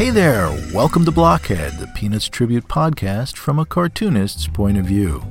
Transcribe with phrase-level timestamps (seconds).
[0.00, 5.22] Hey there, welcome to Blockhead, the Peanuts Tribute podcast from a cartoonist's point of view.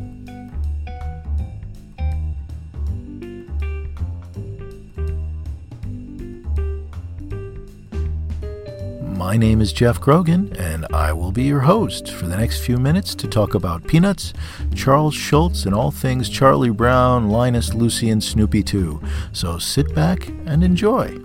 [9.17, 12.77] My name is Jeff Grogan, and I will be your host for the next few
[12.77, 14.33] minutes to talk about Peanuts,
[14.75, 19.01] Charles Schulz, and all things Charlie Brown, Linus, Lucy, and Snoopy too.
[19.31, 21.19] So sit back and enjoy.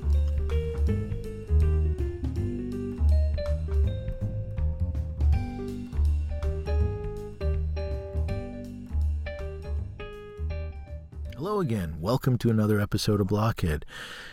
[12.04, 13.86] Welcome to another episode of Blockhead.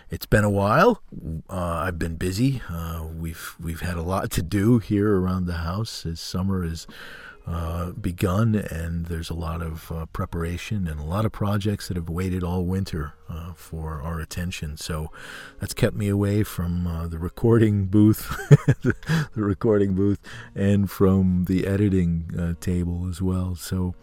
[0.09, 1.02] It's been a while.
[1.49, 2.61] Uh, I've been busy.
[2.70, 6.86] Uh, we've we've had a lot to do here around the house as summer has
[7.47, 11.95] uh, begun, and there's a lot of uh, preparation and a lot of projects that
[11.95, 14.75] have waited all winter uh, for our attention.
[14.75, 15.09] So
[15.61, 18.36] that's kept me away from uh, the recording booth,
[18.81, 20.19] the, the recording booth,
[20.53, 23.55] and from the editing table as well.
[23.55, 23.95] So,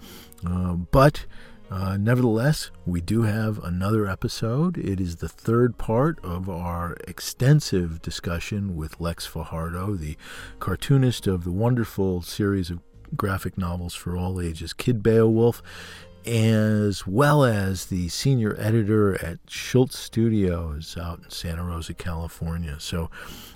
[0.91, 1.27] but.
[1.71, 4.79] Uh, nevertheless, we do have another episode.
[4.79, 10.17] It is the third part of our extensive discussion with Lex Fajardo, the
[10.61, 12.81] cartoonist of the wonderful series of
[13.17, 15.63] graphic novels for all ages, Kid Beowulf,
[16.29, 22.77] as well as the senior editor at Schulz Studios out in Santa Rosa, California.
[22.79, 23.11] So,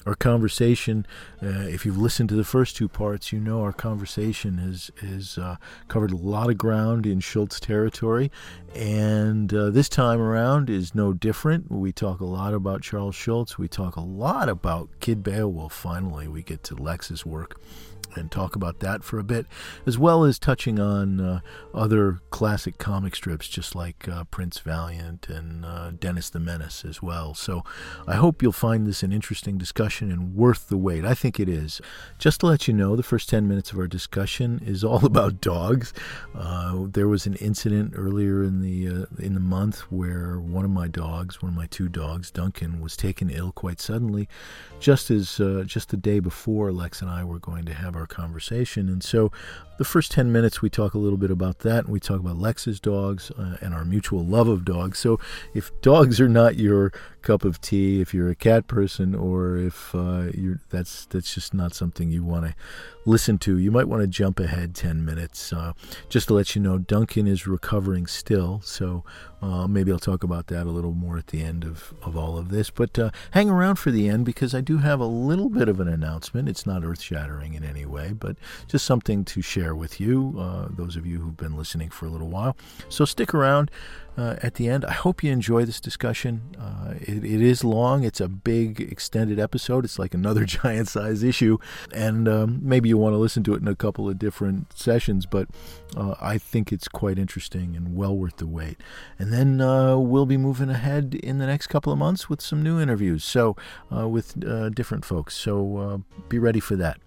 [0.06, 1.06] our conversation,
[1.42, 5.36] uh, if you've listened to the first two parts, you know our conversation has has
[5.36, 5.56] uh,
[5.88, 8.30] covered a lot of ground in Schulz territory,
[8.74, 11.70] and uh, this time around is no different.
[11.70, 13.58] We talk a lot about Charles Schulz.
[13.58, 15.74] We talk a lot about Kid Beowulf.
[15.74, 17.60] Finally, we get to Lex's work
[18.16, 19.46] and talk about that for a bit,
[19.86, 21.40] as well as touching on uh,
[21.74, 27.02] other classic comic strips, just like uh, Prince Valiant and uh, Dennis the Menace as
[27.02, 27.34] well.
[27.34, 27.62] So
[28.06, 31.04] I hope you'll find this an interesting discussion and worth the wait.
[31.04, 31.80] I think it is.
[32.18, 35.40] Just to let you know, the first 10 minutes of our discussion is all about
[35.40, 35.92] dogs.
[36.34, 40.70] Uh, there was an incident earlier in the, uh, in the month where one of
[40.70, 44.28] my dogs, one of my two dogs, Duncan, was taken ill quite suddenly,
[44.80, 48.01] just as uh, just the day before Lex and I were going to have our
[48.02, 48.88] our conversation.
[48.88, 49.32] And so
[49.78, 52.36] the first 10 minutes, we talk a little bit about that, and we talk about
[52.36, 54.98] Lex's dogs uh, and our mutual love of dogs.
[54.98, 55.18] So
[55.54, 59.94] if dogs are not your cup of tea, if you're a cat person, or if
[59.94, 62.54] uh, you're, that's, that's just not something you want to
[63.04, 65.52] listen to, you might want to jump ahead 10 minutes.
[65.52, 65.72] Uh,
[66.08, 69.04] just to let you know, Duncan is recovering still, so
[69.40, 72.38] uh, maybe I'll talk about that a little more at the end of, of all
[72.38, 72.70] of this.
[72.70, 75.80] But uh, hang around for the end because I do have a little bit of
[75.80, 76.48] an announcement.
[76.48, 78.36] It's not earth shattering in any way, but
[78.68, 82.10] just something to share with you, uh, those of you who've been listening for a
[82.10, 82.56] little while.
[82.88, 83.70] So stick around
[84.16, 84.84] uh, at the end.
[84.84, 86.42] I hope you enjoy this discussion.
[87.12, 89.84] Uh, it, it is long, it's a big, extended episode.
[89.84, 91.58] It's like another giant size issue,
[91.92, 95.26] and um, maybe you want to listen to it in a couple of different sessions,
[95.26, 95.48] but
[95.96, 98.78] uh, I think it's quite interesting and well worth the wait.
[99.18, 102.62] And then uh, we'll be moving ahead in the next couple of months with some
[102.62, 103.56] new interviews, so
[103.94, 105.34] uh, with uh, different folks.
[105.34, 106.98] So be ready for that.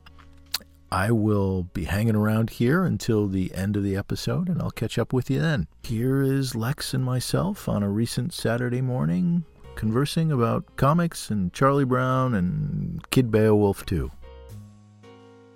[0.92, 4.98] I will be hanging around here until the end of the episode, and I'll catch
[4.98, 5.68] up with you then.
[5.84, 9.44] Here is Lex and myself on a recent Saturday morning
[9.76, 14.12] conversing about comics and Charlie Brown and Kid Beowulf too.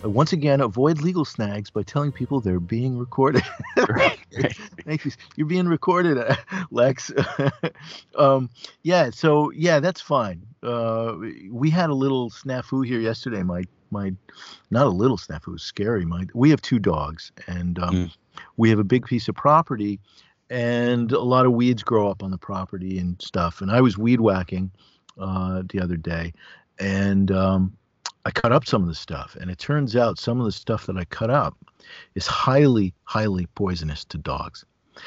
[0.02, 3.42] Once again, avoid legal snags by telling people they're being recorded.
[3.76, 4.18] right,
[4.86, 5.16] right.
[5.36, 6.36] You're being recorded, uh,
[6.70, 7.12] Lex.
[8.16, 8.48] um,
[8.82, 10.46] yeah, so yeah, that's fine.
[10.62, 11.16] Uh,
[11.50, 13.42] we had a little snafu here yesterday.
[13.42, 14.14] My my
[14.70, 16.06] not a little snafu It was scary.
[16.06, 18.16] My we have two dogs, and um, mm.
[18.56, 20.00] we have a big piece of property,
[20.50, 23.62] and a lot of weeds grow up on the property and stuff.
[23.62, 24.70] And I was weed whacking
[25.18, 26.34] uh, the other day,
[26.78, 27.76] and um,
[28.26, 30.86] I cut up some of the stuff, and it turns out some of the stuff
[30.86, 31.56] that I cut up
[32.14, 34.64] is highly, highly poisonous to dogs.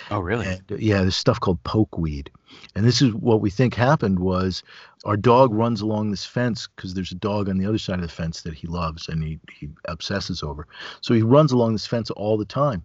[0.09, 0.47] Oh, really?
[0.47, 2.29] And, yeah, this stuff called pokeweed.
[2.75, 4.63] And this is what we think happened was
[5.05, 8.01] our dog runs along this fence because there's a dog on the other side of
[8.01, 10.67] the fence that he loves and he, he obsesses over.
[11.01, 12.83] So he runs along this fence all the time.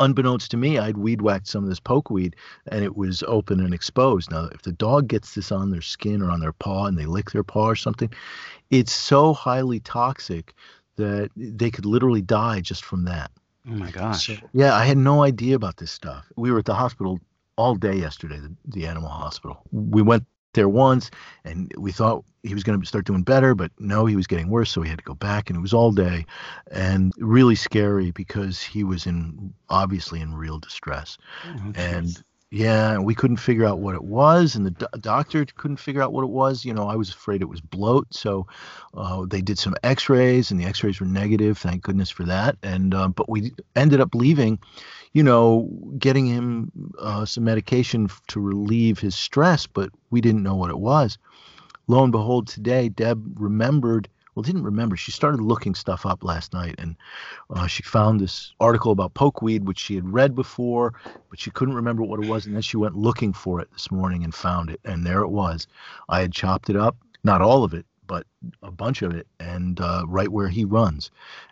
[0.00, 2.34] Unbeknownst to me, I'd weed whacked some of this pokeweed
[2.70, 4.30] and it was open and exposed.
[4.30, 7.06] Now, if the dog gets this on their skin or on their paw and they
[7.06, 8.12] lick their paw or something,
[8.70, 10.54] it's so highly toxic
[10.96, 13.30] that they could literally die just from that.
[13.66, 14.26] Oh my gosh.
[14.26, 16.26] So, yeah, I had no idea about this stuff.
[16.36, 17.18] We were at the hospital
[17.56, 19.60] all day yesterday, the, the animal hospital.
[19.72, 20.26] We went
[20.58, 21.10] there once
[21.44, 24.48] and we thought he was going to start doing better, but no, he was getting
[24.48, 24.70] worse.
[24.70, 26.26] So we had to go back and it was all day
[26.70, 31.16] and really scary because he was in obviously in real distress.
[31.46, 35.76] Oh, and Yeah, we couldn't figure out what it was, and the do- doctor couldn't
[35.76, 36.64] figure out what it was.
[36.64, 38.46] You know, I was afraid it was bloat, so
[38.94, 41.58] uh, they did some X-rays, and the X-rays were negative.
[41.58, 42.56] Thank goodness for that.
[42.62, 44.58] And uh, but we ended up leaving,
[45.12, 45.68] you know,
[45.98, 50.78] getting him uh, some medication to relieve his stress, but we didn't know what it
[50.78, 51.18] was.
[51.86, 54.96] Lo and behold, today Deb remembered well, didn't remember.
[54.96, 56.94] She started looking stuff up last night, and
[57.50, 60.94] uh, she found this article about pokeweed, which she had read before,
[61.28, 62.46] but she couldn't remember what it was.
[62.46, 65.30] And then she went looking for it this morning and found it, and there it
[65.30, 65.66] was.
[66.08, 68.28] I had chopped it up, not all of it, but
[68.62, 71.10] a bunch of it, and uh, right where he runs.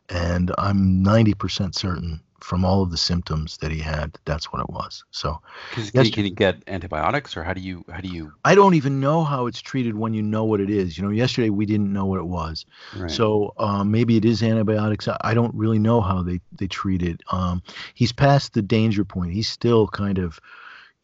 [0.08, 4.70] And I'm 90% certain from all of the symptoms that he had, that's what it
[4.70, 5.04] was.
[5.10, 5.40] So,
[5.72, 8.32] can, can you get antibiotics, or how do you how do you?
[8.44, 10.96] I don't even know how it's treated when you know what it is.
[10.96, 12.66] You know, yesterday we didn't know what it was,
[12.96, 13.10] right.
[13.10, 15.08] so um, maybe it is antibiotics.
[15.20, 17.22] I don't really know how they they treat it.
[17.30, 17.62] Um,
[17.94, 19.32] he's past the danger point.
[19.32, 20.40] He's still kind of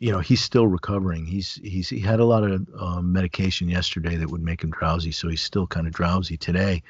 [0.03, 1.25] you know he's still recovering.
[1.25, 5.13] He's he's he had a lot of um, medication yesterday that would make him drowsy
[5.13, 6.83] so he's still kind of drowsy today.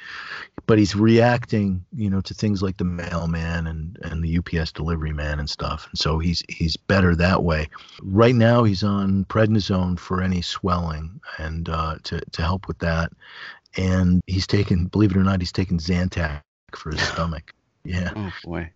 [0.65, 5.13] But he's reacting you know to things like the mailman and and the UPS delivery
[5.13, 7.69] man and stuff and so he's he's better that way.
[8.01, 13.13] Right now he's on prednisone for any swelling and uh, to to help with that.
[13.77, 16.41] And he's taken believe it or not he's taken Zantac
[16.75, 17.53] for his stomach.
[17.85, 18.11] Yeah.
[18.17, 18.71] Oh boy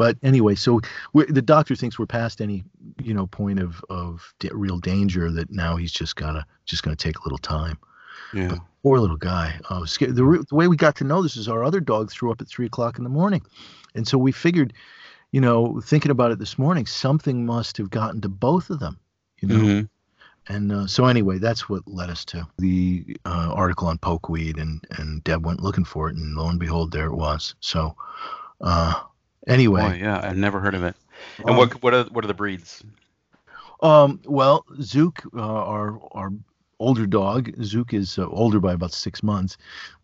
[0.00, 0.80] but anyway, so
[1.12, 2.64] the doctor thinks we're past any,
[3.02, 5.30] you know, point of of real danger.
[5.30, 7.76] That now he's just gotta just gonna take a little time.
[8.32, 8.48] Yeah.
[8.48, 9.60] But poor little guy.
[9.68, 10.16] Oh, scared.
[10.16, 12.48] The, the way we got to know this is our other dog threw up at
[12.48, 13.42] three o'clock in the morning,
[13.94, 14.72] and so we figured,
[15.32, 18.98] you know, thinking about it this morning, something must have gotten to both of them.
[19.42, 19.54] You know.
[19.56, 20.54] Mm-hmm.
[20.54, 24.82] And uh, so anyway, that's what led us to the uh, article on pokeweed, and
[24.92, 27.54] and Deb went looking for it, and lo and behold, there it was.
[27.60, 27.96] So,
[28.62, 28.94] uh,
[29.46, 30.94] Anyway, oh, yeah, I've never heard of it.
[31.38, 32.82] And um, what what are what are the breeds?
[33.82, 36.32] Um, well, Zook, uh, our our
[36.78, 39.56] older dog, Zook is uh, older by about six months.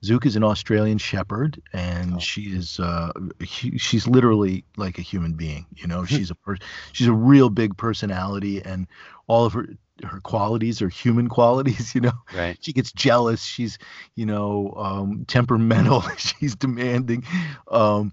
[0.04, 2.18] Zook is an Australian Shepherd, and oh.
[2.18, 5.66] she is uh, he, she's literally like a human being.
[5.74, 6.58] You know, she's a per-
[6.92, 8.86] she's a real big personality, and
[9.26, 9.68] all of her
[10.04, 12.18] her qualities are human qualities you know?
[12.34, 12.56] Right.
[12.60, 13.42] She gets jealous.
[13.42, 13.78] She's
[14.14, 16.02] you know um, temperamental.
[16.16, 17.24] She's demanding.
[17.70, 18.12] Um,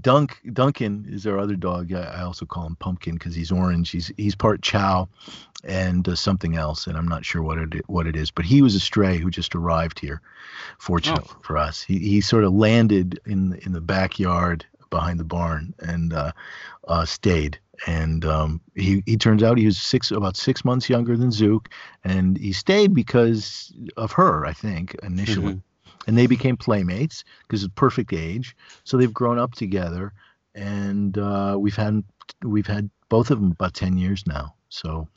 [0.00, 1.92] dunk duncan is our other dog.
[1.92, 3.90] I, I also call him pumpkin because he's orange.
[3.90, 5.08] He's he's part chow
[5.64, 8.60] and uh, something else and i'm not sure what it what it is but he
[8.60, 10.20] was a stray who just arrived here
[10.78, 11.38] fortunately oh.
[11.42, 11.82] for us.
[11.82, 16.32] He, he sort of landed in in the backyard behind the barn and uh,
[16.86, 21.16] uh, stayed and um, he he turns out he was six about six months younger
[21.16, 21.68] than Zook,
[22.04, 26.00] and he stayed because of her, I think, initially, mm-hmm.
[26.06, 28.56] and they became playmates because of perfect age.
[28.84, 30.12] So they've grown up together,
[30.54, 32.02] and uh, we've had
[32.42, 34.54] we've had both of them about ten years now.
[34.68, 35.08] So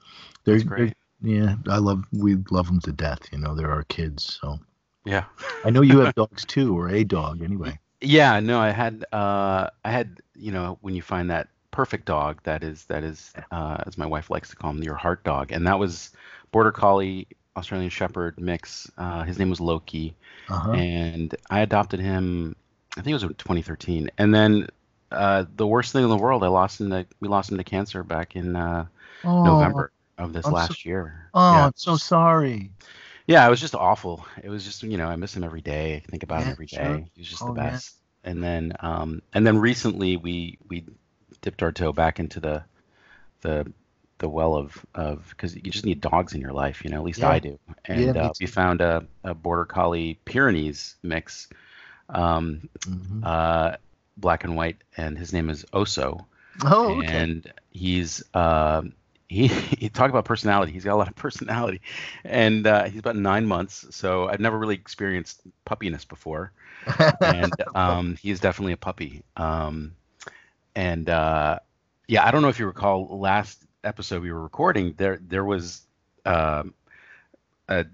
[0.43, 3.29] they're, they're yeah, I love we love them to death.
[3.31, 4.39] You know, they're our kids.
[4.41, 4.59] So
[5.05, 5.25] yeah,
[5.65, 7.79] I know you have dogs too, or a dog anyway.
[8.01, 12.41] Yeah, no, I had uh, I had you know when you find that perfect dog
[12.41, 15.51] that is that is uh, as my wife likes to call him your heart dog.
[15.51, 16.09] And that was
[16.51, 18.91] border collie australian shepherd mix.
[18.97, 20.15] Uh, his name was loki.
[20.49, 20.71] Uh-huh.
[20.71, 22.55] and i adopted him
[22.93, 24.67] i think it was 2013 and then
[25.11, 27.65] uh, the worst thing in the world i lost him to we lost him to
[27.65, 28.85] cancer back in uh,
[29.25, 31.29] oh, november of this I'm last so, year.
[31.35, 31.65] Oh yeah.
[31.67, 32.71] i'm so sorry.
[33.27, 34.25] Yeah it was just awful.
[34.41, 36.01] It was just you know i miss him every day.
[36.03, 36.77] I think about yeah, him every day.
[36.77, 37.05] Sure.
[37.13, 37.97] he was just oh, the best.
[38.23, 38.31] Yeah.
[38.31, 40.85] and then um and then recently we we
[41.41, 42.63] dipped our toe back into the
[43.41, 43.71] the
[44.19, 46.97] the well of of because you just need dogs in your life, you know.
[46.97, 47.29] At least yeah.
[47.29, 47.59] I do.
[47.85, 51.47] And yeah, uh, we found a, a border collie Pyrenees mix,
[52.09, 53.23] um, mm-hmm.
[53.23, 53.75] uh,
[54.17, 56.25] black and white, and his name is Oso.
[56.65, 57.07] Oh, okay.
[57.07, 58.81] And he's uh,
[59.27, 60.71] he he talk about personality.
[60.71, 61.81] He's got a lot of personality,
[62.23, 63.85] and uh, he's about nine months.
[63.91, 66.51] So I've never really experienced puppiness before,
[67.21, 69.23] and um, he's definitely a puppy.
[69.35, 69.93] Um,
[70.77, 71.57] and uh,
[72.07, 74.93] yeah, I don't know if you recall last episode we were recording.
[74.95, 75.81] There there was
[76.23, 76.75] um,
[77.67, 77.87] a,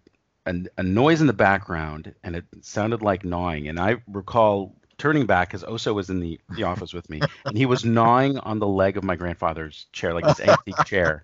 [0.45, 3.69] a, a noise in the background, and it sounded like gnawing.
[3.69, 7.57] And I recall turning back because Oso was in the, the office with me, and
[7.57, 11.23] he was gnawing on the leg of my grandfather's chair, like this antique chair.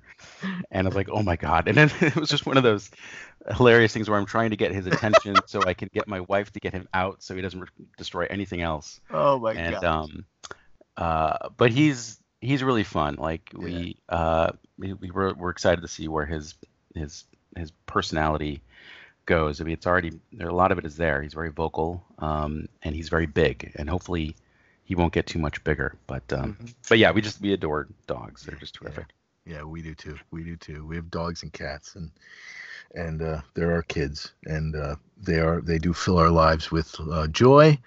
[0.72, 1.68] And I was like, oh my god!
[1.68, 2.90] And then it was just one of those
[3.58, 6.54] hilarious things where I'm trying to get his attention so I can get my wife
[6.54, 9.02] to get him out so he doesn't re- destroy anything else.
[9.12, 9.84] Oh my and, god!
[9.84, 10.26] Um,
[11.00, 13.16] uh, but he's he's really fun.
[13.16, 14.16] Like we yeah.
[14.16, 16.56] uh, we, we were we're excited to see where his
[16.94, 17.24] his
[17.56, 18.62] his personality
[19.26, 19.62] goes.
[19.62, 20.50] I mean, it's already there.
[20.50, 21.22] A lot of it is there.
[21.22, 24.36] He's very vocal, um, and he's very big, and hopefully
[24.84, 25.96] he won't get too much bigger.
[26.06, 26.66] But um, mm-hmm.
[26.90, 28.44] but yeah, we just we adore dogs.
[28.44, 29.06] They're just terrific.
[29.46, 30.18] yeah, we do too.
[30.32, 30.86] We do too.
[30.86, 32.12] We have dogs and cats, and
[32.94, 36.94] and uh, they're our kids, and uh, they are they do fill our lives with
[37.00, 37.80] uh, joy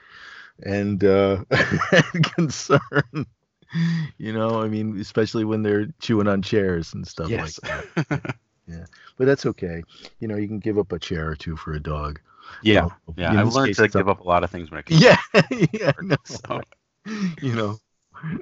[0.64, 1.45] and, uh,
[2.35, 3.26] concern.
[4.19, 7.59] You know, I mean, especially when they're chewing on chairs and stuff Yes.
[7.62, 8.37] like that.
[8.66, 8.85] yeah,
[9.16, 9.83] but that's okay.
[10.21, 12.21] You know, you can give up a chair or two for a dog.
[12.62, 13.40] yeah, Well, yeah.
[13.40, 15.00] I've learned to give up- up a lot of things when it comes.
[15.02, 15.16] Yeah,
[15.73, 15.92] yeah.
[16.02, 16.61] no, So,
[17.40, 17.78] you know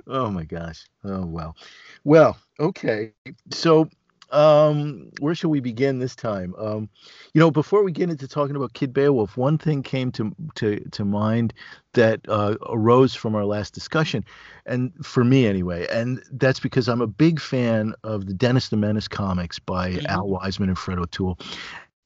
[0.08, 1.56] oh my gosh oh well
[2.04, 3.12] well okay
[3.50, 3.88] so
[4.32, 6.88] um where shall we begin this time um
[7.34, 10.78] you know before we get into talking about kid beowulf one thing came to to
[10.90, 11.52] to mind
[11.94, 14.24] that uh, arose from our last discussion
[14.66, 18.76] and for me anyway and that's because i'm a big fan of the dennis the
[18.76, 20.06] menace comics by Mhm.
[20.06, 21.38] al wiseman and fred o'toole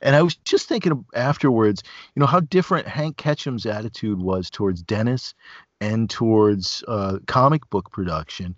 [0.00, 1.83] and I was just thinking afterwards,
[2.14, 5.33] you know, how different Hank Ketcham's attitude was towards Dennis
[5.81, 8.54] and towards uh, comic book production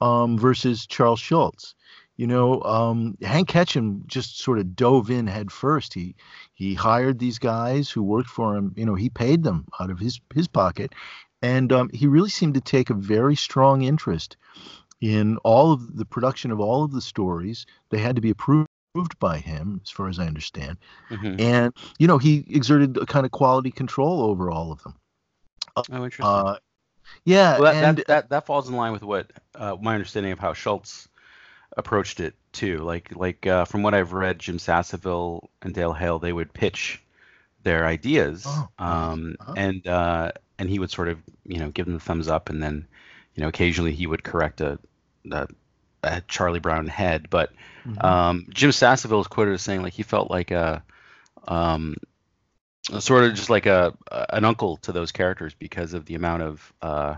[0.00, 1.76] um, versus Charles Schulz.
[2.20, 5.94] You know, um, Hank Ketcham just sort of dove in head first.
[5.94, 6.14] He
[6.52, 8.74] he hired these guys who worked for him.
[8.76, 10.92] You know, he paid them out of his his pocket,
[11.40, 14.36] and um, he really seemed to take a very strong interest
[15.00, 17.64] in all of the production of all of the stories.
[17.88, 18.68] They had to be approved
[19.18, 20.76] by him, as far as I understand
[21.08, 21.40] mhm.
[21.40, 24.94] and you know he exerted a kind of quality control over all of them.
[25.74, 26.26] Oh, interesting.
[26.26, 26.56] Uh,
[27.24, 30.32] yeah, well, that, and that, that that falls in line with what uh, my understanding
[30.32, 31.08] of how Schulz
[31.76, 32.78] approached it too.
[32.78, 37.02] Like like uh, from what I've read, Jim Sasseville and Dale Hale they would pitch
[37.62, 39.54] their ideas, Oh, um, uh-huh.
[39.56, 42.62] and uh, and he would sort of you know give them the thumbs up, and
[42.62, 42.86] then
[43.34, 44.78] you know occasionally he would correct a,
[45.30, 45.48] a,
[46.02, 47.52] a Charlie Brown head, but
[47.86, 48.04] Mhm.
[48.04, 50.82] um, Jim Sasseville is quoted as saying like he felt like a
[51.48, 51.96] um,
[52.98, 53.94] sort of just like a
[54.30, 57.14] an uncle to those characters because of the amount of uh,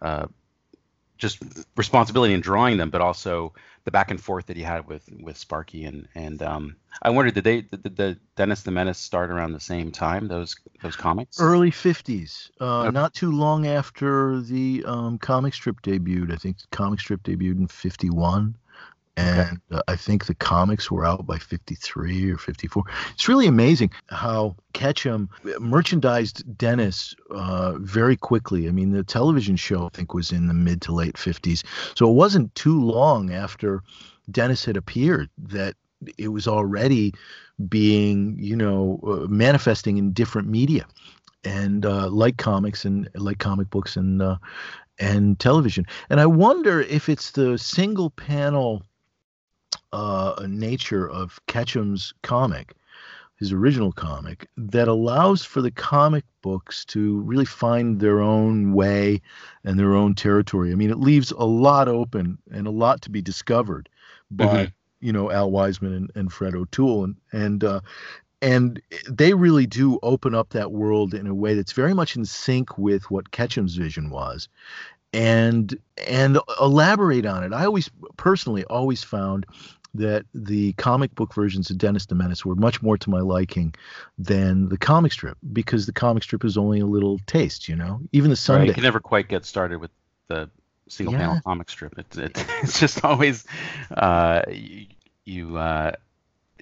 [0.00, 0.26] uh,
[1.18, 1.42] just
[1.76, 3.52] responsibility in drawing them, but also
[3.84, 7.34] the back and forth that he had with with Sparky and and um, I wondered
[7.34, 11.38] did they did the Dennis the Menace start around the same time those those comics?
[11.38, 12.90] early '50s, uh, Okay.
[12.90, 16.32] not too long after the um, comic strip debuted.
[16.32, 18.56] I think the comic strip debuted in '51.
[19.18, 22.84] And uh, I think the comics were out by 53 or 54.
[23.14, 28.68] It's really amazing how Ketcham merchandised Dennis uh, very quickly.
[28.68, 31.64] I mean, the television show, I think, was in the mid to late 50s.
[31.96, 33.82] So it wasn't too long after
[34.30, 35.74] Dennis had appeared that
[36.16, 37.12] it was already
[37.68, 40.86] being, you know, uh, manifesting in different media
[41.42, 44.36] and uh, like comics and like comic books and uh,
[45.00, 45.86] and television.
[46.08, 48.84] And I wonder if it's the single panel
[49.92, 52.74] uh, nature of Ketcham's comic,
[53.36, 59.20] his original comic, that allows for the comic books to really find their own way
[59.64, 60.72] and their own territory.
[60.72, 63.88] I mean, it leaves a lot open and a lot to be discovered
[64.30, 64.72] by Mhm.
[65.00, 67.80] you know Al Wiseman and, and Fred O'Toole and and uh,
[68.42, 72.24] and they really do open up that world in a way that's very much in
[72.24, 74.48] sync with what Ketcham's vision was
[75.12, 77.52] and and elaborate on it.
[77.52, 79.46] I always personally always found
[79.94, 83.74] that the comic book versions of Dennis the Menace were much more to my liking
[84.18, 88.00] than the comic strip because the comic strip is only a little taste, you know.
[88.12, 88.66] Even the Right, Sunday.
[88.66, 89.90] you can never quite get started with
[90.28, 90.50] the
[90.88, 91.18] single Yeah.
[91.18, 91.94] panel comic strip.
[91.98, 93.44] It's it, it's just always
[93.90, 94.86] uh, you,
[95.24, 95.92] you uh,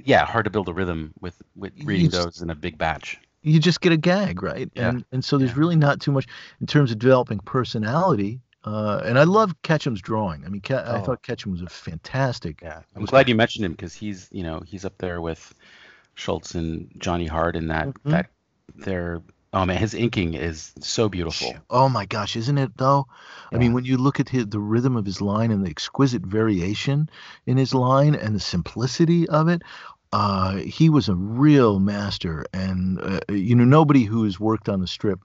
[0.05, 3.21] yeah hard to build a rhythm with with reading those in a big batch.
[3.47, 4.69] You just get a gag, right?
[4.75, 4.89] Yeah.
[4.89, 5.59] And and so there's Yeah.
[5.59, 6.27] really not too much
[6.61, 8.41] in terms of developing personality.
[8.65, 10.45] Uh, and I love Ketcham's drawing.
[10.45, 11.03] I mean, Ke- I Oh.
[11.05, 12.61] thought Ketchum was a fantastic.
[12.61, 15.55] Yeah, I'm glad you mentioned him because he's you know he's up there with
[16.15, 18.11] Schulz and Johnny Hart in that Mhm.
[18.11, 18.27] that
[18.75, 19.23] they're
[19.53, 21.55] oh man his inking is so beautiful.
[21.71, 23.07] Oh my gosh, isn't it though?
[23.53, 26.23] I mean, when you look at his, the rhythm of his line and the exquisite
[26.27, 27.09] variation
[27.47, 29.63] in his line and the simplicity of it,
[30.17, 32.47] uh, he was a real master.
[32.55, 35.21] And uh, you know, nobody who has worked on the strip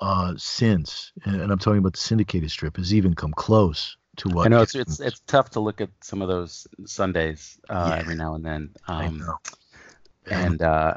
[0.00, 4.46] uh, since, and, I'm talking about the syndicated strip, has even come close to what.
[4.46, 8.00] I know it's it's it's tough to look at some of those Sundays uh, Yeah.
[8.00, 8.70] every now and then.
[8.86, 9.34] I Um, know.
[10.30, 10.94] and uh,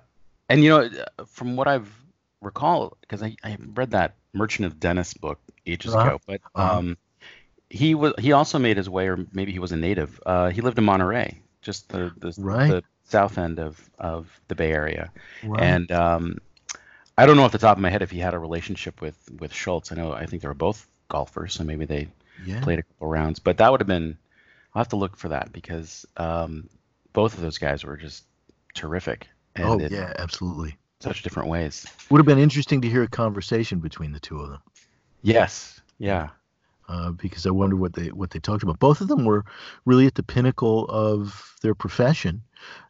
[0.50, 0.90] and you know
[1.26, 1.92] from what I've
[2.42, 6.06] recall because I, I read that Merchant of Dennis book ages Uh-huh.
[6.06, 6.78] ago, but Uh-huh.
[6.78, 6.98] um,
[7.70, 10.20] he was he also made his way, or maybe he was a native.
[10.26, 12.70] Uh, he lived in Monterey, just the the, Right.
[12.70, 15.12] the south end of of the Bay Area,
[15.58, 16.38] and um,
[17.18, 19.18] I don't know off the top of my head if he had a relationship with
[19.40, 19.92] with Schulz.
[19.92, 22.08] I know I think they were both golfers, so maybe they
[22.46, 22.62] yeah.
[22.62, 23.40] played a couple rounds.
[23.40, 24.18] But that would have been
[24.74, 26.70] I'll have to look for that because um,
[27.14, 28.26] both of those guys were just
[28.76, 29.28] terrific.
[29.56, 30.78] And Oh in yeah, absolutely.
[31.00, 31.86] such different ways.
[32.10, 34.62] Would have been interesting to hear a conversation between the two of them.
[35.24, 35.82] Yes.
[35.98, 36.30] Yeah.
[36.88, 38.80] uh, because I wonder what they what they talked about.
[38.80, 39.46] Both of them were
[39.86, 42.42] really at the pinnacle of their profession,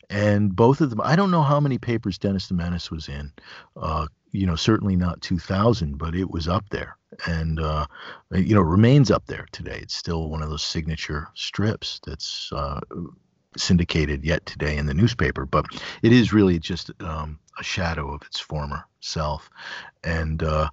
[0.10, 1.02] and both of them.
[1.02, 3.32] I don't know how many papers Dennis the Menace was in.
[3.76, 7.86] Uh, you know, certainly not 2000, but it was up there, and uh,
[8.32, 9.80] you know, remains up there today.
[9.82, 12.80] It's still one of those signature strips that's uh,
[13.58, 15.66] syndicated yet today in the newspaper, but
[16.04, 19.50] it is really just um, a shadow of its former self.
[20.04, 20.70] And uh,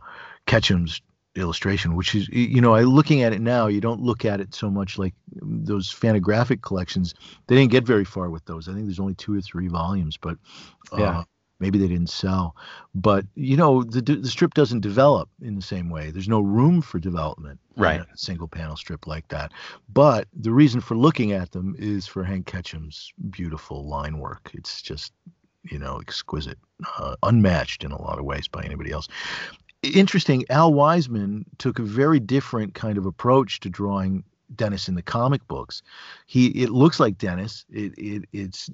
[0.47, 1.01] Ketcham's
[1.37, 4.55] illustration, which is, you know, I looking at it now, you don't look at it
[4.55, 7.15] so much like those Fantagraphic collections.
[7.47, 8.69] They didn't get very far with those.
[8.69, 10.37] I think there's only two or three volumes, but
[10.93, 11.25] uh, yeah.
[11.59, 12.55] maybe they didn't sell.
[12.95, 16.11] But you know, the the strip doesn't develop in the same way.
[16.11, 18.01] There's no room for development right.
[18.01, 19.53] a single panel strip like that.
[19.93, 24.51] But the reason for looking at them is for Hank Ketcham's beautiful line work.
[24.55, 25.13] It's just
[25.65, 26.59] you know exquisite,
[26.99, 29.09] uh, unmatched in a lot of ways by anybody else
[29.89, 30.45] interesting.
[30.51, 34.25] Al Wiseman took a very different kind of approach to drawing
[34.55, 35.83] Dennis in the comic books.
[36.27, 37.65] He it looks like Dennis.
[37.71, 38.71] It it it's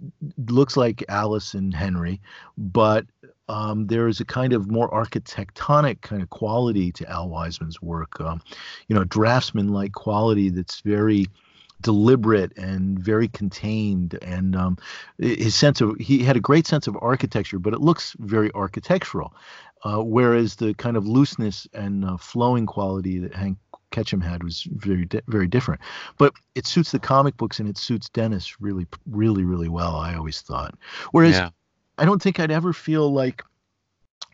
[0.48, 2.20] looks like Alice and Henry,
[2.58, 3.06] but
[3.48, 8.20] um, there is a kind of more architectonic kind of quality to Al Wiseman's work.
[8.20, 8.40] Um,
[8.88, 11.26] you know, draftsman-like quality that's very
[11.80, 14.76] deliberate and very contained and um,
[15.18, 19.32] his sense of he had a great sense of architecture but it looks very architectural
[19.84, 23.58] uh, whereas the kind of looseness and uh, flowing quality that Hank
[23.90, 25.80] Ketcham had was very di- very different.
[26.18, 29.96] But it suits the comic books and it suits Dennis really really really well.
[29.96, 30.74] I always thought.
[31.12, 31.50] Whereas yeah.
[31.98, 33.44] I don't think I'd ever feel like.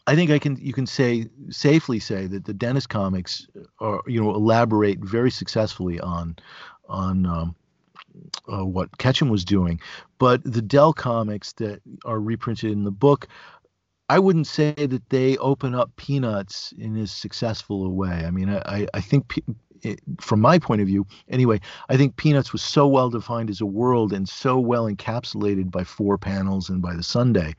[0.09, 3.49] I think I can you can say safely say that the Dennis comics
[3.81, 6.37] are you know elaborate very successfully on
[6.89, 7.57] on um,
[8.53, 9.81] uh, what Ketcham was doing,
[10.19, 13.27] but the Dell comics that are reprinted in the book
[14.09, 18.25] I wouldn't say that they open up Peanuts in as successful a way.
[18.25, 19.43] I mean, I, I think
[19.83, 23.61] it, from my point of view, anyway, I think Peanuts was so well defined as
[23.61, 27.55] a world and so well encapsulated by four panels and by the Sunday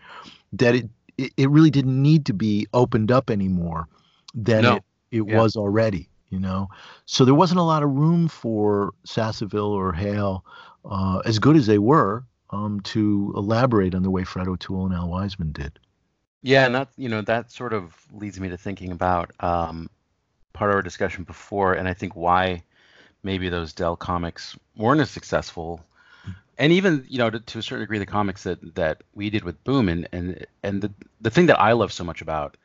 [0.54, 3.88] that it it, it really didn't need to be opened up anymore
[4.34, 4.76] than no.
[4.76, 5.38] it, it yeah.
[5.38, 6.10] was already.
[6.30, 6.68] You know,
[7.06, 10.44] so there wasn't a lot of room for Sasseville or Hale,
[10.84, 14.94] uh, as good as they were, um, to elaborate on the way Fred O'Toole and
[14.94, 15.80] Al Wiseman did.
[16.48, 19.90] Yeah, and that you know that sort of leads me to thinking about um,
[20.54, 22.64] part of our discussion before, and I think why
[23.22, 25.82] maybe those Dell comics weren't as successful,
[26.58, 29.44] and even you know to, to a certain degree the comics that that we did
[29.44, 32.56] with Boom, and and and the the thing that I love so much about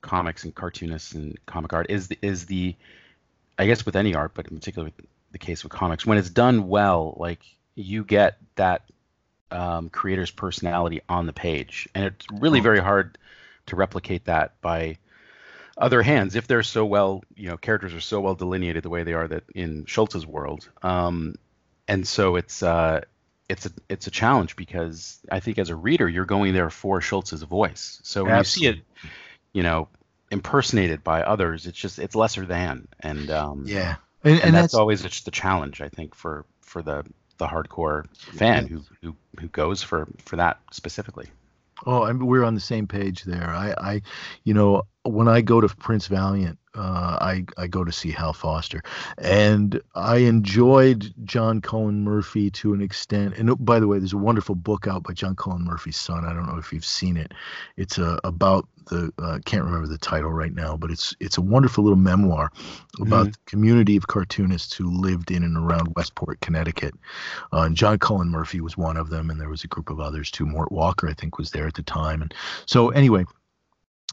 [0.00, 2.76] comics and cartoonists and comic art is the, is the
[3.58, 4.92] I guess with any art, but in particular
[5.32, 7.40] the case with comics, when it's done well, like
[7.74, 8.82] you get that
[9.50, 13.18] um, creator's personality on the page, and it's really very hard
[13.66, 14.98] to replicate that by
[15.76, 19.04] other hands if they're so well, you know, characters are so well delineated the way
[19.04, 20.68] they are that in Schulz's world.
[20.82, 21.36] Um,
[21.86, 23.02] and so it's uh,
[23.48, 27.00] it's a it's a challenge because I think as a reader you're going there for
[27.00, 28.00] Schulz's voice.
[28.02, 28.66] So when Absolutely.
[28.66, 29.08] you see it,
[29.52, 29.88] you know,
[30.30, 32.88] impersonated by others, it's just it's lesser than.
[33.00, 36.44] And um, yeah, and, and, and that's, that's, always just the challenge I think for
[36.60, 37.04] for the
[37.38, 41.28] the hardcore fan who who who goes for for that specifically.
[41.86, 43.48] Oh, and we're on the same page there.
[43.50, 44.02] I, I,
[44.42, 48.32] you know, when I go to Prince Valiant, uh, I I go to see Hal
[48.32, 48.82] Foster,
[49.16, 53.34] and I enjoyed John Cullen Murphy to an extent.
[53.36, 56.24] And oh, by the way, there's a wonderful book out by John Cullen Murphy's son.
[56.24, 57.32] I don't know if you've seen it.
[57.76, 61.42] It's uh, about the uh, can't remember the title right now, but it's it's a
[61.42, 62.52] wonderful little memoir
[63.00, 63.30] about mm-hmm.
[63.30, 66.94] the community of cartoonists who lived in and around Westport, Connecticut.
[67.52, 70.00] Uh, and John Cullen Murphy was one of them, and there was a group of
[70.00, 70.46] others too.
[70.46, 72.22] Mort Walker, I think, was there at the time.
[72.22, 72.32] And
[72.66, 73.24] so anyway,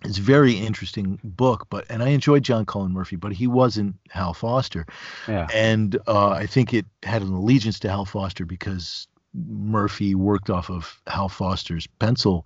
[0.06, 3.96] it's a very interesting book, but and I enjoyed John Cullen Murphy, but he wasn't
[4.10, 4.86] Hal Foster.
[5.28, 5.48] Yeah.
[5.54, 10.70] And uh, I think it had an allegiance to Hal Foster because Murphy worked off
[10.70, 12.46] of Hal Foster's pencil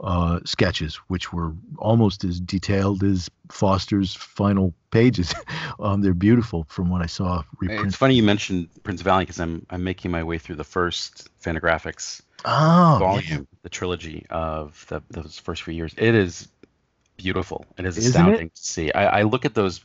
[0.00, 5.34] uh, sketches, which were almost as detailed as Foster's final pages.
[5.80, 7.42] um, they're beautiful from what I saw.
[7.58, 7.88] Reprinted.
[7.88, 11.28] It's funny you mentioned Prince Valiant because I'm I'm making my way through the first
[11.42, 13.58] Fantagraphics oh, volume, yeah.
[13.62, 15.94] the trilogy of the, those first few years.
[15.96, 16.48] It is
[17.18, 17.66] beautiful.
[17.76, 18.54] It is astounding it?
[18.54, 18.92] to see.
[18.92, 19.84] I, I look at those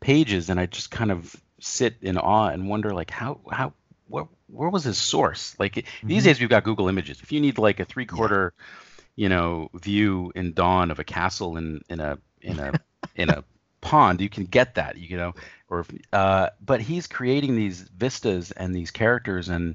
[0.00, 3.74] pages and I just kind of sit in awe and wonder like how how
[4.06, 5.54] where, where was his source?
[5.58, 6.08] Like mm-hmm.
[6.08, 7.20] these days we've got Google Images.
[7.22, 9.24] If you need like a three quarter, yeah.
[9.24, 12.72] you know, view in dawn of a castle in in a in a
[13.16, 13.44] in a
[13.80, 14.96] pond, you can get that.
[14.96, 15.34] You know,
[15.68, 19.74] or uh, but he's creating these vistas and these characters and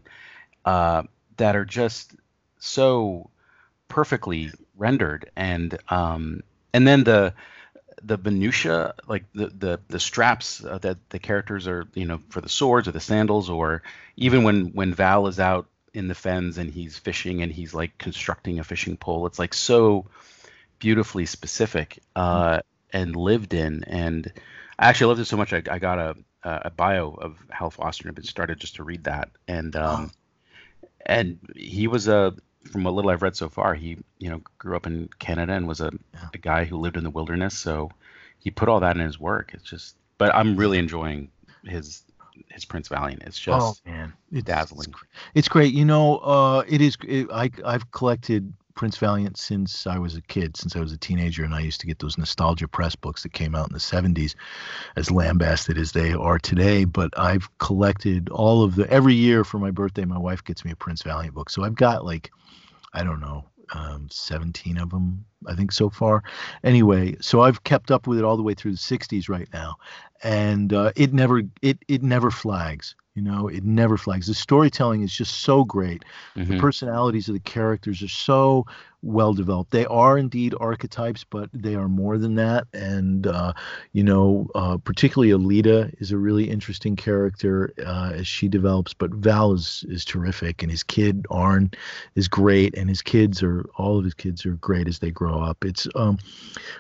[0.66, 1.04] uh,
[1.38, 2.14] that are just
[2.60, 3.30] so
[3.88, 6.42] perfectly rendered and um,
[6.74, 7.34] and then the
[8.04, 12.42] the minutia, like the the the straps uh, that the characters are, you know, for
[12.42, 13.84] the swords or the sandals, or
[14.18, 17.98] even when when Val is out in the fens and he's fishing and he's like
[17.98, 20.08] constructing a fishing pole, it's like so
[20.80, 22.60] beautifully specific uh,
[22.92, 23.84] and lived in.
[23.86, 24.32] And
[24.78, 25.54] I actually loved it so much.
[25.54, 29.30] I, I got a a bio of Hal Foster and started just to read that.
[29.48, 30.12] And um,
[31.06, 32.36] and he was a
[32.72, 35.68] from what little I've read so far, he you know grew up in Canada and
[35.68, 35.92] was a,
[36.34, 37.58] a guy who lived in the wilderness.
[37.58, 37.92] So
[38.40, 39.52] he put all that in his work.
[39.54, 41.30] It's just, but I'm really enjoying
[41.64, 42.04] his
[42.50, 43.24] his Prince Valiant.
[43.24, 44.90] It's just oh man, it's dazzling.
[44.90, 45.04] It's,
[45.36, 45.74] it's great.
[45.74, 46.98] You know, uh, it is.
[47.08, 50.98] It, I I've collected Prince Valiant since I was a kid, since I was a
[50.98, 53.80] teenager, and I used to get those nostalgia press books that came out in the
[53.80, 54.36] 70s,
[54.96, 56.86] as lambasted as they are today.
[56.86, 60.06] But I've collected all of the every year for my birthday.
[60.06, 62.32] My wife gets me a Prince Valiant book, so I've got like,
[62.94, 66.24] I don't know, um, 17 of them, I think, so far.
[66.64, 69.78] Anyway, so I've kept up with it all the way through the 60s right now,
[70.24, 72.96] and uh, it never it it never flags.
[73.16, 74.28] You know, it never flags.
[74.28, 76.04] The storytelling is just so great.
[76.36, 76.54] Mm-hmm.
[76.54, 78.66] The personalities of the characters are so
[79.04, 79.72] well developed.
[79.72, 82.68] They are indeed archetypes, but they are more than that.
[82.74, 83.54] And uh,
[83.92, 88.94] you know, uh, particularly Aleta is a really interesting character uh, as she develops.
[88.94, 91.72] But Val is is terrific, and his kid Arn
[92.16, 95.40] is great, and his kids are all of his kids are great as they grow
[95.42, 95.66] up.
[95.66, 96.18] It's um,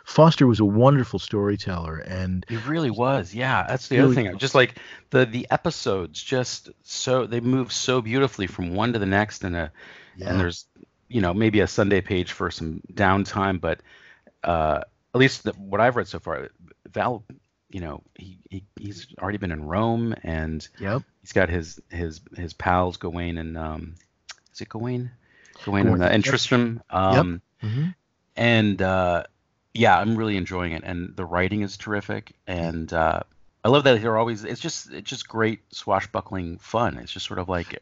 [0.05, 3.33] Foster was a wonderful storyteller, and he really was.
[3.35, 4.37] Yeah, that's the really, other thing.
[4.37, 4.77] Just like
[5.09, 9.55] the the episodes just so they move so beautifully from one to the next and
[9.55, 9.71] a
[10.15, 10.29] yeah.
[10.29, 10.65] and there's
[11.13, 13.79] you know maybe a sunday page for some downtime but
[14.43, 14.81] uh
[15.13, 16.49] at least the, what i've read so far
[16.89, 17.23] val
[17.69, 21.01] you know he, he he's already been in rome and yep.
[21.21, 23.95] he's got his his his pals gawain and um
[24.53, 25.11] is it gawain
[25.65, 27.71] gawain, and, uh, and tristram um yep.
[27.71, 27.87] mm-hmm.
[28.35, 29.23] and uh
[29.73, 33.21] yeah i'm really enjoying it and the writing is terrific and uh
[33.65, 34.43] I love that they're always.
[34.43, 36.97] It's just it's just great swashbuckling fun.
[36.97, 37.81] It's just sort of like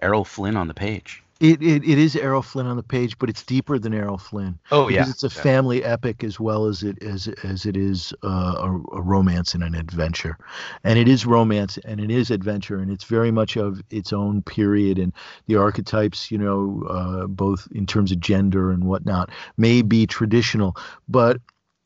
[0.00, 1.22] Errol Flynn on the page.
[1.40, 4.58] It, it, it is Errol Flynn on the page, but it's deeper than Errol Flynn.
[4.70, 5.42] Oh yeah, it's a yeah.
[5.42, 9.62] family epic as well as it as as it is uh, a, a, romance and
[9.62, 10.36] an adventure,
[10.84, 14.42] and it is romance and it is adventure, and it's very much of its own
[14.42, 15.14] period, and
[15.46, 20.76] the archetypes, you know, uh, both in terms of gender and whatnot, may be traditional,
[21.08, 21.38] but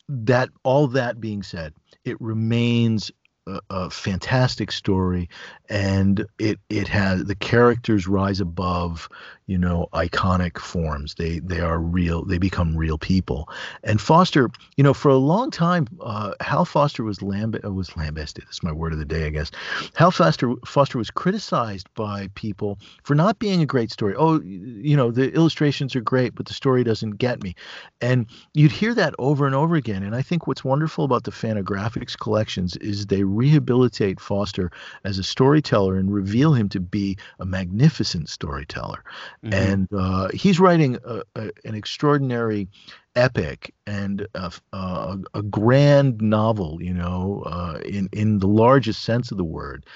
[0.09, 1.73] that all that being said,
[2.05, 3.13] it remains
[3.47, 5.29] a, fantastic story,
[5.69, 9.09] and it it has the characters rise above
[9.47, 11.15] you know iconic forms.
[11.15, 12.25] They they are real.
[12.25, 13.49] They become real people.
[13.83, 17.97] And Foster, you know, for a long time, uh, Hal Foster was lamb uh, was
[17.97, 18.45] lambasted.
[18.45, 19.51] That's my word of the day, I guess.
[19.95, 24.15] Hal Foster Foster was criticized by people for not being a great story.
[24.17, 27.55] Oh, you know, the illustrations are great, but the story doesn't get me.
[28.01, 30.03] And you'd hear that over and over again.
[30.03, 34.71] And I think what's wonderful about the Fantagraphics collections is they rehabilitate Foster
[35.05, 39.05] as a storyteller and reveal him to be a magnificent storyteller.
[39.45, 39.55] Mm-hmm.
[39.55, 42.69] And uh, he's writing a, a, an extraordinary
[43.17, 49.31] epic and a, a, a, grand novel, you know, uh, in in the largest sense
[49.31, 49.87] of the word,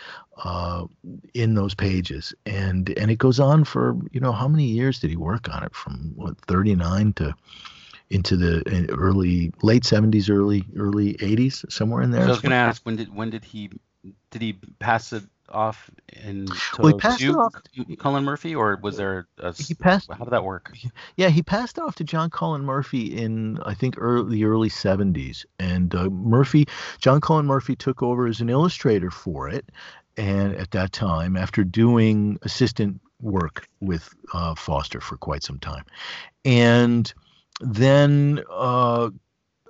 [0.45, 0.85] uh,
[1.35, 5.11] in those pages, and and it goes on for you know how many years did
[5.11, 5.75] he work on it?
[5.75, 7.35] From what thirty nine to
[8.11, 12.41] into the uh, early late 70s early early 80s somewhere in there so i was
[12.41, 13.71] going to ask when did when did he
[14.31, 16.47] did he pass it off in
[16.79, 20.11] well, he passed it off to Cullen Murphy, or was there a, he passed?
[20.13, 20.73] How did that work?
[21.17, 25.45] Yeah, he passed off to John Cullen Murphy in I think early, the early '70s,
[25.59, 26.67] and uh, Murphy,
[27.01, 29.71] John Cullen Murphy, took over as an illustrator for it,
[30.17, 35.85] and at that time, after doing assistant work with uh, Foster for quite some time,
[36.45, 37.13] and
[37.61, 39.11] then uh,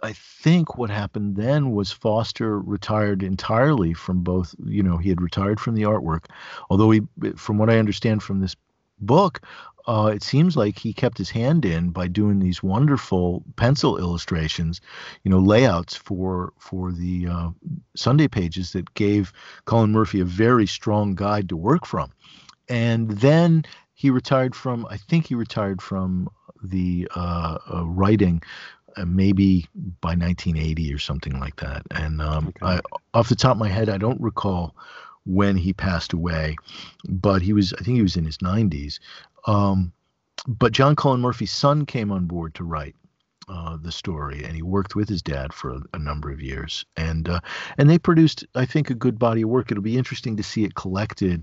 [0.03, 4.55] I think what happened then was Foster retired entirely from both.
[4.65, 6.27] You know, he had retired from the artwork,
[6.71, 7.03] although he,
[7.37, 8.57] from what I understand from this
[9.01, 9.41] book,
[9.87, 14.83] uh, it seems like he kept his hand in by doing these wonderful pencil illustrations,
[15.25, 17.51] you know, layouts for for the uh,
[17.97, 19.33] Sunday pages that gave
[19.65, 22.13] Cullen Murphy a very strong guide to work from.
[22.69, 24.87] And then he retired from.
[24.91, 26.29] I think he retired from
[26.63, 28.43] the uh, uh writing
[28.97, 29.67] uh, maybe
[30.01, 31.83] by 1980 or something like that.
[31.91, 32.67] And um, okay.
[32.67, 32.81] I,
[33.15, 34.75] off the top of my head, I don't recall
[35.27, 36.57] when he passed away,
[37.09, 38.99] but he was I think he was in his 90s.
[39.47, 39.93] Um,
[40.47, 42.95] but John Cullen Murphy's son came on board to write
[43.49, 46.85] uh, the story, and he worked with his dad for a, a number of years,
[46.97, 47.41] and uh,
[47.77, 49.71] and they produced, I think, a good body of work.
[49.71, 51.43] It'll be interesting to see it collected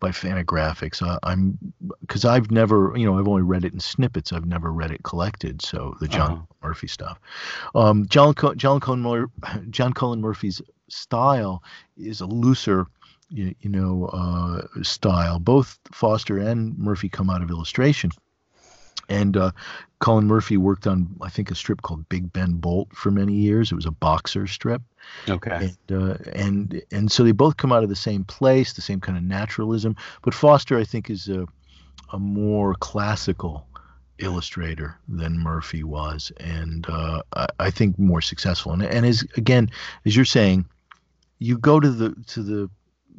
[0.00, 1.02] by Fantagraphics.
[1.02, 1.58] Uh, I'm
[2.00, 4.32] because I've never, you know, I've only read it in snippets.
[4.32, 5.62] I've never read it collected.
[5.62, 6.68] So the John uh-huh.
[6.68, 7.18] Murphy stuff.
[7.74, 9.30] Um, John John Cullen
[9.70, 11.62] John Cullen Murphy's style
[11.96, 12.86] is a looser
[13.30, 15.38] you, you know uh, style.
[15.38, 18.10] Both Foster and Murphy come out of illustration.
[19.08, 19.52] And uh,
[19.98, 23.72] Cullen Murphy worked on, I think, a strip called Big Ben Bolt for many years.
[23.72, 24.82] It was a boxer strip.
[25.28, 25.72] Okay.
[25.90, 29.00] And uh, and and so they both come out of the same place, the same
[29.00, 29.96] kind of naturalism.
[30.22, 31.46] But Foster, I think, is a
[32.12, 33.66] a more classical
[34.18, 38.72] illustrator than Murphy was, and uh, I, I, think more successful.
[38.72, 39.70] And and as again,
[40.04, 40.66] as you're saying,
[41.38, 42.70] you go to the to the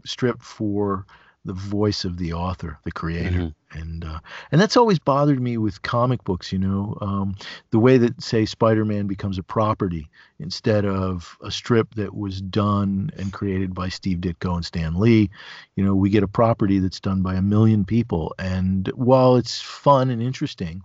[0.05, 1.05] strip for
[1.45, 3.47] the voice of the author, the creator, mm-hmm.
[3.77, 4.19] And uh,
[4.51, 6.51] and that's always bothered me with comic books.
[6.51, 7.35] You know, um,
[7.71, 10.09] the way that say Spider-Man becomes a property
[10.39, 15.29] instead of a strip that was done and created by Steve Ditko and Stan Lee.
[15.75, 19.61] You know, we get a property that's done by a million people, and while it's
[19.61, 20.81] fun and interesting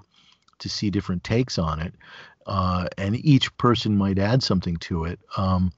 [0.59, 1.95] to see different takes on it,
[2.47, 5.19] uh, and each person might add something to it.
[5.37, 5.73] Um,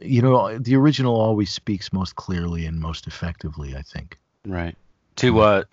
[0.00, 4.18] you know, the original always speaks most clearly and most effectively, I think.
[4.46, 4.76] Right.
[5.16, 5.64] To uh,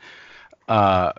[0.68, 1.14] uh,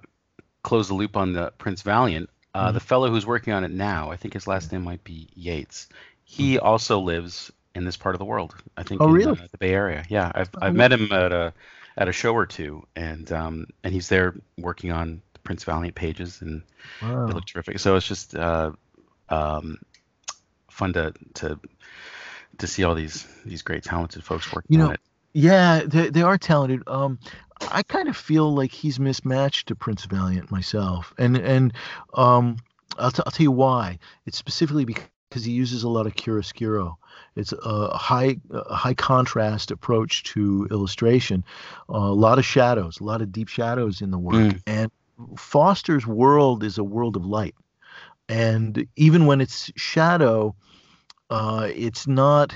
[0.63, 2.75] close the loop on the Prince Valiant, uh, mm-hmm.
[2.75, 5.89] the fellow who's working on it now, I think his last name might be Yeates.
[6.25, 6.67] He mm-hmm.
[6.67, 8.55] also lives in this part of the world.
[8.77, 9.01] I think.
[9.01, 9.39] Oh, in, really?
[9.39, 10.05] Uh, the Bay Area.
[10.09, 11.53] Yeah, I've I've oh, met him at a
[11.97, 15.95] at a show or two, and um and he's there working on the Prince Valiant
[15.95, 16.63] pages, and
[17.03, 17.27] wow.
[17.27, 17.79] they look terrific.
[17.79, 18.73] So it's just uh,
[19.29, 19.79] um,
[20.71, 21.61] fun to to
[22.59, 25.01] to see all these these great talented folks working you know, on it.
[25.37, 26.83] Yeah, they they are talented.
[26.87, 27.19] Um,
[27.71, 31.75] I kind of feel like he's mismatched to Prince Valiant myself, and and
[32.15, 32.57] um,
[32.99, 33.99] I'll, t- I'll tell you why.
[34.25, 36.95] It's specifically because he uses a lot of chiaroscuro.
[37.35, 41.45] It's a high a high contrast approach to illustration,
[41.91, 44.63] uh, a lot of shadows, a lot of deep shadows in the work, mm.
[44.67, 44.91] and
[45.37, 47.55] Foster's world is a world of light,
[48.27, 50.55] and even when it's shadow
[51.29, 52.55] uh, it's not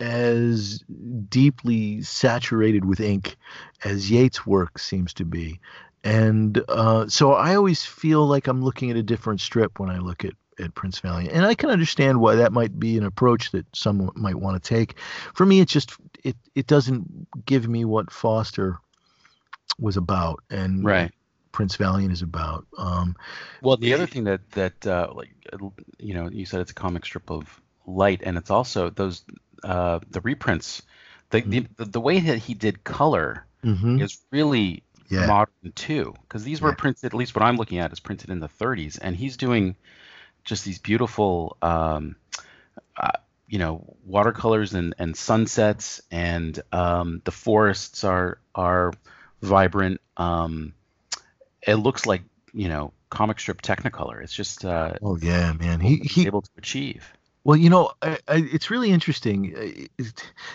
[0.00, 0.84] as
[1.28, 3.36] deeply saturated with ink
[3.84, 5.60] as Yeates' work seems to be.
[6.04, 9.98] And uh, so I always feel like I'm looking at a different strip when I
[9.98, 11.32] look at, at Prince Valiant.
[11.32, 14.68] And I can understand why that might be an approach that someone might want to
[14.68, 14.98] take.
[15.34, 18.78] For me, it just it it doesn't give me what Foster
[19.78, 20.44] was about.
[20.48, 21.10] And right.
[21.50, 22.66] Prince Valiant is about.
[22.76, 23.16] Um,
[23.62, 25.30] well, the other thing that that uh, like
[25.98, 29.24] you know, you said it's a comic strip of light, and it's also those
[29.62, 30.82] uh, the reprints.
[31.30, 31.72] The, mm-hmm.
[31.76, 34.00] the the way that he did color mm-hmm.
[34.00, 35.26] is really yeah.
[35.26, 36.76] modern too, because these were yeah.
[36.76, 37.04] printed.
[37.04, 39.76] At least what I'm looking at is printed in the 30s, and he's doing
[40.44, 42.16] just these beautiful, um,
[42.96, 48.92] uh, you know, watercolors and and sunsets, and um, the forests are are
[49.42, 50.00] vibrant.
[50.16, 50.74] Um,
[51.66, 54.22] it looks like you know comic strip Technicolor.
[54.22, 55.80] It's just uh, oh yeah, man.
[55.80, 57.12] He he able to achieve.
[57.46, 59.54] Well, you know, I, I, it's really interesting.
[60.00, 60.04] Uh,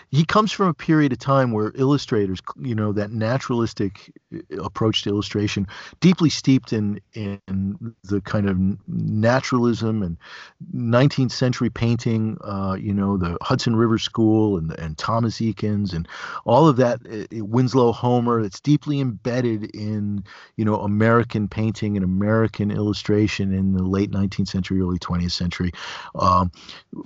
[0.09, 4.11] he comes from a period of time where illustrators, you know, that naturalistic
[4.59, 5.67] approach to illustration,
[5.99, 7.39] deeply steeped in in
[8.03, 10.17] the kind of naturalism and
[10.75, 12.37] 19th century painting.
[12.43, 16.07] Uh, you know, the Hudson River School and and Thomas Eakins and
[16.45, 16.99] all of that.
[17.05, 18.39] Uh, Winslow Homer.
[18.39, 20.23] It's deeply embedded in
[20.55, 25.71] you know American painting and American illustration in the late 19th century, early 20th century.
[26.15, 26.51] Um,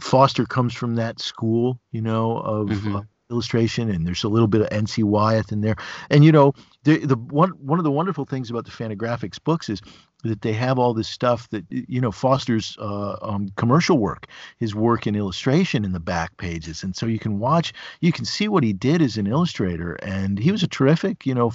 [0.02, 2.96] Foster comes from that school, you know, of mm-hmm.
[2.98, 5.04] uh, illustration, and there's a little bit of N.C.
[5.04, 5.76] Wyeth in there.
[6.10, 9.70] And you know, the the one one of the wonderful things about the Fantagraphics books
[9.70, 9.82] is
[10.24, 14.76] that they have all this stuff that you know Foster's uh, um, commercial work, his
[14.76, 18.48] work in illustration in the back pages, and so you can watch, you can see
[18.48, 21.52] what he did as an illustrator, and he was a terrific, you know,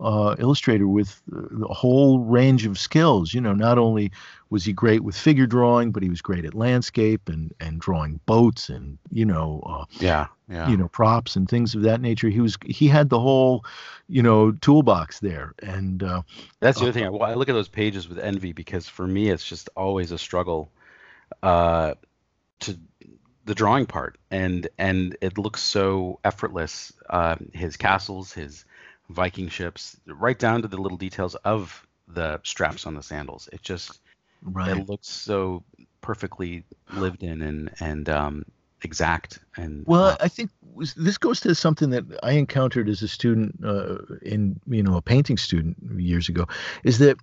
[0.00, 3.34] uh, illustrator with uh, a whole range of skills.
[3.34, 4.12] You know, not only
[4.50, 8.20] was he great with figure drawing, but he was great at landscape and and drawing
[8.26, 12.28] boats and you know, uh, yeah, yeah, you know, props and things of that nature.
[12.28, 13.64] He was he had the whole,
[14.08, 16.22] you know, toolbox there, and uh,
[16.58, 17.04] that's the other thing.
[17.04, 20.18] I, I look at those pages with envy because for me it's just always a
[20.18, 20.70] struggle
[21.42, 21.94] uh,
[22.60, 22.78] to
[23.44, 28.64] the drawing part and and it looks so effortless uh, his castles his
[29.08, 33.62] viking ships right down to the little details of the straps on the sandals it
[33.62, 34.00] just
[34.42, 34.76] right.
[34.76, 35.62] it looks so
[36.00, 38.44] perfectly lived in and and um,
[38.82, 40.50] exact and well uh, i think
[40.96, 45.02] this goes to something that i encountered as a student uh, in you know a
[45.02, 46.46] painting student years ago
[46.84, 47.18] is that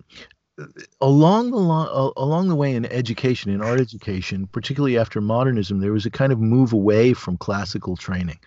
[1.00, 5.92] along the lo- along the way in education in art education particularly after modernism there
[5.92, 8.38] was a kind of move away from classical training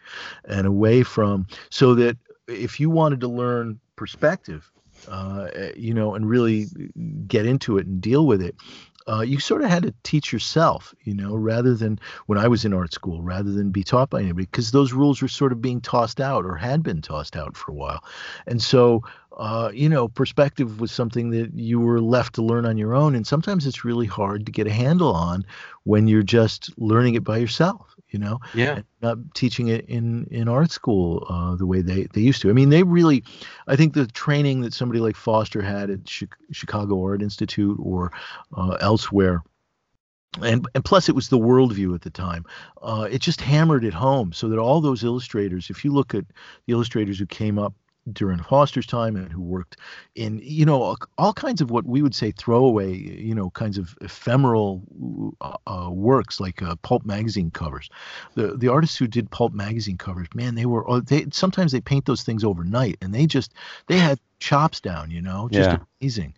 [0.46, 4.72] and away from so that if you wanted to learn perspective
[5.08, 6.68] uh, you know and really
[7.28, 8.56] get into it and deal with it
[9.08, 12.66] uh, you sort of had to teach yourself, you know, rather than when I was
[12.66, 15.62] in art school, rather than be taught by anybody, because those rules were sort of
[15.62, 18.04] being tossed out or had been tossed out for a while.
[18.46, 19.04] And so,
[19.38, 23.16] uh, you know, perspective was something that you were left to learn on your own.
[23.16, 25.46] And sometimes it's really hard to get a handle on
[25.84, 30.48] when you're just learning it by yourself you know yeah not teaching it in in
[30.48, 33.24] art school uh, the way they they used to i mean they really
[33.68, 36.00] i think the training that somebody like foster had at
[36.52, 38.12] chicago art institute or
[38.58, 39.42] uh, elsewhere
[40.42, 42.46] and and plus it was the worldview at the time.
[42.82, 46.26] Uh, it just hammered it home so that all those illustrators, if you look at
[46.66, 47.74] the illustrators who came up
[48.12, 49.78] during Foster's time and who worked
[50.16, 53.96] in, you know, all kinds of what we would say throwaway, you know, kinds of
[54.02, 54.82] ephemeral
[55.42, 57.90] uh, uh, works like uh, pulp magazine covers.
[58.36, 61.82] The the artists who did pulp magazine covers, man, they were uh, they sometimes they
[61.82, 63.54] paint those things overnight and they just
[63.88, 65.78] they had chops down, you know, just yeah.
[66.02, 66.34] amazing.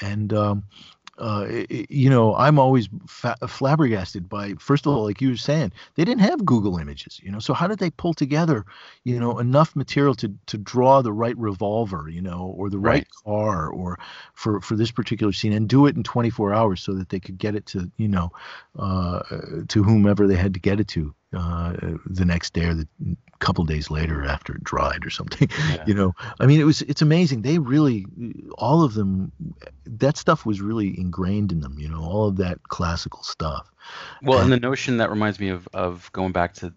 [0.00, 0.62] And um,
[1.18, 5.72] uh, you know, I'm always fa- flabbergasted by, first of all, like you were saying,
[5.96, 8.64] they didn't have Google images, you know, so how did they pull together,
[9.04, 12.92] you know, enough material to to draw the right revolver, you know, or the right,
[12.92, 13.08] right.
[13.24, 13.98] car, or
[14.34, 17.38] for for this particular scene, and do it in 24 hours so that they could
[17.38, 18.30] get it to, you know,
[18.78, 19.20] uh,
[19.68, 21.74] to whomever they had to get it to uh,
[22.06, 22.88] the next day or the
[23.38, 25.48] couple days later after it dried or something.
[25.68, 25.84] Yeah.
[25.86, 27.42] You know, I mean, it was it's amazing.
[27.42, 28.06] They really,
[28.56, 29.32] all of them,
[29.84, 31.78] that stuff was really ingrained in them.
[31.78, 33.70] You know, all of that classical stuff.
[34.22, 36.72] Well, and, and the notion that reminds me of of going back to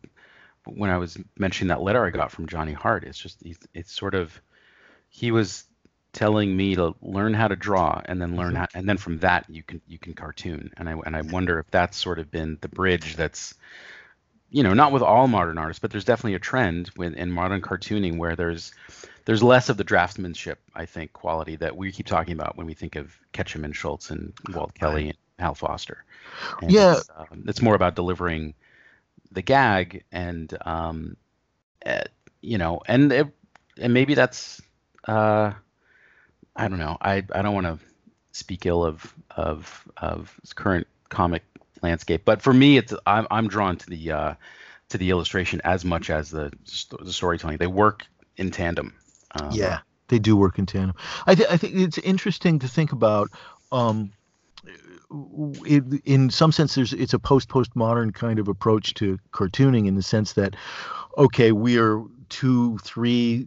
[0.65, 3.03] when I was mentioning that letter I got from Johnny Hart.
[3.03, 3.41] It's just
[3.73, 4.41] it's sort of
[5.09, 5.65] he was
[6.13, 8.57] telling me to learn how to draw and then learn mm-hmm.
[8.57, 11.59] how and then from that you can you can cartoon and I and I wonder
[11.59, 13.55] if that's sort of been the bridge that's
[14.51, 17.61] you know, not with all modern artists, but there's definitely a trend with, in modern
[17.61, 18.73] cartooning where there's
[19.25, 22.73] there's less of the draftsmanship, I think, quality that we keep talking about when we
[22.73, 26.03] think of Ketcham and Schulz and Walt Kelly and Hal Foster.
[26.61, 28.53] And yeah, it's, um, it's, more about delivering
[29.31, 31.15] the gag and um,
[31.85, 32.01] uh,
[32.41, 33.27] you know, and it,
[33.77, 34.61] and maybe that's
[35.07, 35.53] uh,
[36.55, 36.97] I don't know.
[36.99, 37.79] I I don't want to
[38.33, 41.43] speak ill of of of current comic
[41.81, 42.23] landscape.
[42.25, 44.33] But for me, it's I'm I'm drawn to the uh,
[44.89, 46.51] to the illustration as much as the
[46.99, 47.57] the storytelling.
[47.57, 48.05] They work
[48.37, 48.93] in tandem.
[49.39, 50.95] Um, yeah, they do work in tandem.
[51.25, 53.29] I th- I think it's interesting to think about.
[53.71, 54.11] Um,
[55.65, 59.95] it, in some sense, there's it's a post postmodern kind of approach to cartooning in
[59.95, 60.55] the sense that,
[61.17, 63.45] okay, we are two, three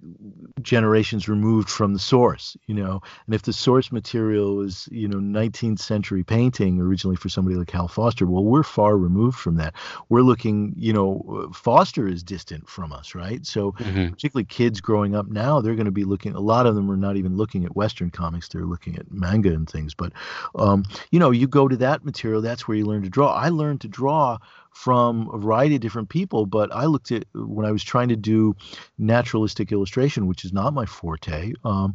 [0.60, 3.00] generations removed from the source, you know.
[3.24, 7.70] And if the source material is, you know, 19th century painting originally for somebody like
[7.70, 9.72] Hal Foster, well, we're far removed from that.
[10.10, 13.44] We're looking, you know, Foster is distant from us, right?
[13.46, 14.10] So, mm-hmm.
[14.10, 16.34] particularly kids growing up now, they're going to be looking.
[16.34, 19.48] A lot of them are not even looking at Western comics; they're looking at manga
[19.48, 19.94] and things.
[19.94, 20.12] But,
[20.56, 23.32] um, you know, you go to that material, that's where you learn to draw.
[23.32, 24.38] I learned to draw
[24.74, 28.16] from a variety of different people, but I looked at when I was trying to
[28.16, 28.56] do
[28.98, 31.52] naturalistic illustration, which is not my forte.
[31.64, 31.94] Um,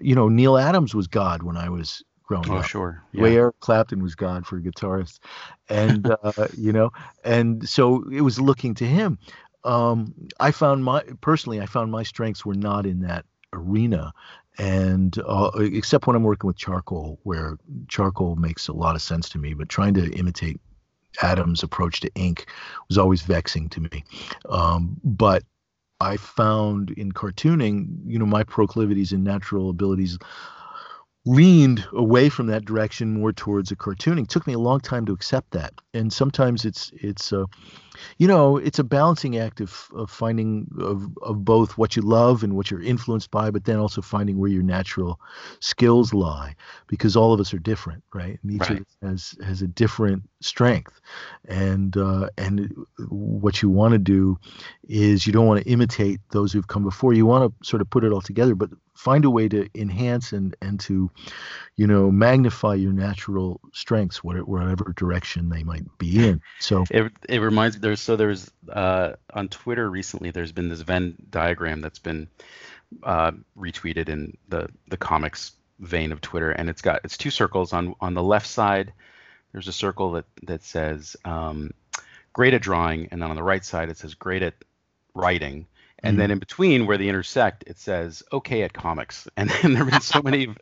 [0.00, 2.66] you know, Neal Adams was God when I was growing oh, up.
[2.66, 3.02] sure.
[3.12, 3.22] Yeah.
[3.22, 5.18] Way Eric Clapton was God for guitarists,
[5.70, 6.92] and uh, you know,
[7.24, 9.18] and so it was looking to him.
[9.64, 14.12] Um, I found my personally, I found my strengths were not in that arena,
[14.58, 17.56] and uh, except when I'm working with charcoal, where
[17.88, 19.54] charcoal makes a lot of sense to me.
[19.54, 20.60] But trying to imitate
[21.22, 22.46] Adams' approach to ink
[22.88, 24.04] was always vexing to me.
[24.48, 25.44] Um, but
[26.00, 30.18] I found in cartooning, you know, my proclivities and natural abilities
[31.26, 34.22] leaned away from that direction more towards a cartooning.
[34.22, 37.44] It took me a long time to accept that, and sometimes it's it's uh,
[38.18, 42.42] you know it's a balancing act of, of finding of, of both what you love
[42.42, 45.20] and what you're influenced by, but then also finding where your natural
[45.60, 46.54] skills lie,
[46.86, 48.38] because all of us are different, right?
[48.42, 48.72] And each right.
[48.72, 51.00] of us has has a different strength,
[51.46, 52.74] and uh, and
[53.08, 54.38] what you want to do
[54.88, 57.12] is you don't want to imitate those who've come before.
[57.12, 60.32] You want to sort of put it all together, but find a way to enhance
[60.32, 61.08] and and to
[61.76, 67.38] you know magnify your natural strengths whatever direction they might be in so it, it
[67.38, 71.98] reminds me there's so there's uh, on twitter recently there's been this venn diagram that's
[71.98, 72.28] been
[73.02, 77.72] uh, retweeted in the the comics vein of twitter and it's got it's two circles.
[77.72, 78.92] On on the left side
[79.52, 81.70] there's a circle that that says um,
[82.32, 84.54] great at drawing and then on the right side it says great at
[85.14, 85.66] writing
[86.02, 89.28] and mm then in between where they intersect it says okay at comics.
[89.36, 90.58] And then there have been so many of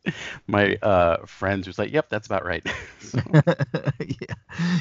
[0.47, 2.67] my uh, friends who's like yep that's about right.
[3.01, 3.21] So.
[4.01, 4.35] yeah.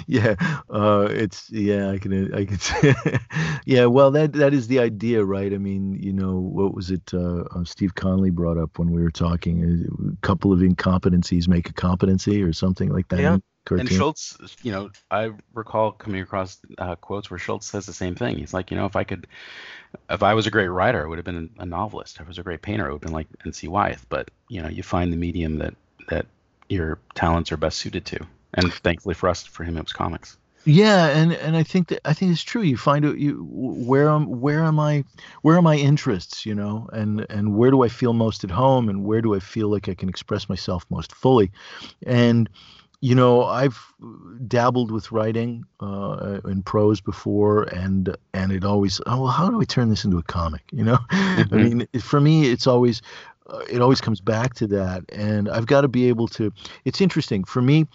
[0.08, 0.36] Yeah.
[0.70, 2.58] Uh, it's yeah i can i can
[3.66, 5.54] yeah well that that is the idea right?
[5.54, 9.02] I mean you know what was it uh, uh steve conley brought up when we
[9.02, 9.86] were talking
[10.20, 13.20] a couple of incompetencies make a competency or something like that.
[13.20, 13.88] Yeah cartoon.
[13.88, 18.16] And Schulz, you know, I recall coming across uh, quotes where Schulz says the same
[18.16, 18.38] thing.
[18.38, 19.28] He's like, you know, if I could,
[20.10, 22.18] if I was a great writer, I would have been a novelist.
[22.18, 23.68] If I was a great painter, I would have been like N.C.
[23.68, 24.06] Wyeth.
[24.10, 25.74] But you know, you find the medium that
[26.08, 26.28] that
[26.70, 28.20] your talents are best suited to.
[28.54, 30.38] And thankfully for us, for him, it was comics.
[30.68, 32.64] Yeah, and and I think that I think it's true.
[32.64, 35.04] You find out you where am where am I
[35.44, 38.90] where are my interests, you know, and and where do I feel most at home,
[38.90, 41.52] and where do I feel like I can express myself most fully,
[42.08, 42.50] and
[43.02, 43.80] you know I've
[44.48, 49.62] dabbled with writing uh, in prose before, and and it always oh well how do
[49.62, 50.98] I turn this into a comic, you know?
[51.36, 51.54] Mm-hmm.
[51.54, 53.02] I mean, for me it's always
[53.50, 56.52] uh, it always comes back to that and i've got to be able to
[56.86, 57.88] it's interesting for me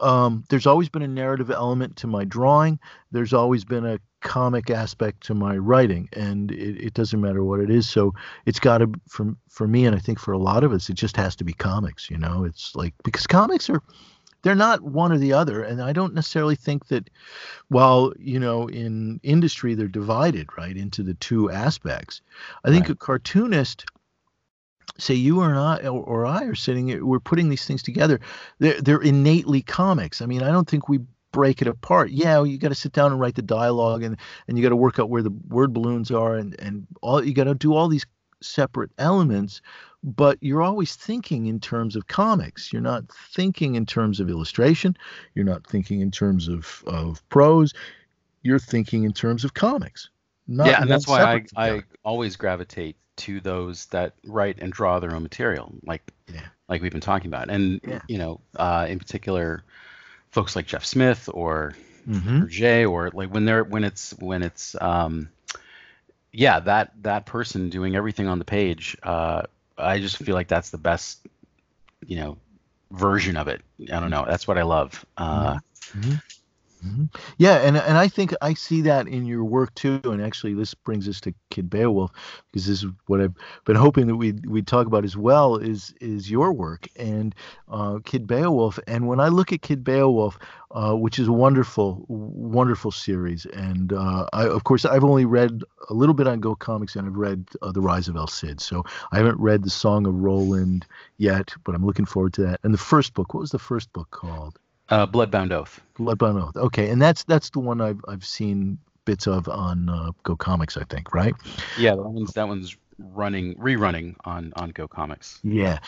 [0.00, 2.78] um, there's always been a narrative element to my drawing.
[3.12, 7.60] There's always been a comic aspect to my writing, and it, it doesn't matter what
[7.60, 7.88] it is.
[7.88, 10.90] So it's got to for for me, and I think for a lot of us,
[10.90, 12.10] it just has to be comics.
[12.10, 13.82] You know, it's like because comics are
[14.46, 17.10] they're not one or the other, and I don't necessarily think that
[17.66, 22.22] while you know in industry they're divided right into the two aspects.
[22.64, 22.92] I think right.
[22.92, 23.86] a cartoonist
[24.98, 28.20] say you or I or, or I are sitting we're putting these things together
[28.60, 31.00] they're, they're innately comics i mean i don't think we
[31.32, 34.16] break it apart yeah you got to sit down and write the dialogue and
[34.46, 37.34] and you got to work out where the word balloons are and and all you
[37.34, 38.06] got to do all these
[38.40, 39.60] separate elements
[40.06, 44.96] but you're always thinking in terms of comics you're not thinking in terms of illustration
[45.34, 47.74] you're not thinking in terms of of prose
[48.42, 50.08] you're thinking in terms of comics
[50.48, 55.14] yeah and that's why I, I always gravitate to those that write and draw their
[55.14, 56.46] own material, like yeah.
[56.68, 58.00] like we've been talking about, and yeah.
[58.08, 59.62] you know, uh, in particular,
[60.30, 61.74] folks like Jeff Smith or
[62.08, 62.42] mm-hmm.
[62.42, 65.30] or Jay, or like when they're when it's when it's um,
[66.32, 68.96] yeah, that that person doing everything on the page.
[69.02, 69.42] Uh,
[69.78, 71.26] I just feel like that's the best,
[72.06, 72.38] you know,
[72.90, 73.62] version of it.
[73.92, 74.24] I don't know.
[74.26, 75.04] That's what I love.
[75.16, 75.58] Uh,
[75.92, 76.14] mm-hmm.
[76.86, 77.04] Mm-hmm.
[77.38, 80.00] Yeah, and and I think I see that in your work too.
[80.04, 82.12] And actually, this brings us to Kid Beowulf
[82.52, 83.34] because this is what I've
[83.64, 87.34] been hoping that we we talk about as well is is your work and
[87.68, 88.78] uh, Kid Beowulf.
[88.86, 90.38] And when I look at Kid Beowulf,
[90.70, 95.62] uh, which is a wonderful wonderful series, and uh, I of course I've only read
[95.90, 98.60] a little bit on Go Comics and I've read uh, The Rise of El Cid,
[98.60, 100.86] so I haven't read the Song of Roland
[101.18, 102.60] yet, but I'm looking forward to that.
[102.62, 104.58] And the first book, what was the first book called?
[104.88, 105.80] Uh, Bloodbound Oath.
[105.98, 106.56] Bloodbound Oath.
[106.56, 110.76] Okay, and that's that's the one I've I've seen bits of on uh, Go Comics,
[110.76, 111.34] I think, right?
[111.78, 115.40] Yeah, that one's that one's running rerunning on on Go Comics.
[115.42, 115.78] Yeah.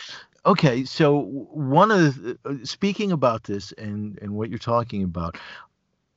[0.45, 1.21] Okay, so
[1.51, 5.37] one of the, speaking about this and and what you're talking about,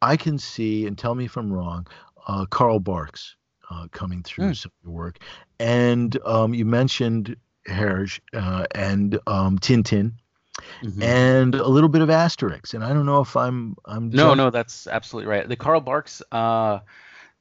[0.00, 1.86] I can see and tell me if I'm wrong.
[2.26, 3.34] Uh, Carl Barks
[3.68, 4.56] uh, coming through mm.
[4.56, 5.18] some of your work,
[5.58, 7.36] and um, you mentioned
[7.68, 10.12] Hergé uh, and um, Tintin
[10.82, 11.02] mm-hmm.
[11.02, 12.74] and a little bit of Asterix.
[12.74, 15.48] And I don't know if I'm I'm no no that's absolutely right.
[15.48, 16.80] The Carl Barks uh,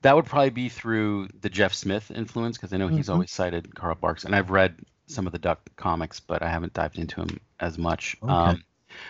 [0.01, 3.14] that would probably be through the Jeff Smith influence because I know he's mm-hmm.
[3.14, 4.76] always cited Carl Barks, and I've read
[5.07, 8.18] some of the Duck comics, but I haven't dived into him as much.
[8.24, 8.32] Okay.
[8.32, 8.64] Um,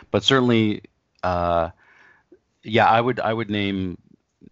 [0.09, 0.83] but certainly,
[1.23, 1.69] uh,
[2.63, 3.97] yeah, I would I would name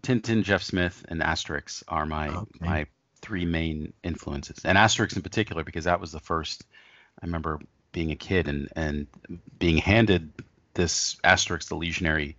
[0.02, 2.48] Tintin, Jeff Smith, and Asterix are my okay.
[2.60, 2.86] my
[3.20, 6.64] three main influences, and Asterix in particular because that was the first.
[7.22, 7.60] I remember
[7.92, 9.06] being a kid and and
[9.58, 10.32] being handed
[10.74, 12.36] this Asterix the Legionary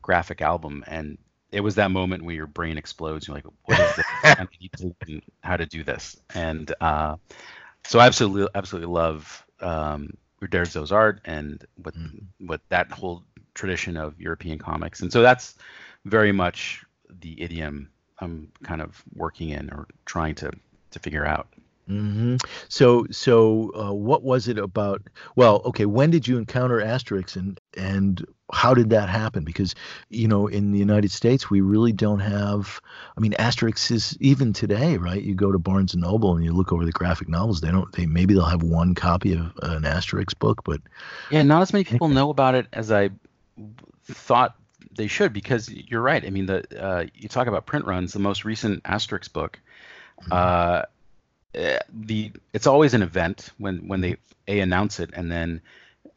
[0.00, 1.18] graphic album and
[1.52, 3.28] it was that moment where your brain explodes.
[3.28, 4.06] You're like, what is this?
[4.24, 6.16] I need to how to do this.
[6.34, 7.16] And uh,
[7.84, 12.24] so I absolutely absolutely love um, Uderzo's art and what mm.
[12.38, 13.22] what that whole
[13.54, 15.02] tradition of European comics.
[15.02, 15.54] And so that's
[16.06, 16.84] very much
[17.20, 20.50] the idiom I'm kind of working in or trying to
[20.92, 21.51] to figure out.
[21.88, 22.36] Mm-hmm.
[22.68, 25.02] So, so uh, what was it about?
[25.34, 29.42] Well, okay, when did you encounter Asterix, and and how did that happen?
[29.44, 29.74] Because
[30.08, 32.80] you know, in the United States, we really don't have.
[33.16, 35.20] I mean, Asterix is even today, right?
[35.20, 37.60] You go to Barnes and Noble and you look over the graphic novels.
[37.60, 37.90] They don't.
[37.92, 40.80] They maybe they'll have one copy of an Asterix book, but
[41.30, 43.10] yeah, not as many people know about it as I
[44.04, 44.54] thought
[44.94, 45.32] they should.
[45.32, 46.24] Because you're right.
[46.24, 48.12] I mean, the uh, you talk about print runs.
[48.12, 49.58] The most recent Asterix book.
[50.22, 50.32] Mm-hmm.
[50.32, 50.84] Uh, uh,
[51.54, 54.16] the it's always an event when when they
[54.48, 55.60] a announce it and then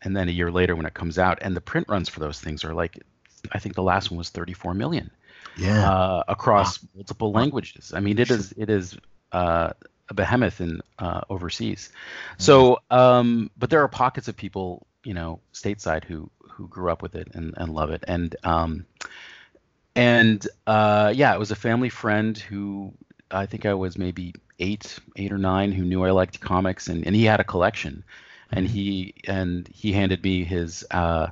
[0.02, 2.40] and then a year later when it comes out and the print runs for those
[2.40, 3.04] things are like
[3.52, 5.12] I think the last one was 34 million.
[5.58, 5.90] Yeah.
[5.90, 6.90] Uh, across wow.
[6.96, 7.94] multiple languages.
[7.96, 8.98] I mean, it is it is
[9.32, 9.72] uh,
[10.10, 11.90] a behemoth in uh, overseas.
[11.90, 12.44] Mm-hmm.
[12.44, 17.02] So, um, but there are pockets of people, you know, stateside who who grew up
[17.02, 18.04] with it and, and love it.
[18.08, 18.86] And um,
[19.96, 22.94] and uh, yeah, it was a family friend who
[23.32, 27.06] I think I was maybe eight, eight or nine, who knew I liked comics, and,
[27.06, 28.04] and he had a collection,
[28.52, 28.76] and mm-hmm.
[28.76, 31.28] he and he handed me his uh,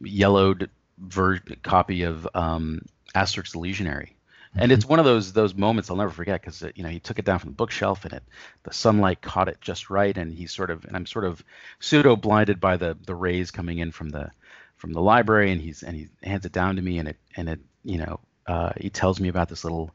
[0.00, 2.82] yellowed ver- copy of um,
[3.14, 4.16] Asterix the Legionary,
[4.56, 7.18] and it's one of those those moments I'll never forget because you know he took
[7.18, 8.22] it down from the bookshelf and it
[8.62, 11.42] the sunlight caught it just right, and he's sort of and I'm sort of
[11.80, 14.30] pseudo blinded by the the rays coming in from the
[14.76, 17.48] from the library, and he's and he hands it down to me, and it and
[17.48, 19.90] it you know uh, he tells me about this little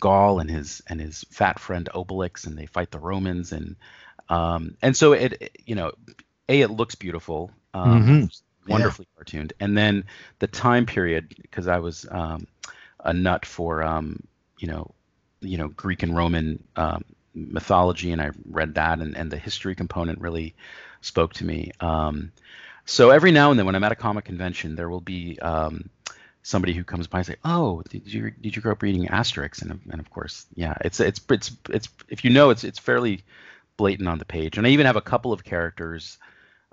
[0.00, 3.76] Gaul and his and his fat friend Obelix, and they fight the Romans, and
[4.28, 5.92] um, and so it you know
[6.48, 8.14] a it looks beautiful, um,
[8.66, 8.66] Mm-hmm.
[8.66, 10.04] wonderfully cartooned, and then
[10.38, 12.46] the time period because I was um,
[13.04, 14.22] a nut for um,
[14.58, 14.94] you know
[15.40, 19.74] you know Greek and Roman um, mythology, and I read that, and and the history
[19.74, 20.54] component really
[21.00, 21.72] spoke to me.
[21.80, 22.32] Um,
[22.84, 25.90] so every now and then, when I'm at a comic convention, there will be um,
[26.46, 29.62] somebody who comes by and say, "Oh, did you did you grow up reading Asterix?"
[29.62, 33.24] And and of course, yeah, it's it's it's it's if you know, it's it's fairly
[33.76, 34.56] blatant on the page.
[34.56, 36.18] And I even have a couple of characters.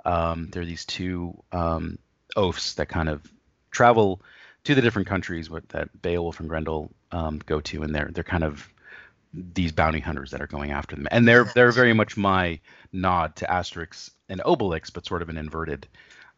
[0.05, 1.97] Um, there are these two um,
[2.35, 3.21] oafs that kind of
[3.71, 4.21] travel
[4.65, 8.23] to the different countries what, that Beowulf and Grendel um, go to, and they're they're
[8.23, 8.69] kind of
[9.33, 12.59] these bounty hunters that are going after them, and they're they're very much my
[12.91, 15.87] nod to Asterix and Obelix, but sort of an inverted.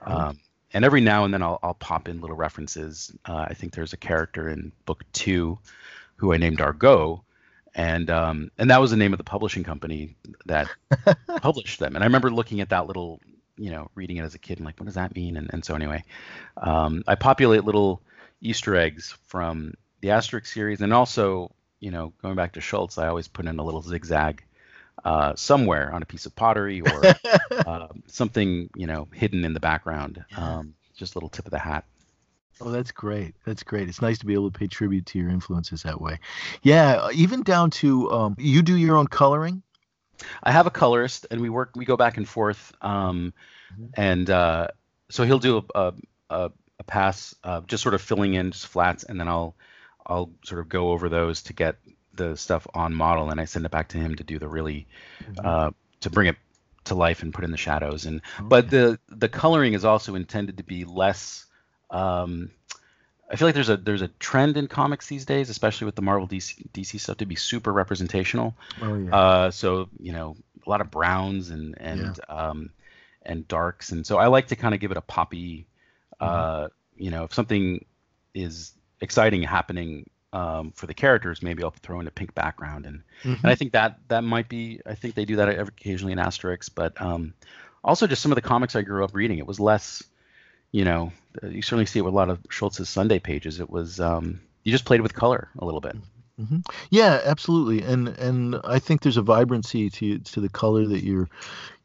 [0.02, 0.40] Um,
[0.76, 3.12] and every now and then I'll I'll pop in little references.
[3.26, 5.58] Uh, I think there's a character in book two
[6.18, 7.24] who I named Argo,
[7.74, 10.70] and um, and that was the name of the publishing company that
[11.42, 11.96] published them.
[11.96, 13.22] And I remember looking at that little,
[13.58, 15.38] you know, reading it as a kid and like, what does that mean?
[15.38, 16.04] And and so anyway,
[16.58, 18.02] um, I populate little
[18.42, 23.08] Easter eggs from the Asterix series, and also, you know, going back to Schulz, I
[23.08, 24.44] always put in a little zigzag
[25.04, 27.04] uh, somewhere on a piece of pottery or
[27.66, 30.24] uh, something, you know, hidden in the background.
[30.36, 31.86] Um, just a little tip of the hat.
[32.62, 33.36] Oh, that's great.
[33.46, 33.90] That's great.
[33.90, 36.20] It's nice to be able to pay tribute to your influences that way.
[36.64, 39.62] Yeah, even down to um, you do your own coloring.
[40.42, 41.72] I have a colorist, and we work.
[41.76, 43.34] We go back and forth, um,
[43.78, 43.90] Mhm.
[43.96, 44.68] and uh,
[45.10, 45.94] so he'll do a a,
[46.30, 49.56] a, a pass, uh, just sort of filling in just flats, and then I'll
[50.06, 51.76] I'll sort of go over those to get
[52.16, 54.88] the stuff on model, and I send it back to him to do the really
[55.44, 56.38] uh, to bring it
[56.86, 58.06] to life and put in the shadows.
[58.06, 61.46] And but the the coloring is also intended to be less.
[61.90, 62.52] Um,
[63.30, 66.02] I feel like there's a there's a trend in comics these days, especially with the
[66.02, 68.56] Marvel DC, DC stuff, to be super representational.
[68.82, 69.16] oh yeah.
[69.16, 70.36] Uh, so you know,
[70.66, 72.70] a lot of browns and and um,
[73.24, 75.68] and darks, and so I like to kind of give it a poppy.
[76.20, 77.84] Uh, you know, if something
[78.34, 83.02] is exciting happening um, for the characters, maybe I'll throw in a pink background, and
[83.24, 83.44] Mhm.
[83.44, 84.82] and I think that that might be.
[84.86, 87.34] I think they do that occasionally in Asterix, but um,
[87.84, 89.40] also just some of the comics I grew up reading.
[89.40, 90.04] It was less,
[90.72, 91.12] you know,
[91.42, 93.60] uh, you certainly see it with a lot of Schulz's Sunday pages.
[93.60, 95.96] It was um, you just played with color a little bit.
[96.90, 101.30] Yeah, absolutely, and and I think there's a vibrancy to to the color that you're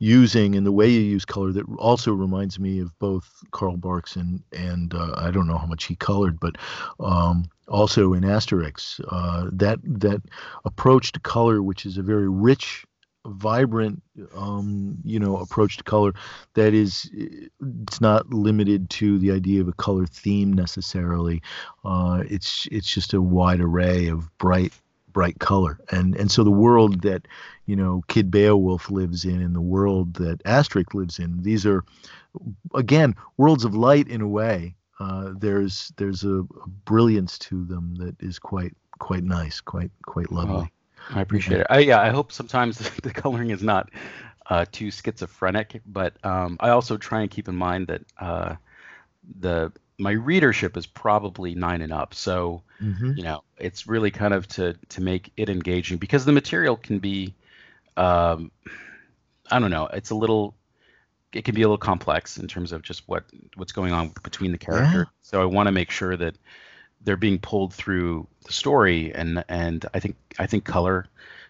[0.00, 4.16] using and the way you use color that also reminds me of both Carl Barks
[4.16, 6.56] and and uh, I don't know how much he colored, but
[6.98, 10.20] um, also in Asterix, uh, that that
[10.64, 12.84] approach to color, which is a very rich,
[13.24, 14.02] vibrant,
[14.34, 16.12] um, you know, approach to color,
[16.54, 17.10] that is,
[17.78, 21.40] it's not limited to the idea of a color theme necessarily.
[21.84, 24.72] Uh, it's it's just a wide array of bright
[25.12, 27.26] bright color and and so the world that
[27.66, 31.84] you know kid beowulf lives in and the world that asterix lives in these are
[32.74, 37.96] again worlds of light in a way uh, there's there's a, a brilliance to them
[37.96, 40.72] that is quite quite nice quite quite lovely
[41.12, 41.66] I appreciate it.
[41.70, 43.90] I, yeah, I hope sometimes the coloring is not
[44.48, 48.56] uh, too schizophrenic, but um, I also try and keep in mind that uh,
[49.40, 52.14] the my readership is probably nine and up.
[52.14, 53.14] So Mhm.
[53.14, 57.00] you know, it's really kind of to to make it engaging because the material can
[57.00, 57.34] be,
[57.96, 58.50] um,
[59.50, 60.54] I don't know, it's a little,
[61.32, 63.24] it can be a little complex in terms of just what
[63.56, 65.06] what's going on between the character.
[65.22, 66.36] So I want to make sure that
[67.02, 71.06] they're being pulled through the story, and and I think I think color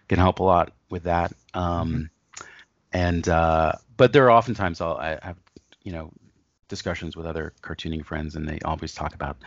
[0.07, 1.33] can help a lot with that.
[1.53, 2.09] Um,
[2.93, 5.37] and uh, but there are oftentimes I'll I have
[5.83, 6.11] you know
[6.67, 9.37] discussions with other cartooning friends, and they always talk about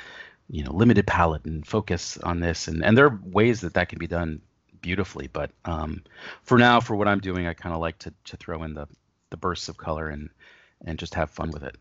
[0.51, 3.89] you know limited palette and focus on this, and and there are ways that that
[3.89, 4.41] can be done
[4.81, 5.29] beautifully.
[5.33, 6.03] But um,
[6.43, 8.89] for now, for what I'm doing, I kind of like to to throw in the
[9.35, 10.31] the bursts of color and
[10.87, 11.77] and just have fun with it.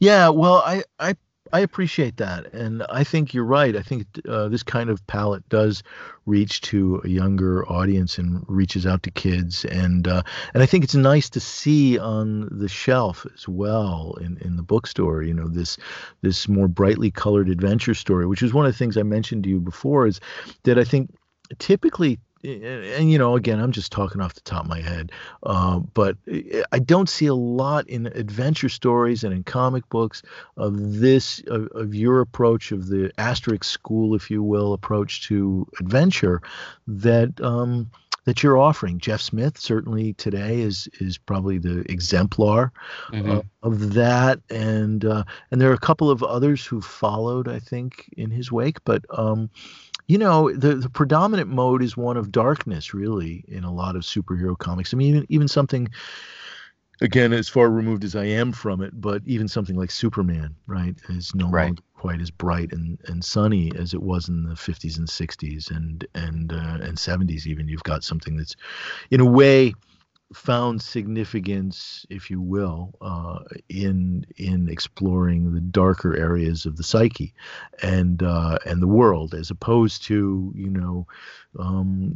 [0.00, 1.14] Yeah, well, I I
[1.52, 3.76] I appreciate that, and I think you're right.
[3.76, 5.82] I think uh, this kind of palette does
[6.24, 10.22] reach to a younger audience and reaches out to kids, and uh,
[10.54, 14.62] and I think it's nice to see on the shelf as well in, in the
[14.62, 15.22] bookstore.
[15.22, 15.76] You know, this
[16.22, 19.50] this more brightly colored adventure story, which is one of the things I mentioned to
[19.50, 20.20] you before, is
[20.64, 21.14] that I think
[21.58, 25.12] typically and you know, again, I'm just talking off the top of my head,
[25.44, 26.16] uh, but
[26.72, 30.22] I don't see a lot in adventure stories and in comic books
[30.56, 35.66] of this of, of your approach of the Asterix school, if you will, approach to
[35.78, 36.42] adventure
[36.86, 37.90] that um,
[38.24, 38.98] that you're offering.
[38.98, 42.72] Jeff Smith certainly today is is probably the exemplar
[43.12, 43.30] mm-hmm.
[43.30, 47.58] uh, of that, and uh, and there are a couple of others who followed, I
[47.58, 48.82] think, in his wake.
[48.84, 49.50] But um,
[50.06, 54.02] you know, the the predominant mode is one of darkness, really, in a lot of
[54.02, 54.92] superhero comics.
[54.92, 55.88] I mean, even even something
[57.00, 60.94] again, as far removed as I am from it, but even something like Superman, right,
[61.08, 61.66] is no right.
[61.66, 65.70] longer quite as bright and, and sunny as it was in the 50s and 60s
[65.70, 67.46] and and uh, and 70s.
[67.46, 68.56] Even you've got something that's,
[69.10, 69.74] in a way,
[70.34, 77.34] found significance, if you will, uh, in in exploring the darker areas of the psyche
[77.82, 81.06] and uh, and the world, as opposed to you know
[81.58, 82.14] um,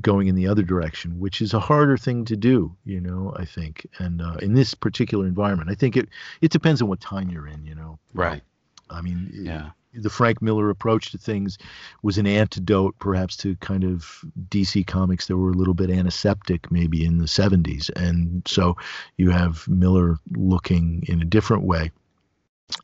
[0.00, 2.74] going in the other direction, which is a harder thing to do.
[2.84, 6.08] You know, I think, and uh, in this particular environment, I think it
[6.40, 7.64] it depends on what time you're in.
[7.64, 8.42] You know, right.
[8.90, 11.58] I mean, yeah the Frank Miller approach to things
[12.02, 16.70] was an antidote, perhaps, to kind of DC comics that were a little bit antiseptic,
[16.70, 17.90] maybe in the 70s.
[17.96, 18.76] And so
[19.16, 21.90] you have Miller looking in a different way.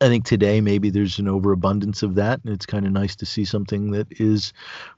[0.01, 3.25] I think today maybe there's an overabundance of that, and it's kind of nice to
[3.25, 4.53] see something that is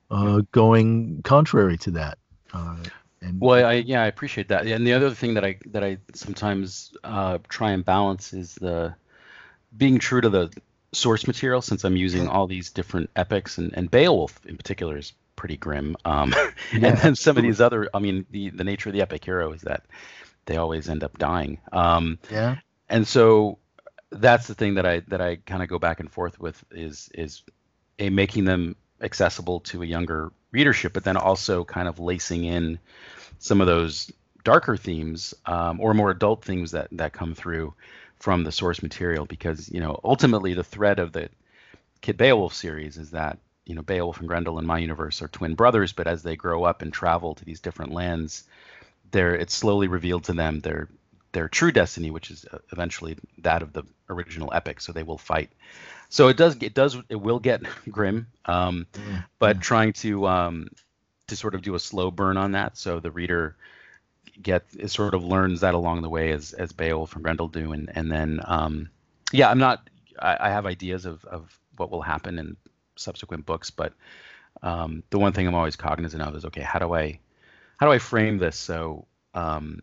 [0.09, 2.17] uh, going contrary to that.
[2.53, 2.75] Uh,
[3.21, 4.65] and well, I, yeah, I appreciate that.
[4.65, 8.93] And the other thing that I that I sometimes uh, try and balance is the
[9.77, 10.51] being true to the
[10.93, 15.13] source material since I'm using all these different epics and, and Beowulf in particular is
[15.35, 15.95] pretty grim.
[16.05, 16.31] Um,
[16.73, 19.23] yeah, and then some of these other, I mean, the, the nature of the epic
[19.23, 19.85] hero is that
[20.45, 21.59] they always end up dying.
[21.71, 22.57] Um, yeah.
[22.89, 23.57] And so
[24.11, 27.09] that's the thing that I that I kind of go back and forth with is
[27.13, 27.43] is
[27.97, 32.79] a making them accessible to a younger readership, but then also kind of lacing in
[33.39, 34.11] some of those
[34.43, 37.73] darker themes um, or more adult themes that that come through
[38.21, 41.29] from the source material because you know ultimately the thread of the
[42.01, 45.55] Kid Beowulf series is that you know Beowulf and Grendel in my universe are twin
[45.55, 48.43] brothers, but as they grow up and travel to these different lands,
[49.11, 50.87] they're it's slowly revealed to them their
[51.31, 54.81] their true destiny, which is uh, eventually that of the original epic.
[54.81, 55.49] So they will fight.
[56.09, 60.67] So it does it does it will get grim, um, mm but trying to um,
[61.27, 63.55] to sort of do a slow burn on that, so the reader
[64.41, 67.89] get sort of learns that along the way as as Beowulf and Grendel do, and
[67.95, 68.89] and then um,
[69.31, 69.89] yeah, I'm not.
[70.19, 72.57] I, I, have ideas of of what will happen in
[72.95, 73.93] subsequent books, but
[74.61, 77.19] um, the one thing I'm always cognizant of is okay, how do I
[77.77, 79.81] how do I frame this so um,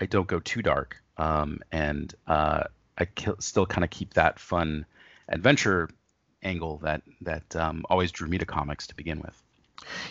[0.00, 2.64] I don't go too dark, um, and uh,
[2.98, 4.86] I ki- still kind of keep that fun
[5.28, 5.90] adventure
[6.42, 9.42] angle that that um, always drew me to comics to begin with.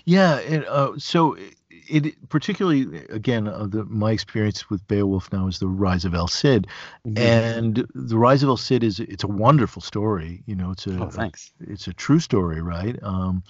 [0.05, 1.37] Yeah, and, uh, so
[1.87, 6.27] it particularly again uh, the, my experience with Beowulf now is the Rise of El
[6.27, 6.67] Cid,
[7.05, 7.17] mm-hmm.
[7.17, 10.43] and the Rise of El Cid is it's a wonderful story.
[10.45, 11.51] You know, it's a oh, thanks.
[11.59, 12.97] it's a true story, right?
[13.03, 13.43] Um,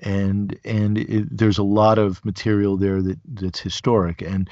[0.00, 4.48] and and it, there's a lot of material there that that's historic, and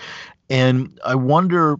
[0.50, 1.76] and I wonder.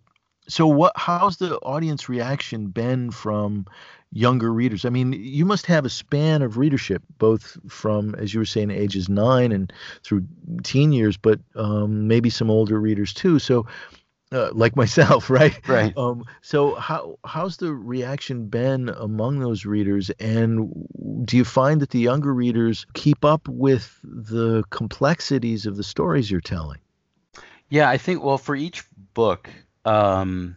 [0.49, 0.93] So what?
[0.97, 3.67] How's the audience reaction been from
[4.13, 4.85] younger readers?
[4.85, 8.71] I mean, you must have a span of readership, both from, as you were saying,
[8.71, 10.27] ages nine and through
[10.63, 13.39] teen years, but um, maybe some older readers too.
[13.39, 13.67] So,
[14.31, 15.59] uh, like myself, right?
[15.67, 15.97] Right.
[15.97, 20.71] Um, so, how how's the reaction been among those readers, and
[21.25, 26.31] do you find that the younger readers keep up with the complexities of the stories
[26.31, 26.79] you're telling?
[27.71, 28.23] Yeah, I think.
[28.23, 28.85] Well, for each
[29.15, 29.51] book,
[29.85, 30.57] um,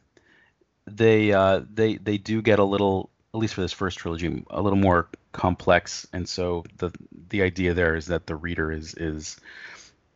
[0.85, 4.61] they uh, they they do get a little at least for this first trilogy, a
[4.61, 6.07] little more complex.
[6.11, 6.91] And so the
[7.29, 9.37] the idea there is that the reader is is,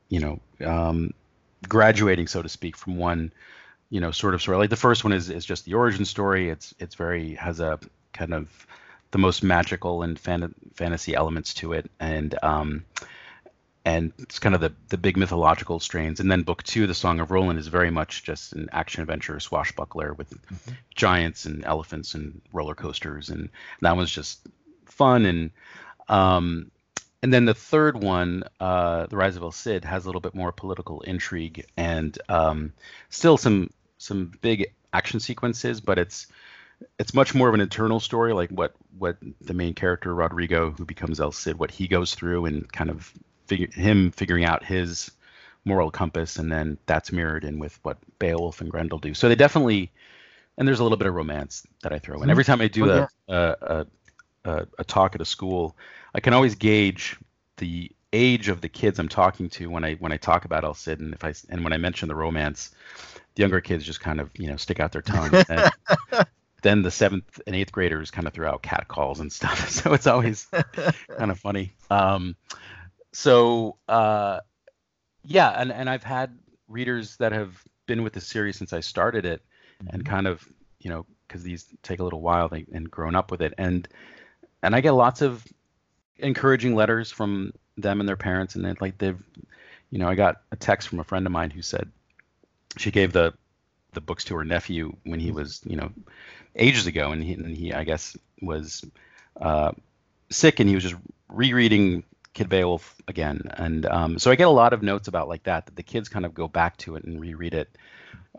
[0.10, 1.14] you know, um,
[1.68, 3.32] graduating, so to speak, from one,
[3.90, 4.58] you know, sort of story.
[4.58, 6.50] Like the first one is is just the origin story.
[6.50, 7.80] It's it's very has a
[8.14, 8.50] kind of
[9.12, 12.84] the most magical and fan- fantasy elements to it, and um,
[13.86, 16.20] and it's kind of the the big mythological strains.
[16.20, 19.40] And then book two, the Song of Roland, is very much just an action adventure
[19.40, 20.72] swashbuckler with mm-hmm.
[20.96, 23.50] giants and elephants and roller coasters, and
[23.82, 24.48] that was just
[24.86, 25.26] fun.
[25.26, 25.52] And
[26.10, 26.72] um,
[27.22, 30.36] and then the third one, uh, the Rise of El Cid, has a little bit
[30.36, 32.74] more political intrigue and um,
[33.10, 36.28] still some some big action sequences, but it's
[37.00, 40.86] it's much more of an internal story, like what what the main character Rodrigo, who
[40.86, 43.14] becomes El Cid, what he goes through, and kind of
[43.48, 45.12] figure, him figuring out his
[45.66, 49.14] moral compass, and then that's mirrored in with what Beowulf and Grendel do.
[49.14, 49.92] So they definitely,
[50.58, 52.30] and there's a little bit of romance that I throw in.
[52.30, 53.88] Every time I do oh, a, a,
[54.46, 55.76] a, a talk at a school,
[56.14, 57.18] I can always gauge
[57.58, 60.74] the age of the kids I'm talking to when I when I talk about El
[60.74, 62.72] Cid and if I and when I mention the romance,
[63.36, 65.32] the younger kids just kind of you know stick out their tongue.
[65.50, 65.72] And
[66.62, 69.70] then the seventh and eighth graders kind of throw out cat calls and stuff.
[69.76, 70.46] So it's always
[71.18, 71.74] kind of funny.
[71.90, 72.36] Um,
[73.16, 74.42] so uh,
[75.24, 76.38] yeah, and and I've had
[76.68, 79.42] readers that have been with the series since I started it,
[79.82, 79.96] mm-hmm.
[79.96, 80.46] and kind of
[80.80, 83.88] you know because these take a little while they, and grown up with it, and
[84.62, 85.46] and I get lots of
[86.18, 89.24] encouraging letters from them and their parents, and like they've,
[89.92, 91.90] you know, I got a text from a friend of mine who said
[92.78, 93.34] she gave the
[93.94, 95.90] the books to her nephew when he was, you know,
[96.58, 98.84] ages ago, and he, and he I guess was
[99.40, 99.72] uh,
[100.30, 100.98] sick, and he was just
[101.30, 102.04] rereading
[102.36, 105.66] Kid Beowulf again, and um, so I get a lot of notes about like that
[105.66, 107.76] that the kids kind of go back to it and reread it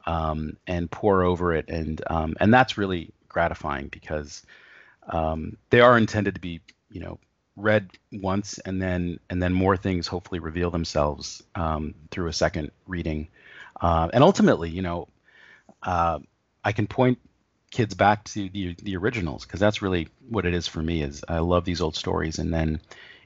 [0.07, 4.45] um, and pour over it, and um, and that's really gratifying because
[5.09, 7.19] um, they are intended to be, you know,
[7.57, 12.71] read once and then and then more things hopefully reveal themselves um, through a second
[12.87, 13.29] reading.
[13.81, 15.09] Uh, and ultimately you know
[15.83, 16.19] uh,
[16.65, 17.19] i can point
[17.71, 21.23] kids back to the the originals because that's really what it is for me is
[21.29, 22.39] i love these old stories.
[22.39, 22.81] And then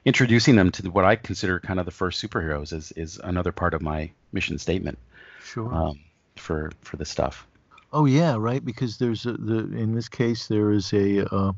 [0.05, 3.73] introducing them to what i consider kind of the first superheroes is is another part
[3.73, 4.97] of my mission statement
[5.43, 5.99] sure um,
[6.35, 7.47] for for this stuff
[7.93, 8.63] Oh yeah, right.
[8.63, 11.51] Because there's a, the in this case there is a uh,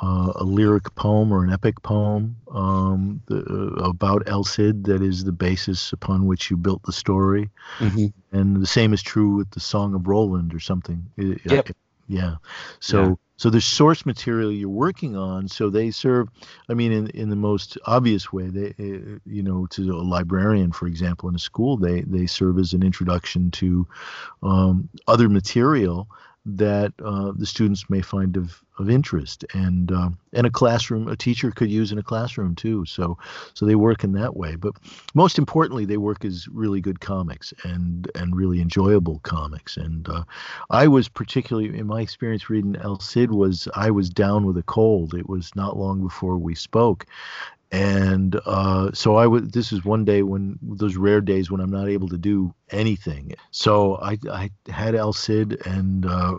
[0.00, 5.02] uh, a lyric poem or an epic poem um, the, uh, about El Cid that
[5.02, 7.50] is the basis upon which you built the story.
[7.78, 8.06] Mm-hmm.
[8.36, 11.10] And the same is true with the Song of Roland or something.
[11.16, 11.70] Yep.
[12.06, 12.36] Yeah.
[12.80, 13.14] So yeah.
[13.36, 15.48] so the source material you're working on.
[15.48, 16.28] So they serve.
[16.68, 20.72] I mean, in in the most obvious way, they uh, you know to a librarian,
[20.72, 23.86] for example, in a school, they they serve as an introduction to
[24.42, 26.08] um, other material
[26.46, 29.44] that uh, the students may find of, of interest.
[29.54, 32.84] And uh, and a classroom a teacher could use in a classroom too.
[32.84, 33.16] So
[33.54, 34.56] so they work in that way.
[34.56, 34.74] But
[35.14, 39.76] most importantly they work as really good comics and and really enjoyable comics.
[39.76, 40.24] And uh,
[40.70, 44.62] I was particularly in my experience reading El Cid was I was down with a
[44.62, 45.14] cold.
[45.14, 47.06] It was not long before we spoke
[47.74, 49.52] and uh, so I would.
[49.52, 53.34] This is one day when those rare days when I'm not able to do anything.
[53.50, 56.36] So I, I had El Cid and uh,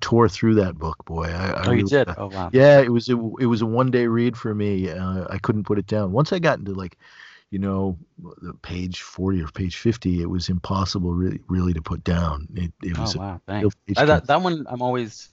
[0.00, 1.04] tore through that book.
[1.04, 2.08] Boy, I, I oh, really, you did.
[2.16, 2.50] Oh wow.
[2.52, 4.90] Yeah, it was it, it was a one day read for me.
[4.90, 6.10] Uh, I couldn't put it down.
[6.10, 6.98] Once I got into like,
[7.50, 12.02] you know, the page forty or page fifty, it was impossible really really to put
[12.02, 12.48] down.
[12.56, 13.76] It, it oh, wow, thanks.
[13.96, 15.28] I, that that one I'm always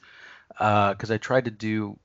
[0.50, 1.98] because uh, I tried to do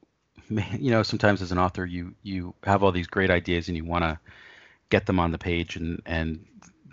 [0.79, 3.85] you know sometimes as an author you you have all these great ideas and you
[3.85, 4.19] want to
[4.91, 6.45] get them on the page and and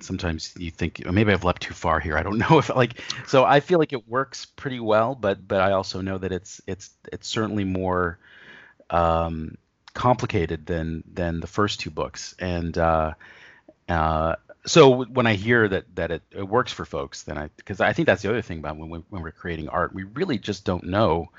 [0.04, 2.18] sometimes you think oh, maybe I've leapt too far here.
[2.18, 5.62] I don't know if like so I feel like it works pretty well, but but
[5.62, 8.20] I also know that it's it's it's certainly more
[8.90, 9.58] um,
[9.94, 12.36] complicated than than the first two books.
[12.40, 13.14] And uh,
[13.88, 14.36] uh,
[14.66, 17.94] so when I hear that that it, it works for folks, then I because I
[17.94, 20.66] think that's the other thing about when we, when we're creating art, we really just
[20.66, 21.30] don't know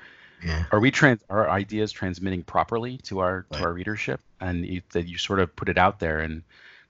[0.45, 0.65] yeah.
[0.71, 3.59] Are we trans are ideas transmitting properly to our right.
[3.59, 6.43] to our readership, and you, that you sort of put it out there and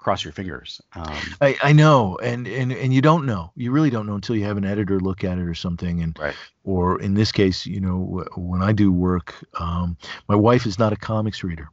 [0.04, 0.82] cross your fingers.
[0.96, 3.52] Um, I, I know, and, and and you don't know.
[3.56, 6.02] You really don't know until you have an editor look at it or something.
[6.02, 6.36] And right.
[6.66, 9.98] or in this case, you know, when I do work, um,
[10.28, 11.70] my wife is not a comics reader,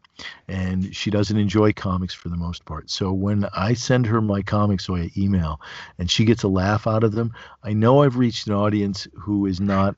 [0.48, 2.88] and she doesn't enjoy comics for the most part.
[2.88, 5.60] So when I send her my comics via email,
[5.98, 7.32] and she gets a laugh out of them,
[7.64, 9.96] I know I've reached an audience who is not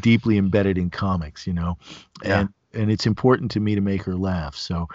[0.00, 1.78] deeply embedded in comics, you know,
[2.22, 2.40] yeah.
[2.40, 4.56] and and it's important to me to make her laugh.
[4.56, 4.88] So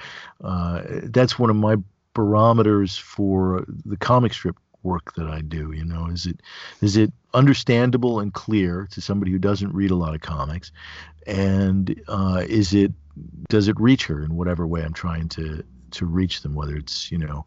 [0.43, 1.77] uh, that's one of my
[2.13, 5.71] barometers for the comic strip work that I do.
[5.71, 6.41] You know, is it
[6.81, 10.71] is it understandable and clear to somebody who doesn't read a lot of comics,
[11.25, 12.93] and uh, is it
[13.49, 17.11] does it reach her in whatever way I'm trying to to reach them, whether it's
[17.11, 17.45] you know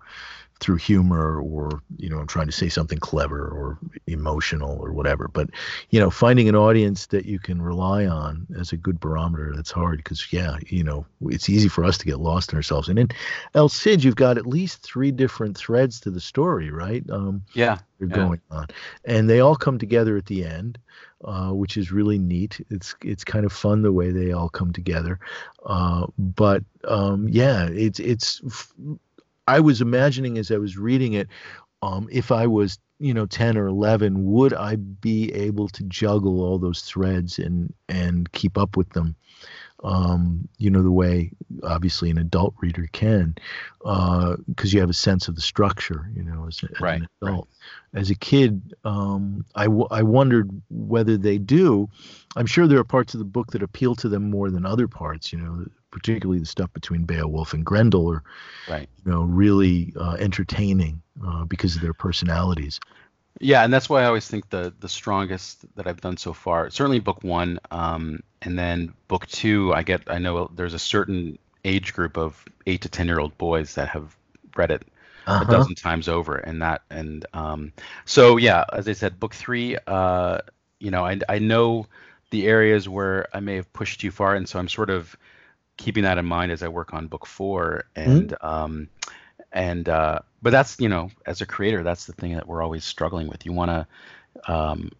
[0.60, 5.28] through humor or you know i'm trying to say something clever or emotional or whatever
[5.28, 5.48] but
[5.90, 9.70] you know finding an audience that you can rely on as a good barometer that's
[9.70, 12.98] hard because yeah you know it's easy for us to get lost in ourselves and
[12.98, 13.08] in
[13.54, 17.78] el cid you've got at least three different threads to the story right um yeah
[17.98, 18.14] they're yeah.
[18.14, 18.66] going on
[19.04, 20.78] and they all come together at the end
[21.24, 22.64] uh, which is really neat.
[22.70, 25.18] It's it's kind of fun the way they all come together.
[25.66, 28.40] Uh, but um, yeah, it's it's
[29.50, 31.28] I was imagining as I was reading it,
[31.82, 36.40] um, if I was, you know, 10 or 11, would I be able to juggle
[36.42, 39.16] all those threads and and keep up with them?
[39.82, 41.32] Um, you know, the way
[41.62, 43.34] obviously an adult reader can,
[43.78, 47.08] because uh, you have a sense of the structure, you know, as, as right, an
[47.22, 47.48] adult.
[47.92, 48.00] Right.
[48.00, 51.88] As a kid, um, I, w- I wondered whether they do.
[52.36, 54.86] I'm sure there are parts of the book that appeal to them more than other
[54.86, 58.22] parts, you know, particularly the stuff between Beowulf and Grendel, are
[58.68, 58.88] right.
[59.04, 62.80] you know really uh, entertaining uh, because of their personalities.
[63.38, 66.70] Yeah, and that's why I always think the the strongest that I've done so far,
[66.70, 69.72] certainly book one, um, and then book two.
[69.72, 73.36] I get I know there's a certain age group of eight to ten year old
[73.38, 74.16] boys that have
[74.56, 74.82] read it
[75.26, 75.44] uh-huh.
[75.46, 77.72] a dozen times over, and that and um,
[78.04, 79.76] so yeah, as I said, book three.
[79.86, 80.38] Uh,
[80.78, 81.86] you know, I I know
[82.30, 85.16] the areas where I may have pushed too far, and so I'm sort of
[85.80, 88.46] keeping that in mind as I work on book four, and mm-hmm.
[88.46, 88.88] um,
[89.52, 92.84] and uh, but that's you know as a creator that's the thing that we're always
[92.84, 94.92] struggling with you want to um,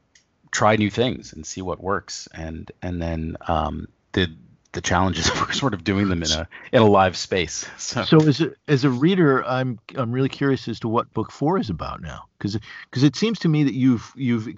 [0.50, 4.28] try new things and see what works and and then um, the
[4.72, 8.20] the challenges of sort of doing them in a in a live space so, so
[8.26, 11.70] as a as a reader i'm i'm really curious as to what book four is
[11.70, 12.58] about now because
[12.88, 14.48] because it seems to me that you've you've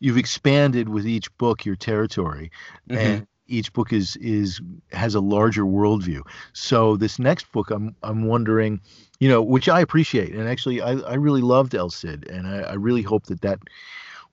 [0.00, 2.50] you've expanded with each book your territory
[2.88, 2.98] mm-hmm.
[2.98, 4.60] and each book is is
[4.92, 6.22] has a larger worldview.
[6.52, 8.80] So this next book, I'm I'm wondering,
[9.20, 12.60] you know, which I appreciate, and actually I, I really loved El Cid, and I,
[12.60, 13.58] I really hope that that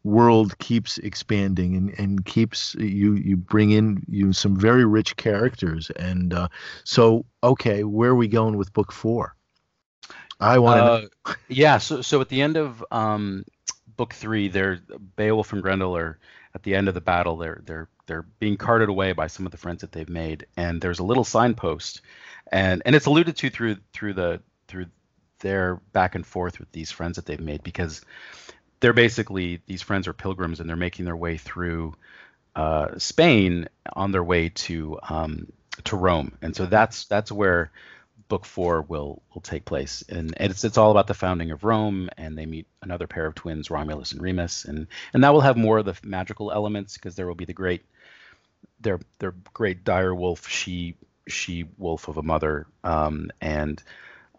[0.03, 5.91] world keeps expanding and, and keeps you you bring in you some very rich characters.
[5.97, 6.47] And uh,
[6.83, 9.35] so okay where are we going with book four?
[10.39, 13.43] I want to uh, yeah so so at the end of um,
[13.97, 14.79] book three there
[15.17, 16.17] beowulf and grendel are
[16.55, 19.53] at the end of the battle they're they're they're being carted away by some of
[19.53, 20.47] the friends that they've made.
[20.57, 22.01] And there's a little signpost
[22.51, 24.87] and and it's alluded to through through the through
[25.39, 28.01] their back and forth with these friends that they've made because
[28.79, 31.93] they're basically these friends are pilgrims and they're making their way through
[32.55, 35.51] uh, Spain on their way to um,
[35.85, 36.37] to Rome.
[36.41, 37.71] And so that's that's where
[38.27, 42.09] book four will will take place, and it's it's all about the founding of Rome,
[42.17, 45.57] and they meet another pair of twins, Romulus and Remus, and and that will have
[45.57, 47.83] more of the magical elements because there will be the great
[48.79, 50.95] their their great dire wolf she
[51.27, 52.67] she wolf of a mother.
[52.83, 53.81] Um, and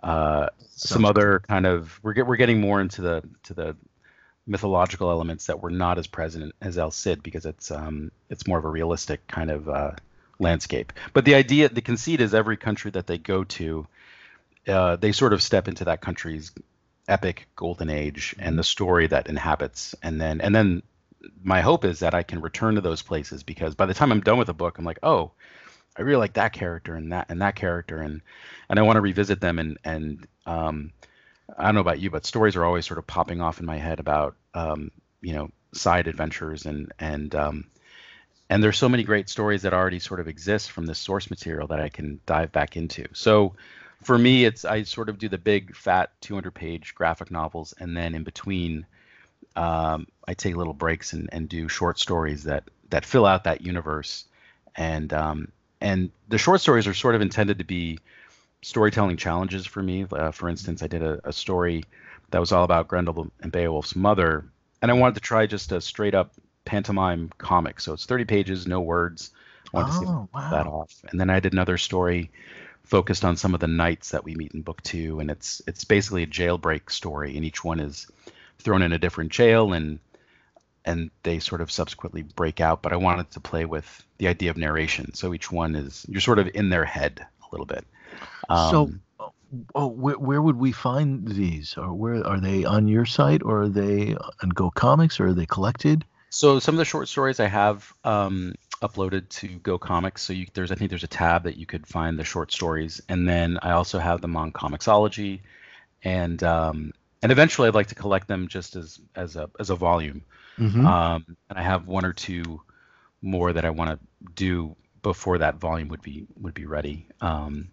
[0.03, 3.77] uh, some other kind of we're get, we're getting more into the to the
[4.47, 8.59] mythological elements that were not as present as El Cid because it's um it's more
[8.59, 9.93] of a realistic kind of uh,
[10.39, 10.93] landscape.
[11.13, 13.87] But the idea, the conceit is every country that they go to,
[14.67, 16.51] uh, they sort of step into that country's
[17.07, 20.83] epic golden age and the story that inhabits, and then and then
[21.43, 24.21] my hope is that I can return to those places because by the time I'm
[24.21, 25.33] done with a book, I'm like, oh,
[25.97, 28.23] I really like that character and that and that character, and
[28.69, 30.93] and I want to revisit them and and um,
[31.59, 33.77] I don't know about you, but stories are always sort of popping off in my
[33.77, 34.91] head about um,
[35.21, 37.65] you know side adventures and and um,
[38.49, 41.69] and there's so many great stories that already sort of exist from this source material
[41.69, 43.07] that I can dive back into.
[43.13, 43.55] So
[44.03, 47.97] for me, it's I sort of do the big fat 200 page graphic novels, and
[47.97, 48.87] then in between
[49.57, 53.61] um, I take little breaks and, and do short stories that that fill out that
[53.61, 54.25] universe.
[54.77, 57.99] And um, and the short stories are sort of intended to be
[58.63, 60.07] storytelling challenges for me.
[60.11, 61.85] Uh, for instance, I did a, a story
[62.31, 64.45] that was all about Grendel and Beowulf's mother,
[64.83, 66.33] and I wanted to try just a straight up
[66.65, 67.81] pantomime comic.
[67.81, 69.31] So it's 30 pages, no words.
[69.73, 70.51] I wanted oh, to see oh, wow.
[70.51, 70.95] that off.
[71.11, 72.31] And then I did another story
[72.85, 75.85] focused on some of the knights that we meet in book two, and it's it's
[75.85, 78.07] basically a jailbreak story, and each one is
[78.61, 79.99] thrown in a different jail and
[80.85, 84.51] and they sort of subsequently break out but i wanted to play with the idea
[84.51, 85.15] of narration.
[85.15, 87.87] So each one is you're sort of in their head a little bit.
[88.51, 88.91] Um, so
[89.75, 91.77] oh, where, where would we find these?
[91.79, 95.33] Or where are they on your site or are they on go comics or are
[95.33, 96.05] they collected?
[96.29, 100.23] So some of the short stories i have um, uploaded to go comics.
[100.23, 103.01] So you, there's i think there's a tab that you could find the short stories.
[103.09, 105.41] And then i also have them on comixology.
[106.05, 106.93] And um,
[107.23, 110.23] and eventually I'd like to collect them just as as a as a volume.
[110.59, 110.87] Mm-hmm.
[110.87, 112.61] Um, and I have one or two
[113.23, 117.07] more that I want to do before that volume would be would be ready.
[117.21, 117.69] Um,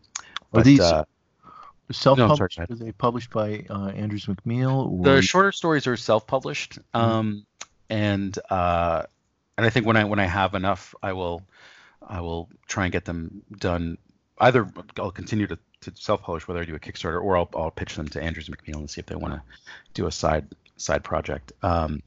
[0.53, 1.05] Are these uh,
[1.91, 2.59] self-published?
[2.59, 4.91] No, Are they published by uh, Andrews McMeel?
[4.91, 5.15] Or...
[5.15, 6.97] The shorter stories are self-published, mm-hmm.
[6.97, 7.45] um,
[7.89, 9.03] and uh,
[9.57, 11.43] and I think when I when I have enough, I will
[12.05, 13.97] I will try and get them done.
[14.39, 14.69] Either
[14.99, 18.07] I'll continue to to self-publish, whether I do a Kickstarter or I'll, I'll pitch them
[18.09, 19.41] to Andrews McMeel and see if they want to
[19.93, 20.47] do a side
[20.77, 21.53] side project.
[21.61, 22.01] Um,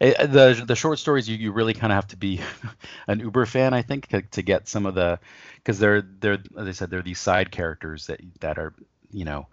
[0.00, 2.40] it, eh, the the short stories you, you really kind of have to be
[3.08, 5.18] an Uber fan, I think, to get some of the
[5.56, 8.74] because they're they're as I said they're these side characters that that are
[9.10, 9.46] you know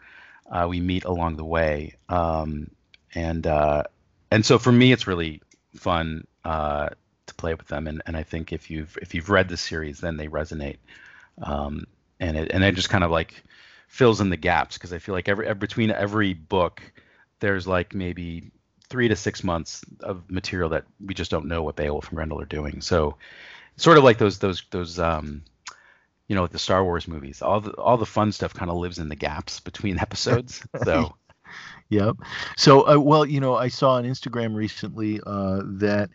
[0.52, 2.70] uh, we meet along the way, um,
[3.16, 3.84] and uh,
[4.30, 5.42] and so for me it's really
[5.76, 6.90] fun uh,
[7.28, 10.00] to play with them, and, and I think if you've if you've read the series,
[10.00, 10.78] then they resonate,
[11.42, 11.86] um,
[12.22, 13.44] and it and it just kind of like
[13.88, 16.82] fills in the gaps because I feel like every between every book,
[17.42, 18.52] there's like maybe
[18.88, 22.40] three to six months of material that we just don't know what Beowulf and Grendel
[22.40, 22.80] are doing.
[22.80, 23.18] So,
[23.76, 25.44] sort of like those those those um,
[26.28, 27.42] you know, like the Star Wars movies.
[27.42, 30.66] All the all the fun stuff kind of lives in the gaps between episodes.
[30.84, 31.16] So.
[31.90, 32.16] Yep.
[32.56, 36.10] So, uh, well, you know, I saw on Instagram recently uh, that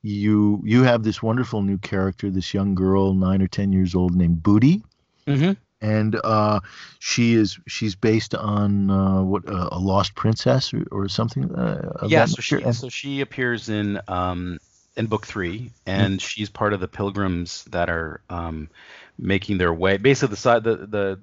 [0.00, 4.14] you you have this wonderful new character, this young girl, nine or ten years old,
[4.14, 4.84] named Booty.
[5.26, 5.52] Mm-hmm.
[5.80, 6.60] And uh,
[6.98, 11.54] she is she's based on uh, what uh, a lost princess or, or something.
[11.54, 14.58] Uh, yeah, so she so she appears in um,
[14.96, 16.18] in book three, and mm-hmm.
[16.18, 18.70] she's part of the pilgrims that are um,
[19.18, 19.98] making their way.
[19.98, 21.20] Basically, the side the the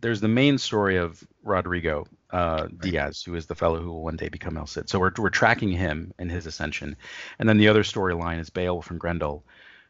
[0.00, 4.16] there's the main story of Rodrigo uh, Diaz, who is the fellow who will one
[4.16, 4.88] day become El Cid.
[4.88, 6.96] So we're we're tracking him in his ascension,
[7.38, 9.44] and then the other storyline is Beowulf and Grendel,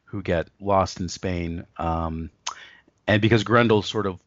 [0.05, 1.66] who get lost in Spain.
[1.76, 2.30] Um,
[3.09, 4.20] and because Grendel sort of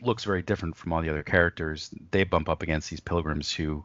[0.00, 3.84] looks very different from all the other characters, they bump up against these pilgrims who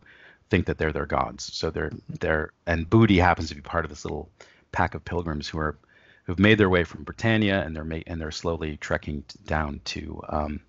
[0.49, 1.51] think that they're their gods.
[1.53, 4.29] So they're they're and Booty happens to be part of this little
[4.71, 5.77] pack of pilgrims who are
[6.23, 10.21] who've made their way from Britannia and they're ma- and they're slowly trekking down to
[10.29, 10.59] um,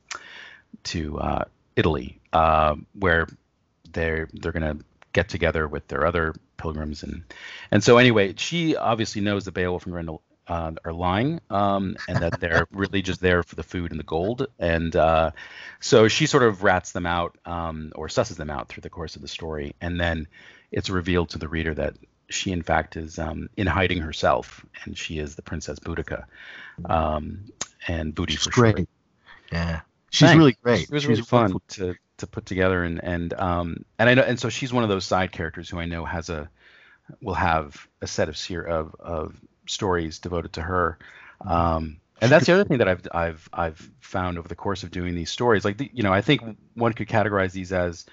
[0.84, 1.44] to uh,
[1.76, 3.28] Italy, uh, where
[3.92, 4.78] they're they're gonna
[5.12, 7.22] get together with their other pilgrims and
[7.70, 12.18] and so anyway, she obviously knows that Beowulf and Grendel uh, are lying um, and
[12.18, 14.46] that they're really just there for the food and the gold.
[14.58, 15.32] And uh,
[15.80, 19.16] so she sort of rats them out um, or susses them out through the course
[19.16, 19.74] of the story.
[19.80, 20.26] And then
[20.72, 21.94] it's revealed to the reader that
[22.30, 26.24] she, in fact, is um, in hiding herself and she is the Princess Boudica.
[26.84, 27.44] Um,
[27.86, 28.88] and Booty She's for great.
[29.52, 29.80] Yeah.
[30.10, 30.38] She's Thanks.
[30.38, 30.82] really great.
[30.84, 34.22] It was she's really fun to, to put together and and um and I know
[34.22, 36.48] and so she's one of those side characters who I know has a
[37.20, 39.34] will have a set of ser- of of
[39.68, 40.98] stories devoted to her.
[41.46, 44.90] Um, and that's the other thing that I've I've I've found over the course of
[44.90, 45.64] doing these stories.
[45.64, 46.42] Like the, you know, I think
[46.74, 48.06] one could categorize these as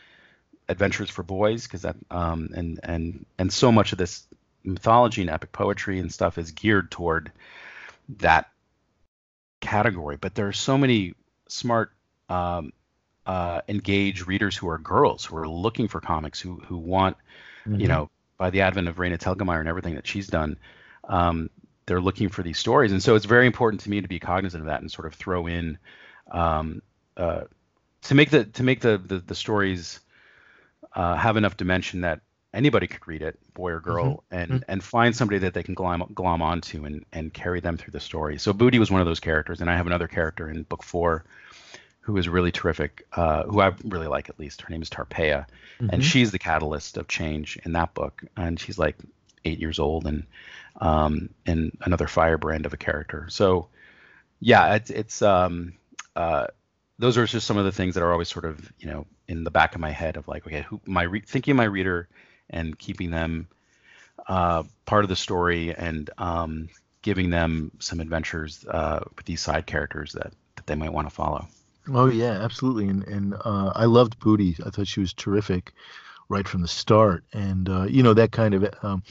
[0.67, 4.23] adventures for boys because that um, and and and so much of this
[4.63, 7.31] mythology and epic poetry and stuff is geared toward
[8.17, 8.49] that
[9.61, 10.17] category.
[10.17, 11.13] But there are so many
[11.47, 11.91] smart,
[12.29, 12.73] um,
[13.25, 17.17] uh, engaged readers who are girls who are looking for comics who who want,
[17.65, 17.79] mm-hmm.
[17.79, 20.57] you know, by the advent of Raina Telgemeier and everything that she's done,
[21.07, 21.49] um,
[21.85, 24.61] they're looking for these stories, and so it's very important to me to be cognizant
[24.61, 25.77] of that and sort of throw in
[26.31, 26.81] um,
[27.17, 27.41] uh,
[28.03, 29.99] to make the to make the the, the stories
[30.95, 32.21] uh, have enough dimension that
[32.53, 34.35] anybody could read it, boy or girl, mm-hmm.
[34.35, 34.71] and mm-hmm.
[34.71, 37.99] and find somebody that they can glom glom onto and and carry them through the
[37.99, 38.37] story.
[38.39, 41.25] So Booty was one of those characters, and I have another character in book four
[42.05, 44.61] who is really terrific, uh, who I really like at least.
[44.61, 45.47] Her name is Tarpeia,
[45.79, 45.89] mm-hmm.
[45.91, 48.23] and she's the catalyst of change in that book.
[48.37, 48.95] And she's like
[49.45, 50.25] eight years old, and
[50.81, 53.27] um, and another firebrand of a character.
[53.29, 53.69] So
[54.39, 55.73] yeah, it's it's um,
[56.15, 56.47] uh,
[56.99, 59.43] those are just some of the things that are always sort of you know in
[59.43, 62.07] the back of my head of like okay, who my re- thinking my reader
[62.49, 63.47] and keeping them
[64.27, 66.69] uh, part of the story and um,
[67.01, 71.13] giving them some adventures uh, with these side characters that that they might want to
[71.13, 71.47] follow.
[71.87, 74.57] Oh yeah, absolutely, and and uh, I loved Booty.
[74.65, 75.73] I thought she was terrific
[76.29, 79.03] right from the start, and uh, you know that kind of um,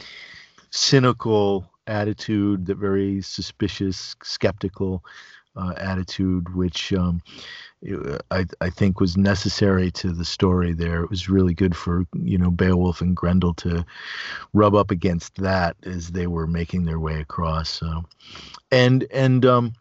[0.70, 5.04] cynical attitude, that very suspicious, skeptical
[5.56, 7.22] uh, attitude, which um,
[8.30, 11.02] I, I think was necessary to the story there.
[11.02, 13.84] It was really good for you know Beowulf and Grendel to
[14.52, 17.68] rub up against that as they were making their way across.
[17.68, 18.04] So,
[18.70, 19.74] and and um,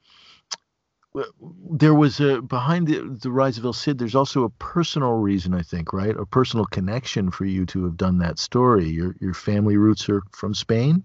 [1.69, 3.99] there was a behind the, the rise of El Cid.
[3.99, 6.15] There's also a personal reason, I think, right?
[6.15, 8.89] A personal connection for you to have done that story.
[8.89, 11.03] Your your family roots are from Spain.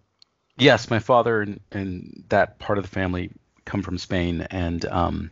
[0.56, 3.30] Yes, my father and, and that part of the family
[3.64, 5.30] come from Spain, and um,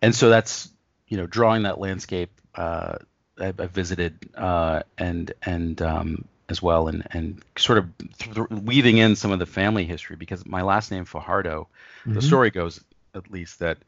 [0.00, 0.70] and so that's
[1.08, 2.30] you know drawing that landscape.
[2.54, 2.96] Uh,
[3.38, 8.98] I, I visited uh, and and um, as well, and and sort of th- weaving
[8.98, 11.66] in some of the family history because my last name Fajardo.
[12.02, 12.14] Mm-hmm.
[12.14, 12.80] The story goes
[13.14, 13.78] at least that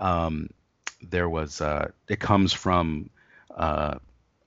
[0.00, 0.50] um,
[1.02, 3.10] there was uh, it comes from
[3.54, 3.94] uh,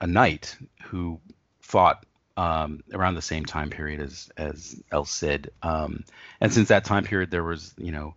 [0.02, 0.56] a knight
[0.86, 1.20] who
[1.62, 2.06] fought
[2.38, 6.04] um, around the same time period as as El Cid, um,
[6.40, 8.16] and since that time period there was you know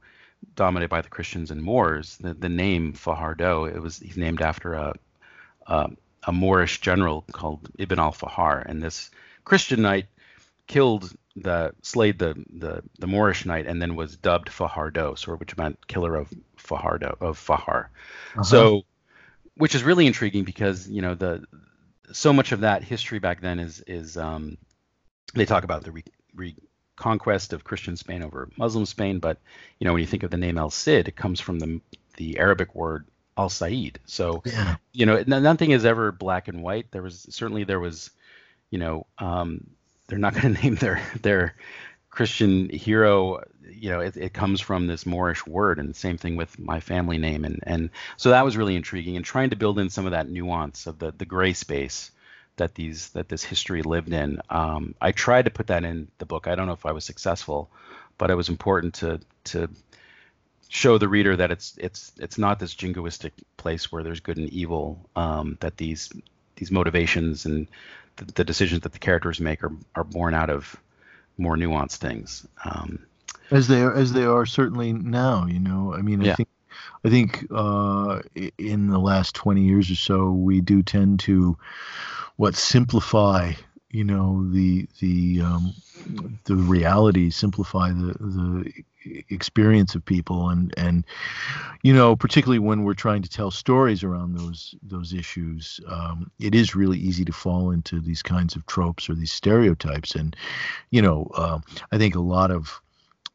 [0.56, 4.74] dominated by the Christians and Moors, the, the name Fajardo it was he's named after
[4.74, 4.94] a,
[5.66, 5.90] a
[6.24, 9.10] a Moorish general called Ibn al-Fahar, and this
[9.44, 10.06] Christian knight
[10.66, 15.40] killed the slayed the the the Moorish knight and then was dubbed Fajardo, sort of
[15.40, 17.86] which meant killer of Fajardo of Fahar.
[18.34, 18.42] Uh-huh.
[18.42, 18.82] So,
[19.54, 21.44] which is really intriguing because you know the
[22.12, 24.58] so much of that history back then is is um,
[25.34, 26.04] they talk about the re,
[26.34, 29.38] reconquest of Christian Spain over Muslim Spain, but
[29.78, 31.80] you know when you think of the name El Cid, it comes from the
[32.16, 33.06] the Arabic word
[33.38, 33.98] Al Said.
[34.04, 34.76] So yeah.
[34.92, 36.90] you know nothing is ever black and white.
[36.90, 38.10] There was certainly there was
[38.70, 39.66] you know um,
[40.06, 41.54] they're not going to name their their
[42.10, 46.36] Christian hero, you know, it, it comes from this Moorish word, and the same thing
[46.36, 49.78] with my family name, and and so that was really intriguing, and trying to build
[49.78, 52.10] in some of that nuance of the the gray space
[52.56, 54.40] that these that this history lived in.
[54.50, 56.46] Um, I tried to put that in the book.
[56.46, 57.70] I don't know if I was successful,
[58.18, 59.68] but it was important to to
[60.68, 64.50] show the reader that it's it's it's not this jingoistic place where there's good and
[64.50, 65.08] evil.
[65.16, 66.12] Um, that these
[66.56, 67.68] these motivations and
[68.16, 70.76] the, the, decisions that the characters make are are born out of
[71.38, 72.46] more nuanced things.
[72.64, 73.06] Um,
[73.50, 75.46] as they are, as they are certainly now.
[75.46, 76.36] You know, I mean, I yeah.
[76.36, 76.48] think
[77.04, 78.20] I think uh,
[78.58, 81.56] in the last 20 years or so, we do tend to
[82.36, 83.52] what simplify
[83.92, 85.74] you know the the um,
[86.44, 88.72] the reality simplify the the
[89.30, 91.04] experience of people and and
[91.82, 96.54] you know particularly when we're trying to tell stories around those those issues um, it
[96.54, 100.14] is really easy to fall into these kinds of tropes or these stereotypes.
[100.14, 100.34] And
[100.90, 101.58] you know uh,
[101.92, 102.80] I think a lot of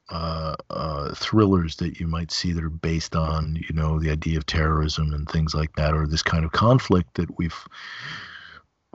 [0.10, 4.38] uh, uh, thrillers that you might see that are based on you know the idea
[4.38, 7.68] of terrorism and things like that or this kind of conflict that we've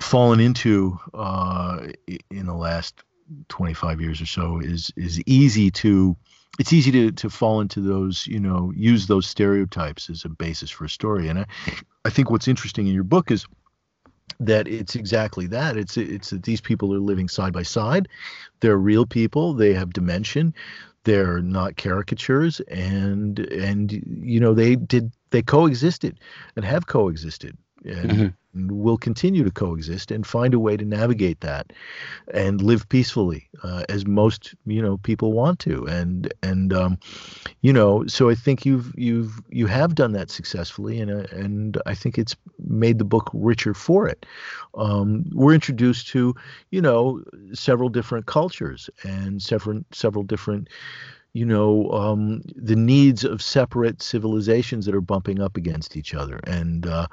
[0.01, 1.86] fallen into uh,
[2.30, 3.03] in the last
[3.49, 6.16] 25 years or so is is easy to
[6.59, 10.70] it's easy to to fall into those you know use those stereotypes as a basis
[10.70, 11.28] for a story.
[11.28, 11.47] And I,
[12.05, 13.47] I think what's interesting in your book is
[14.40, 15.76] that it's exactly that.
[15.76, 18.09] It's it's that these people are living side by side.
[18.61, 19.55] They're real people.
[19.55, 20.55] They have dimension.
[21.05, 22.61] They're not caricatures.
[22.61, 26.20] And and you know they did they coexisted
[26.57, 27.57] and have coexisted.
[27.84, 31.72] And mm-hmm will continue to coexist and find a way to navigate that
[32.34, 35.86] and live peacefully uh, as most you know people want to.
[35.86, 36.98] And and um,
[37.62, 41.80] you know so I think you've you've you have done that successfully and uh, and
[41.86, 44.26] I think it's made the book richer for it.
[44.74, 46.34] Um, we're introduced to
[46.70, 47.22] you know
[47.53, 50.68] several different cultures and several several different
[51.32, 56.40] you know um, the needs of separate civilizations that are bumping up against each other.
[56.44, 57.07] And uh,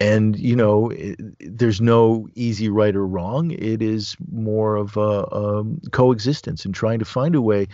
[0.00, 3.50] and you know it, there's no easy right or wrong.
[3.52, 7.66] It is more of a, a, coexistence and trying to find a way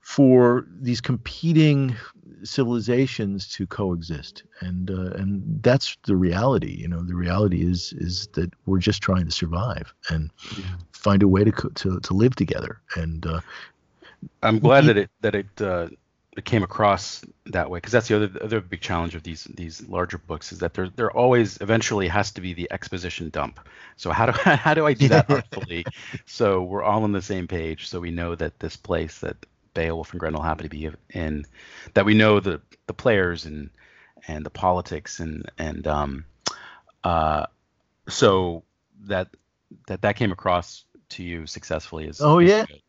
[0.00, 1.94] for these competing
[2.42, 4.44] civilizations to coexist.
[4.60, 9.02] And uh, and that's the reality you know the reality is is that we're just
[9.02, 10.64] trying to survive and yeah.
[10.92, 12.80] find a way to to to live together.
[12.94, 13.40] And uh,
[14.42, 15.88] I'm glad that it that it uh,
[16.38, 19.42] it came across that way because that's the other the other big challenge of these
[19.42, 23.58] these larger books is that there there always eventually has to be the exposition dump.
[23.96, 25.84] So how do I, how do I do that artfully?
[26.26, 29.36] so we're all on the same page, so we know that this place that
[29.74, 31.44] Beowulf and Grendel happen to be in,
[31.94, 33.70] that we know the the players and
[34.28, 36.24] and the politics and and um
[37.02, 37.46] uh
[38.08, 38.62] so
[39.06, 39.28] that
[39.88, 42.80] that that came across to you successfully is oh yeah good.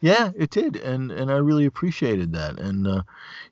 [0.00, 2.58] Yeah, it did, and and I really appreciated that.
[2.58, 3.02] And uh,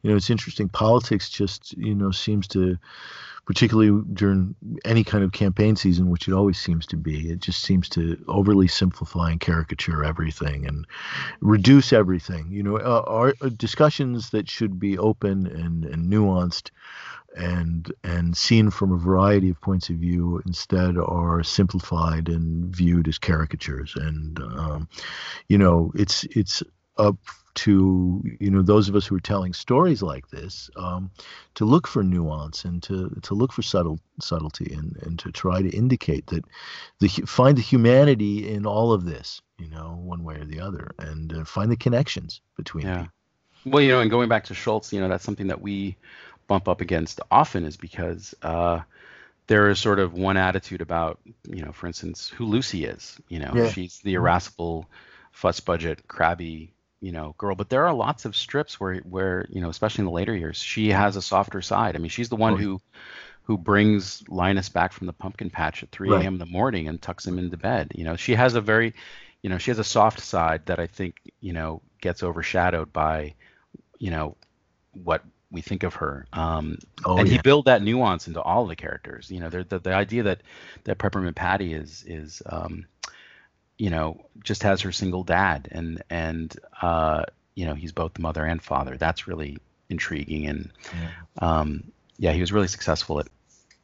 [0.02, 0.68] you know, it's interesting.
[0.68, 2.76] Politics just you know seems to,
[3.50, 7.64] particularly during any kind of campaign season, which it always seems to be, it just
[7.64, 10.86] seems to overly simplify and caricature everything and
[11.40, 12.46] reduce everything.
[12.52, 16.70] You know, uh, our uh, discussions that should be open and and nuanced
[17.36, 23.08] and and seen from a variety of points of view instead are simplified and viewed
[23.08, 24.88] as caricatures and um,
[25.48, 26.62] you know it's it's
[26.98, 27.16] up
[27.54, 31.10] to you know those of us who are telling stories like this um,
[31.54, 35.60] to look for nuance and to to look for subtle subtlety and and to try
[35.60, 36.44] to indicate that
[37.00, 40.92] the find the humanity in all of this you know one way or the other
[40.98, 42.98] and uh, find the connections between yeah.
[42.98, 43.12] people.
[43.72, 45.96] well you know and going back to Schulz, you know that's something that we
[46.50, 48.80] bump up against often is because uh,
[49.50, 51.18] there is sort of one attitude about,
[51.48, 53.18] you know, for instance, who Lucy is.
[53.28, 53.68] You know, yeah.
[53.68, 54.22] she's the mm-hmm.
[54.22, 54.86] irascible,
[55.32, 57.54] fuss budget, crabby, you know, girl.
[57.54, 60.58] But there are lots of strips where, where you know, especially in the later years,
[60.58, 61.96] she has a softer side.
[61.96, 62.80] I mean, she's the one who
[63.44, 66.34] who brings Linus back from the pumpkin patch at 3 a.m.
[66.34, 67.90] In the morning and tucks him into bed.
[67.96, 68.94] You know, she has a very,
[69.42, 73.34] you know, she has a soft side that I think, you know, gets overshadowed by,
[73.98, 74.36] you know,
[74.92, 76.26] what we think of her.
[76.32, 77.34] Um, oh, and yeah.
[77.34, 79.30] he built that nuance into all of the characters.
[79.30, 80.42] You know, the, the idea that
[80.84, 82.86] that Peppermint Patty is is um,
[83.80, 87.24] you know just has her single dad, and and uh,
[87.54, 88.98] you know he's both the mother and father.
[88.98, 89.56] That's really
[89.88, 93.28] intriguing, and yeah, um, yeah he was really successful at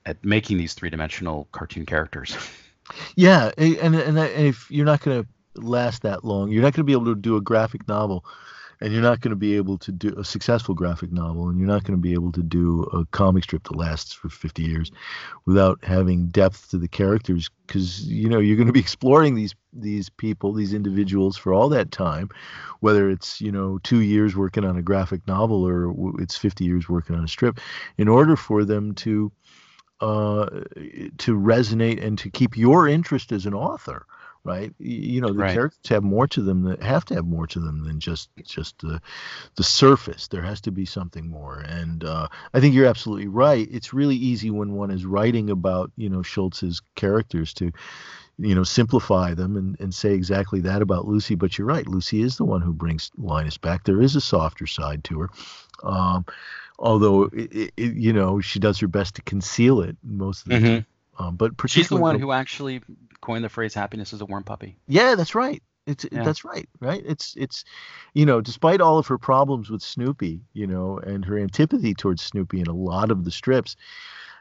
[0.04, 2.36] at making these three dimensional cartoon characters.
[3.16, 6.84] yeah, and and, and if you're not going to last that long, you're not going
[6.84, 8.22] to be able to do a graphic novel
[8.80, 11.68] and you're not going to be able to do a successful graphic novel and you're
[11.68, 14.90] not going to be able to do a comic strip that lasts for 50 years
[15.46, 19.54] without having depth to the characters because you know you're going to be exploring these
[19.72, 22.28] these people these individuals for all that time
[22.80, 26.88] whether it's you know two years working on a graphic novel or it's 50 years
[26.88, 27.60] working on a strip
[27.98, 29.32] in order for them to
[30.00, 30.46] uh,
[31.16, 34.04] to resonate and to keep your interest as an author
[34.46, 34.72] right?
[34.78, 35.52] You know, the right.
[35.52, 38.78] characters have more to them that have to have more to them than just just
[38.78, 39.00] the
[39.56, 40.28] the surface.
[40.28, 41.58] There has to be something more.
[41.58, 43.68] And uh, I think you're absolutely right.
[43.70, 47.72] It's really easy when one is writing about you know Schulz's characters to
[48.38, 51.34] you know simplify them and, and say exactly that about Lucy.
[51.34, 51.86] But you're right.
[51.86, 53.84] Lucy is the one who brings Linus back.
[53.84, 55.30] There is a softer side to her.
[55.82, 56.24] Um,
[56.78, 60.54] although it, it, you know she does her best to conceal it most of the
[60.54, 60.66] mm-hmm.
[60.66, 60.86] time.
[61.18, 62.82] Um, but she's the one who actually
[63.20, 65.62] coined the phrase "happiness is a warm puppy." Yeah, that's right.
[65.86, 66.24] It's yeah.
[66.24, 67.02] that's right, right?
[67.06, 67.64] It's it's
[68.14, 72.22] you know, despite all of her problems with Snoopy, you know, and her antipathy towards
[72.22, 73.76] Snoopy in a lot of the strips,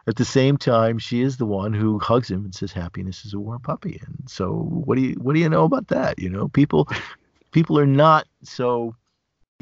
[0.07, 3.33] at the same time, she is the one who hugs him and says happiness is
[3.33, 3.99] a warm puppy.
[4.05, 6.19] And so what do you what do you know about that?
[6.19, 6.87] You know, people
[7.51, 8.95] people are not so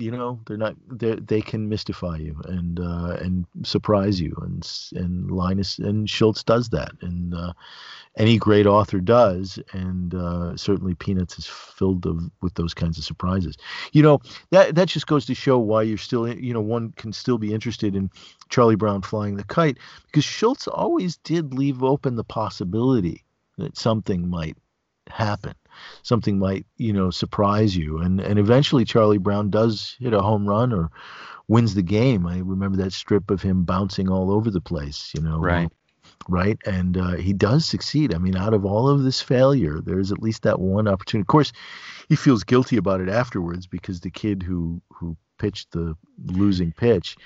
[0.03, 4.69] you know they're not they they can mystify you and uh, and surprise you and
[4.93, 6.91] and Linus and Schulz does that.
[7.01, 7.53] And uh,
[8.15, 9.59] any great author does.
[9.71, 13.57] And uh, certainly Peanuts is filled of, with those kinds of surprises.
[13.91, 14.21] You know
[14.51, 17.53] that that just goes to show why you're still you know one can still be
[17.53, 18.09] interested in
[18.49, 19.77] Charlie Brown flying the kite
[20.07, 23.23] because Schulz always did leave open the possibility
[23.57, 24.57] that something might
[25.09, 25.53] happen
[26.01, 27.99] something might you know surprise you.
[27.99, 30.89] And and eventually charlie brown does hit a home run or
[31.47, 32.25] wins the game.
[32.25, 35.69] I remember that strip of him bouncing all over the place you know right.
[36.27, 36.57] right?
[36.65, 38.13] And uh, he does succeed.
[38.13, 41.23] I mean out of all of this failure there's at least that one opportunity.
[41.23, 41.51] Of course
[42.09, 45.95] he feels guilty about it afterwards because the kid who who pitched the
[46.25, 47.17] losing pitch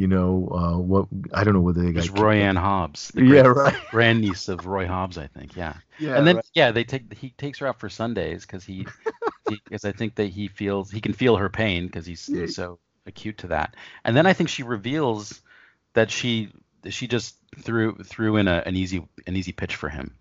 [0.00, 3.76] you know uh, what I don't know whether they got Roy Ann Hobbs, yeah, right,
[3.90, 6.50] grandniece of Roy Hobbs, I think, yeah, yeah, and then right.
[6.54, 8.86] yeah, they take he takes her out for Sundays because he
[9.46, 12.40] because I think that he feels he can feel her pain because he's, yeah.
[12.40, 15.42] he's so acute to that, and then I think she reveals
[15.92, 16.50] that she
[16.88, 20.14] she just threw threw in a, an easy an easy pitch for him.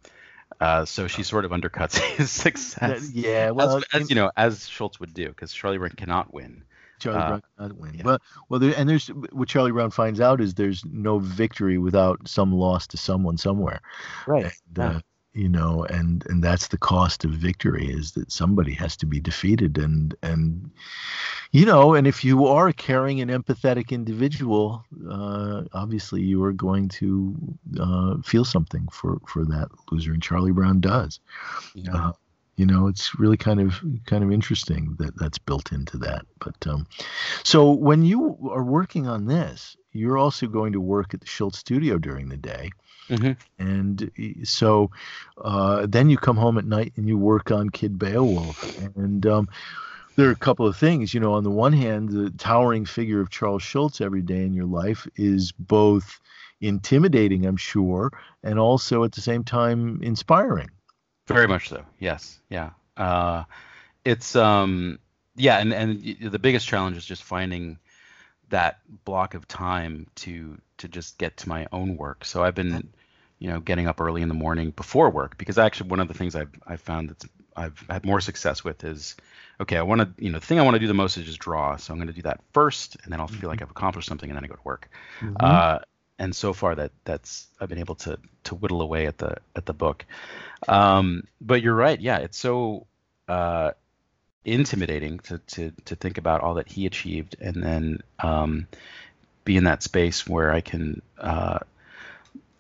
[0.59, 3.09] Uh, so she sort of undercuts his success.
[3.11, 6.63] Yeah, well, as, as you know, as Schulz would do, because Charlie Brown cannot win.
[6.99, 7.93] Charlie uh, Brown cannot win.
[7.95, 8.03] Yeah.
[8.03, 8.19] Well,
[8.49, 12.53] well, there, and there's what Charlie Brown finds out is there's no victory without some
[12.53, 13.81] loss to someone somewhere.
[14.27, 14.45] Right.
[14.45, 14.85] And, yeah.
[14.85, 14.99] uh,
[15.33, 19.19] you know, and and that's the cost of victory is that somebody has to be
[19.19, 20.71] defeated, and and
[21.51, 26.51] you know, and if you are a caring and empathetic individual, uh, obviously you are
[26.51, 27.35] going to
[27.79, 31.19] uh, feel something for for that loser, and Charlie Brown does.
[31.75, 32.11] Yeah.
[32.59, 36.25] You know it's really kind of kind of interesting that that's built into that.
[36.39, 36.87] But um,
[37.43, 41.57] so when you are working on this you're also going to work at the schulz
[41.57, 42.69] studio during the day.
[43.09, 43.31] Mm-hmm.
[43.57, 44.11] and
[44.43, 44.91] so
[45.39, 48.77] uh, then you come home at night and you work on kid beowulf.
[48.95, 49.49] And um,
[50.15, 53.21] there are a couple of things you know on the one hand the towering figure
[53.21, 56.19] of charles schulz every day in your life is both
[56.59, 58.11] intimidating i'm sure
[58.43, 60.69] and also at the same time inspiring
[61.33, 61.83] very much so.
[61.99, 62.39] Yes.
[62.49, 62.71] Yeah.
[62.97, 63.43] Uh,
[64.05, 64.99] it's um
[65.35, 67.79] yeah, and and the biggest challenge is just finding
[68.49, 72.25] that block of time to to just get to my own work.
[72.25, 72.89] So I've been
[73.39, 76.13] you know getting up early in the morning before work because actually one of the
[76.13, 77.23] things I've I've found that
[77.55, 79.15] I've had more success with is
[79.61, 81.25] okay I want to you know the thing I want to do the most is
[81.25, 83.63] just draw so I'm going to do that first and then I'll feel like mm-hmm.
[83.63, 84.89] I've accomplished something and then I go to work.
[85.21, 85.35] Mm-hmm.
[85.39, 85.79] Uh,
[86.19, 89.65] and so far that that's I've been able to to whittle away at the at
[89.65, 90.05] the book.
[90.67, 91.99] Um, but you're right.
[91.99, 92.85] Yeah, it's so
[93.27, 93.71] uh,
[94.43, 98.67] intimidating to, to to think about all that he achieved, and then um,
[99.45, 101.59] be in that space where I can, uh,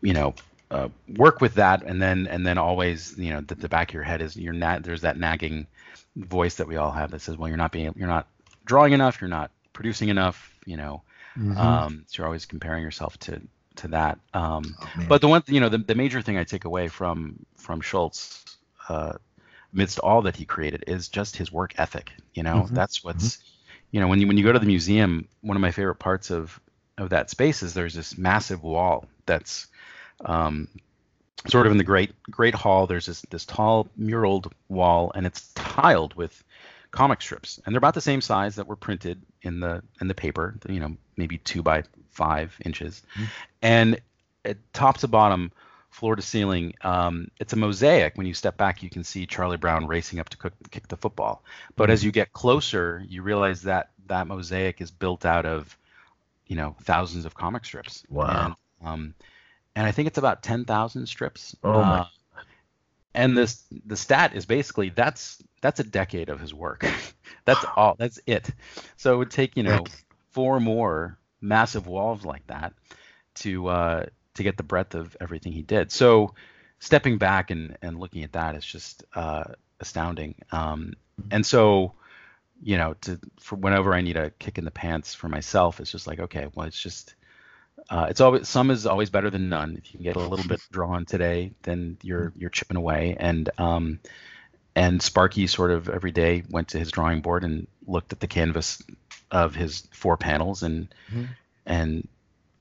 [0.01, 0.33] you know,
[0.71, 3.93] uh, work with that, and then and then always, you know, the, the back of
[3.93, 5.67] your head is you're not there's that nagging
[6.15, 8.27] voice that we all have that says, well, you're not being you're not
[8.65, 11.01] drawing enough, you're not producing enough, you know.
[11.37, 11.57] Mm-hmm.
[11.57, 13.41] Um, so you're always comparing yourself to
[13.77, 14.19] to that.
[14.33, 17.45] Um, oh, but the one, you know, the, the major thing I take away from
[17.55, 18.43] from Schulz,
[18.87, 19.13] uh,
[19.73, 22.11] amidst all that he created, is just his work ethic.
[22.33, 22.75] You know, mm-hmm.
[22.75, 23.43] that's what's, mm-hmm.
[23.91, 26.29] you know, when you when you go to the museum, one of my favorite parts
[26.31, 26.59] of
[26.97, 29.67] of that space is there's this massive wall that's
[30.25, 30.67] um,
[31.47, 32.87] sort of in the great great hall.
[32.87, 36.43] There's this this tall muraled wall, and it's tiled with
[36.91, 40.15] comic strips, and they're about the same size that were printed in the in the
[40.15, 40.55] paper.
[40.67, 43.25] You know, maybe two by five inches, mm-hmm.
[43.61, 44.01] and
[44.45, 45.51] at top to bottom,
[45.89, 46.73] floor to ceiling.
[46.81, 48.17] Um, it's a mosaic.
[48.17, 50.97] When you step back, you can see Charlie Brown racing up to cook, kick the
[50.97, 51.43] football.
[51.75, 51.91] But mm-hmm.
[51.91, 55.77] as you get closer, you realize that that mosaic is built out of,
[56.47, 58.03] you know, thousands of comic strips.
[58.09, 58.55] Wow.
[58.81, 59.13] And, um,
[59.75, 61.55] and I think it's about ten thousand strips.
[61.63, 62.07] Oh my.
[63.13, 66.85] And this the stat is basically that's that's a decade of his work.
[67.45, 67.95] that's all.
[67.97, 68.49] That's it.
[68.97, 69.83] So it would take you know
[70.31, 72.73] four more massive walls like that
[73.35, 74.05] to uh,
[74.35, 75.91] to get the breadth of everything he did.
[75.91, 76.33] So
[76.79, 79.43] stepping back and, and looking at that is just uh,
[79.79, 80.35] astounding.
[80.51, 80.93] Um,
[81.31, 81.93] and so,
[82.61, 85.91] you know, to for whenever I need a kick in the pants for myself, it's
[85.91, 87.15] just like, okay, well, it's just
[87.89, 89.75] uh, it's always some is always better than none.
[89.77, 93.17] If you can get a little bit drawn today, then you're you're chipping away.
[93.19, 93.99] And um,
[94.75, 98.27] and Sparky sort of every day went to his drawing board and looked at the
[98.27, 98.81] canvas
[99.31, 101.25] of his four panels and mm-hmm.
[101.65, 102.07] and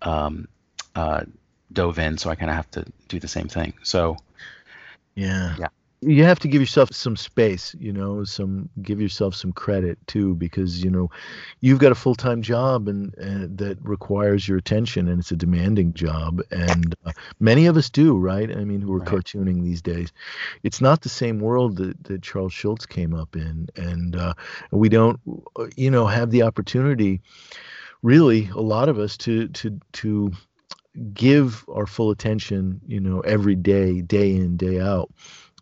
[0.03, 0.49] um,
[0.95, 1.25] uh,
[1.73, 3.75] dove in, so I kind of have to do the same thing.
[3.83, 4.17] So,
[5.15, 5.69] yeah, yeah,
[6.01, 10.35] you have to give yourself some space, you know, some give yourself some credit too,
[10.37, 11.11] because you know,
[11.61, 15.37] you've got a full time job and, and, that requires your attention, and it's a
[15.37, 18.51] demanding job, and uh, many of us do, right?
[18.51, 19.09] I mean, who are right.
[19.09, 20.13] cartooning these days,
[20.63, 24.35] it's not the same world that, that Charles Schulz came up in, and uh,
[24.71, 25.19] we don't,
[25.77, 27.21] you know, have the opportunity
[28.03, 30.33] really a lot of us to to to
[31.13, 35.11] give our full attention, you know, every day, day in, day out,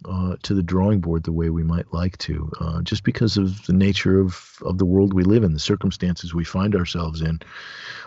[0.05, 3.65] uh, to the drawing board the way we might like to, uh, just because of
[3.67, 7.41] the nature of, of the world we live in, the circumstances we find ourselves in,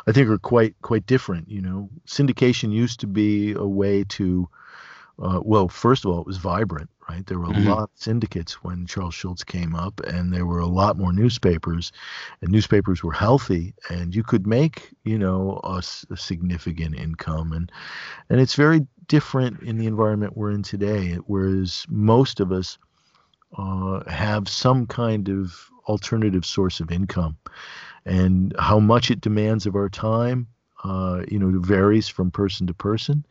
[0.08, 1.50] I think are quite quite different.
[1.50, 4.50] You know, syndication used to be a way to,
[5.22, 7.26] uh, well, first of all, it was vibrant right?
[7.26, 7.68] There were a mm-hmm.
[7.68, 11.92] lot of syndicates when Charles Schulz came up, and there were a lot more newspapers,
[12.42, 17.72] and newspapers were healthy, and you could make, you know, a, a significant income, and
[18.30, 21.16] and it's very different in the environment we're in today.
[21.28, 22.78] Whereas most of us
[23.58, 27.36] uh, have some kind of alternative source of income,
[28.06, 30.48] and how much it demands of our time,
[30.86, 33.26] uh, you know, varies from person to person.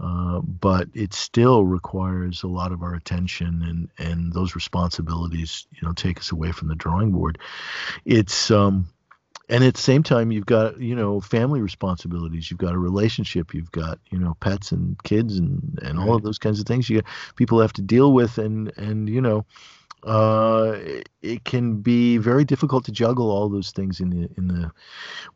[0.00, 5.86] Uh, but it still requires a lot of our attention and and those responsibilities you
[5.86, 7.38] know take us away from the drawing board
[8.06, 8.88] it's um
[9.50, 13.52] and at the same time you've got you know family responsibilities you've got a relationship
[13.52, 16.88] you've got you know pets and kids and and all of those kinds of things
[16.88, 19.44] you got people have to deal with and and you know
[20.04, 20.78] uh,
[21.20, 24.70] it can be very difficult to juggle all those things in the in the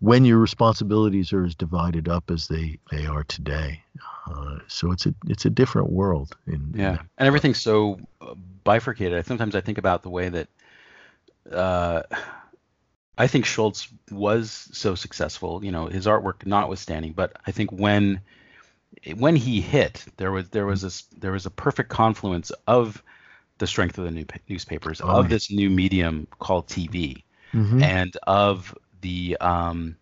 [0.01, 3.83] when your responsibilities are as divided up as they they are today.
[4.27, 6.35] Uh, so it's a it's a different world.
[6.47, 8.35] In, yeah, in and everything's so uh,
[8.65, 9.27] bifurcated.
[9.27, 10.49] Sometimes I think about the way that
[11.53, 12.03] uh,
[13.17, 15.65] I think Schulz was so successful.
[15.65, 18.21] You know, his artwork notwithstanding, but I think when
[19.17, 23.03] when he hit, there was there was a there was a perfect confluence of
[23.59, 27.23] the strength of the new newspapers, oh, of this new medium called TV,
[27.53, 27.83] mm-hmm.
[27.83, 29.97] and of the um,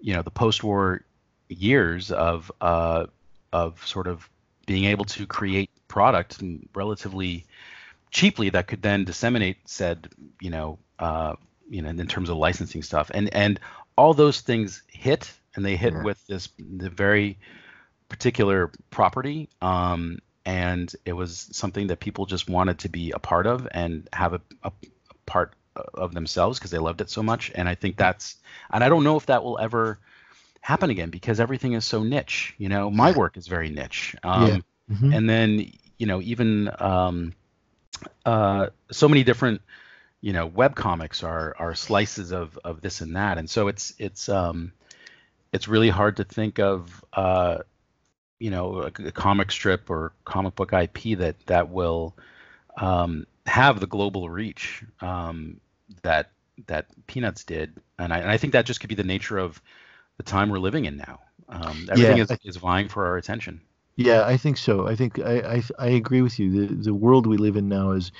[0.00, 1.04] you know the post-war
[1.48, 3.06] years of uh,
[3.52, 4.28] of sort of
[4.66, 6.42] being able to create product
[6.74, 7.44] relatively
[8.10, 10.08] cheaply that could then disseminate said
[10.40, 11.34] you know uh,
[11.70, 13.58] you know in terms of licensing stuff and and
[13.96, 16.02] all those things hit and they hit yeah.
[16.02, 17.38] with this the very
[18.08, 23.46] particular property um, and it was something that people just wanted to be a part
[23.46, 25.54] of and have a, a, a part
[25.94, 28.36] of themselves because they loved it so much and i think that's
[28.72, 29.98] and i don't know if that will ever
[30.60, 32.54] happen again because everything is so niche.
[32.58, 34.14] You know, my work is very niche.
[34.22, 34.58] Um, yeah.
[34.92, 35.12] Mm-hmm.
[35.12, 37.32] And then you know even um,
[38.24, 39.62] uh, so many different
[40.20, 43.94] you know web comics are are slices of of this and that, and so it's
[43.98, 44.72] it's um,
[45.52, 47.58] it's really hard to think of uh,
[48.38, 52.16] you know a, a, comic strip or comic book IP that that will
[52.76, 55.60] um, have the global reach um,
[56.02, 56.30] that
[56.66, 59.60] that Peanuts did, and I, and I think that just could be the nature of
[60.18, 61.20] the time we're living in now.
[61.48, 63.60] Um, everything yeah, is, is vying for our attention.
[64.00, 64.86] Yeah, I think so.
[64.88, 66.50] I think I, I, I agree with you.
[66.68, 68.12] The the world we live in now is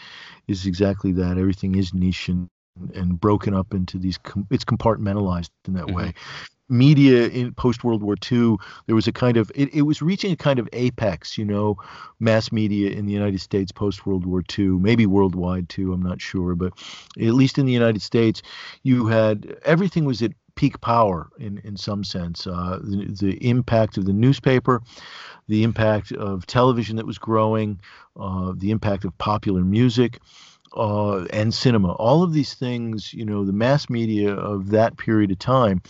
[0.47, 1.39] is exactly that.
[1.39, 2.51] Everything is niche and
[2.95, 4.19] and broken up into these.
[4.19, 5.97] Com- it's compartmentalized in that mm-hmm.
[5.97, 6.15] way.
[6.69, 10.33] Media in post World War II, there was a kind of it, it was reaching
[10.33, 11.79] a kind of apex, you know,
[12.21, 15.95] mass media in the United States post World War II, maybe worldwide too.
[15.95, 16.75] I'm not sure, but
[17.17, 18.43] at least in the United States,
[18.83, 22.47] you had everything was at peak power in, in some sense.
[22.47, 24.83] Uh, the, the, impact of the newspaper,
[25.49, 27.81] the impact of television that was growing,
[28.19, 30.21] uh, the impact of popular music.
[30.77, 35.31] Uh, and cinema, all of these things, you know, the mass media of that period
[35.31, 35.83] of time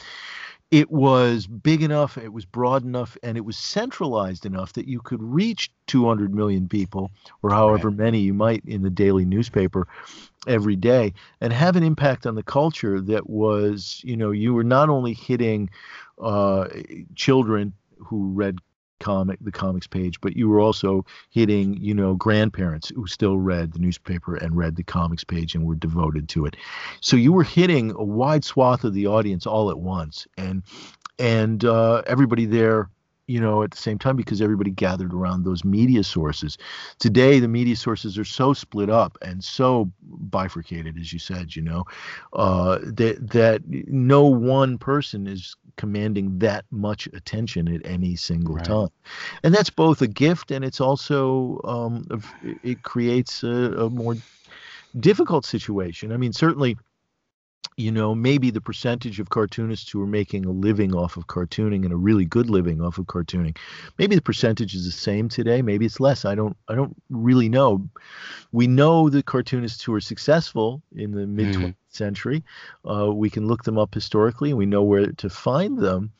[0.70, 5.00] it was big enough, it was broad enough, and it was centralized enough that you
[5.00, 7.10] could reach 200 million people,
[7.42, 7.98] or however right.
[7.98, 9.88] many you might in the daily newspaper
[10.46, 14.64] every day, and have an impact on the culture that was, you know, you were
[14.64, 15.68] not only hitting
[16.20, 16.68] uh,
[17.16, 18.58] children who read
[19.00, 23.72] comic the comics page but you were also hitting you know grandparents who still read
[23.72, 26.56] the newspaper and read the comics page and were devoted to it.
[27.00, 30.62] So you were hitting a wide swath of the audience all at once and
[31.18, 32.90] and uh, everybody there
[33.26, 36.58] you know at the same time because everybody gathered around those media sources.
[36.98, 41.62] Today the media sources are so split up and so bifurcated as you said you
[41.62, 41.84] know
[42.32, 48.64] uh, that that no one person is commanding that much attention at any single right.
[48.66, 48.90] time
[49.42, 52.04] and that's both a gift and it's also um,
[52.62, 54.14] it creates a, a more
[54.98, 56.76] difficult situation i mean certainly
[57.80, 61.84] you know, maybe the percentage of cartoonists who are making a living off of cartooning
[61.84, 63.56] and a really good living off of cartooning,
[63.98, 65.62] maybe the percentage is the same today.
[65.62, 66.24] Maybe it's less.
[66.24, 66.56] I don't.
[66.68, 67.88] I don't really know.
[68.52, 71.70] We know the cartoonists who are successful in the mid 20th mm-hmm.
[71.94, 72.44] Century.
[72.88, 76.12] Uh, we can look them up historically, and we know where to find them.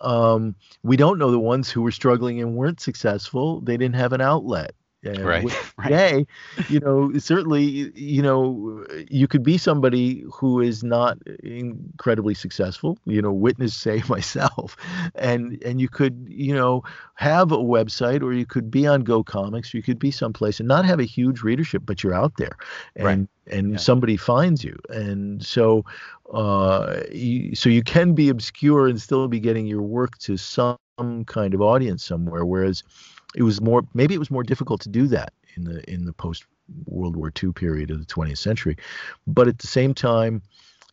[0.00, 3.60] Um, we don't know the ones who were struggling and weren't successful.
[3.60, 4.74] They didn't have an outlet.
[5.06, 5.72] And right.
[5.78, 6.26] right.
[6.68, 12.98] You know, certainly, you know, you could be somebody who is not incredibly successful.
[13.04, 14.76] You know, witness say myself,
[15.14, 16.82] and and you could, you know,
[17.14, 20.60] have a website, or you could be on Go Comics, or you could be someplace
[20.60, 22.56] and not have a huge readership, but you're out there,
[22.96, 23.54] and right.
[23.56, 23.76] and yeah.
[23.78, 25.84] somebody finds you, and so,
[26.32, 30.78] uh, you, so you can be obscure and still be getting your work to some
[31.26, 32.82] kind of audience somewhere, whereas
[33.34, 36.12] it was more maybe it was more difficult to do that in the in the
[36.12, 36.44] post
[36.86, 38.76] World War II period of the 20th century,
[39.26, 40.42] but at the same time,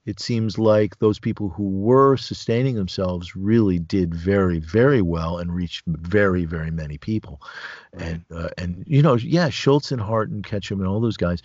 [0.06, 5.54] it seems like those people who were sustaining themselves really did very very well and
[5.54, 7.42] reached very very many people.
[7.94, 11.42] And uh, and you know yeah schulz and hart and ketcham and all those guys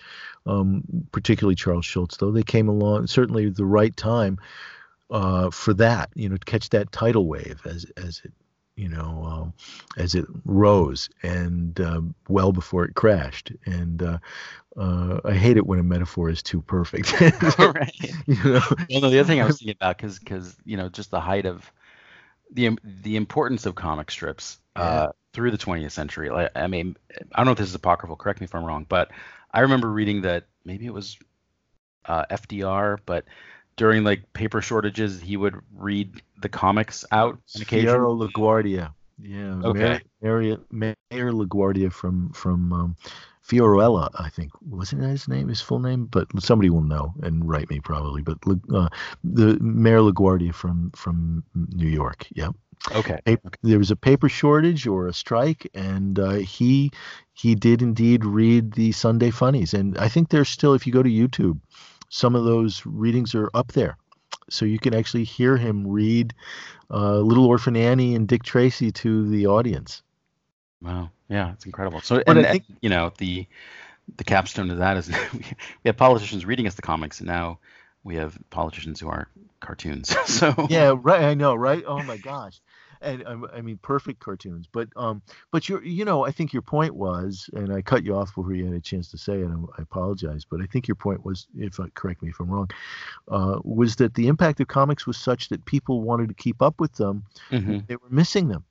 [0.46, 0.82] um,
[1.12, 4.38] particularly charles Schulz, though they came along certainly the right time
[5.10, 8.32] uh, for that you know to catch that tidal wave as as it
[8.78, 9.52] you know, um,
[9.96, 13.50] as it rose and uh, well before it crashed.
[13.66, 14.18] And uh,
[14.76, 17.20] uh, I hate it when a metaphor is too perfect.
[17.58, 17.92] right.
[18.26, 18.60] You know?
[18.90, 21.20] Well, no, the other thing I was thinking about, because because you know, just the
[21.20, 21.70] height of
[22.52, 25.12] the the importance of comic strips uh, yeah.
[25.32, 26.30] through the 20th century.
[26.30, 26.96] Like, I mean,
[27.34, 28.16] I don't know if this is apocryphal.
[28.16, 29.10] Correct me if I'm wrong, but
[29.52, 31.18] I remember reading that maybe it was
[32.04, 33.24] uh, FDR, but
[33.78, 37.86] during like paper shortages, he would read the comics out on occasion.
[37.86, 38.92] Piero LaGuardia.
[39.20, 39.60] Yeah.
[39.64, 40.00] Okay.
[40.20, 42.96] Mayor, Mayor, Mayor LaGuardia from from um,
[43.42, 47.48] Fiorello, I think wasn't that his name, his full name, but somebody will know and
[47.48, 48.22] write me probably.
[48.22, 48.38] But
[48.74, 48.88] uh,
[49.24, 52.26] the Mayor LaGuardia from from New York.
[52.34, 52.54] Yep.
[52.94, 53.18] Okay.
[53.62, 56.92] There was a paper shortage or a strike, and uh, he
[57.32, 61.02] he did indeed read the Sunday funnies, and I think there's still, if you go
[61.02, 61.58] to YouTube,
[62.08, 63.96] some of those readings are up there
[64.50, 66.34] so you can actually hear him read
[66.90, 70.02] uh, Little Orphan Annie and Dick Tracy to the audience.
[70.80, 72.00] Wow, yeah, it's incredible.
[72.00, 73.46] So, and, think, you know, the
[74.16, 75.44] the capstone of that is we
[75.84, 77.58] have politicians reading us the comics, and now
[78.04, 79.28] we have politicians who are
[79.60, 80.16] cartoons.
[80.26, 81.22] so yeah, right.
[81.22, 81.84] I know, right?
[81.86, 82.60] Oh my gosh
[83.00, 84.68] and um, I mean perfect cartoons.
[84.70, 88.16] But um, but you you know, I think your point was, and I cut you
[88.16, 89.48] off before you had a chance to say it.
[89.78, 92.70] I apologize, but I think your point was, if I correct me if I'm wrong,
[93.28, 96.80] uh, was that the impact of comics was such that people wanted to keep up
[96.80, 97.24] with them.
[97.50, 97.78] Mm-hmm.
[97.86, 98.64] They were missing them.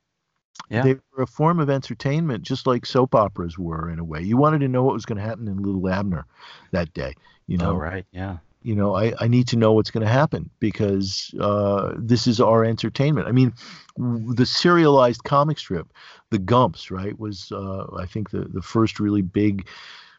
[0.69, 0.83] Yeah.
[0.83, 4.21] They were a form of entertainment, just like soap operas were in a way.
[4.21, 6.25] You wanted to know what was going to happen in Little Abner
[6.71, 7.13] that day.
[7.45, 8.05] You know, oh, right?
[8.11, 12.27] Yeah you know I, I need to know what's going to happen because uh, this
[12.27, 13.27] is our entertainment.
[13.27, 13.53] I mean
[13.97, 15.87] the serialized comic strip
[16.29, 19.67] the gumps right was uh, i think the, the first really big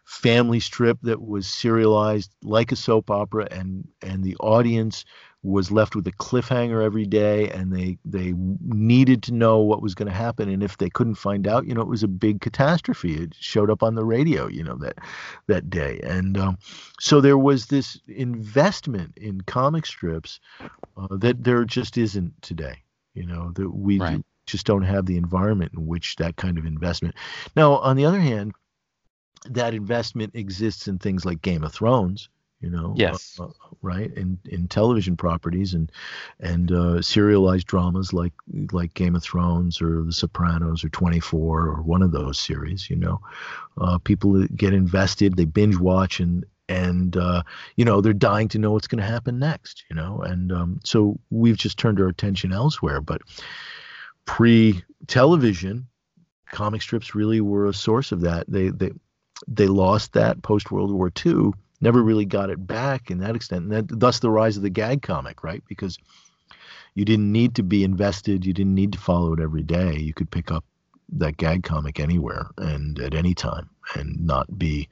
[0.04, 5.04] family strip that was serialized like a soap opera and and the audience
[5.42, 9.94] was left with a cliffhanger every day and they they needed to know what was
[9.94, 12.40] going to happen and if they couldn't find out you know it was a big
[12.40, 13.14] catastrophe.
[13.14, 14.98] It showed up on the radio you know that
[15.46, 16.00] that day.
[16.02, 16.58] And um,
[16.98, 20.40] so there was this investment in comic strips
[20.96, 22.82] uh, that there just isn't today
[23.14, 24.24] you know that we right.
[24.46, 27.14] just don't have the environment in which that kind of investment.
[27.54, 28.54] Now on the other hand
[29.50, 32.28] that investment exists in things like Game of Thrones,
[32.60, 33.50] you know yes uh, uh,
[33.82, 35.92] right in in television properties and
[36.40, 38.32] and uh, serialized dramas like
[38.72, 42.96] like game of thrones or the sopranos or 24 or one of those series you
[42.96, 43.20] know
[43.80, 47.42] uh, people get invested they binge watch and and uh,
[47.76, 49.84] you know they're dying to know what's going to happen next.
[49.88, 53.00] You know, and um, so we've just turned our attention elsewhere.
[53.00, 53.22] But
[54.26, 55.86] pre-television,
[56.50, 58.44] comic strips really were a source of that.
[58.48, 58.92] They they
[59.46, 63.64] they lost that post World War II, never really got it back in that extent,
[63.64, 65.62] and that, thus the rise of the gag comic, right?
[65.68, 65.98] Because
[66.94, 69.96] you didn't need to be invested, you didn't need to follow it every day.
[69.96, 70.64] You could pick up
[71.10, 74.88] that gag comic anywhere and at any time and not be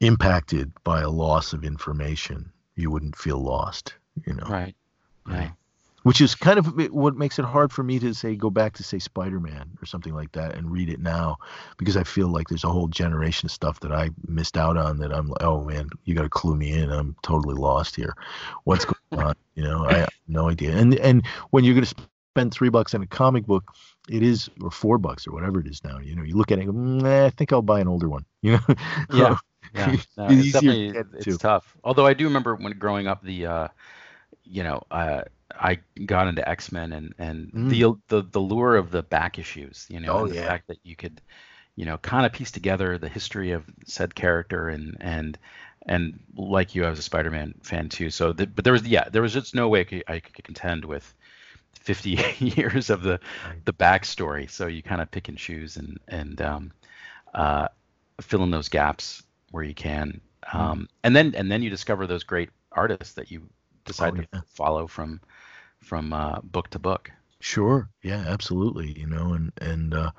[0.00, 2.52] impacted by a loss of information.
[2.74, 3.94] You wouldn't feel lost,
[4.26, 4.46] you know.
[4.46, 4.74] Right.
[5.26, 5.52] Right
[6.02, 8.82] which is kind of what makes it hard for me to say go back to
[8.82, 11.36] say spider-man or something like that and read it now
[11.76, 14.98] because i feel like there's a whole generation of stuff that i missed out on
[14.98, 16.90] that i'm like oh man you got to clue me in.
[16.90, 18.14] I'm totally lost here.
[18.64, 18.96] What's going
[19.26, 19.34] on?
[19.54, 20.76] You know i have no idea.
[20.76, 21.94] And and when you're going to
[22.34, 23.64] spend three bucks on a comic book
[24.08, 26.58] it is or four bucks or whatever it is now you know you look at
[26.58, 28.24] it and go, mm, i think i'll buy an older one.
[28.42, 28.74] You know?
[29.12, 29.36] Yeah.
[29.74, 29.96] Yeah.
[30.16, 31.76] No, it's definitely it's tough.
[31.84, 33.68] Although i do remember when growing up the uh
[34.44, 35.22] you know uh
[35.58, 37.70] I got into X Men and and mm.
[37.70, 40.46] the the the lure of the back issues, you know, oh, the yeah.
[40.46, 41.20] fact that you could,
[41.76, 45.38] you know, kind of piece together the history of said character and and
[45.86, 48.10] and like you, I was a Spider-Man fan too.
[48.10, 50.44] So, the, but there was yeah, there was just no way I could, I could
[50.44, 51.14] contend with
[51.80, 53.64] 50 years of the right.
[53.64, 54.50] the backstory.
[54.50, 56.72] So you kind of pick and choose and and um,
[57.34, 57.68] uh,
[58.20, 60.20] fill in those gaps where you can.
[60.52, 60.58] Mm.
[60.58, 63.42] Um, and then and then you discover those great artists that you
[63.84, 64.40] decide oh, yeah.
[64.40, 65.20] to follow from
[65.82, 67.10] from uh, book to book.
[67.42, 67.88] Sure.
[68.02, 68.98] Yeah, absolutely.
[68.98, 70.10] You know, and and uh,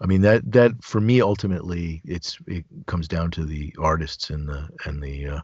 [0.00, 4.48] I mean that that for me ultimately it's it comes down to the artists and
[4.48, 5.40] the and the uh,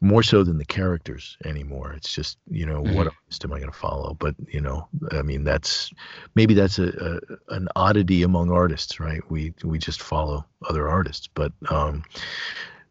[0.00, 1.92] more so than the characters anymore.
[1.92, 2.94] It's just you know mm-hmm.
[2.94, 4.14] what artist am I going to follow?
[4.14, 5.92] But you know, I mean that's
[6.34, 9.22] maybe that's a, a, an oddity among artists, right?
[9.30, 12.02] We we just follow other artists, but um,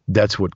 [0.08, 0.54] that's what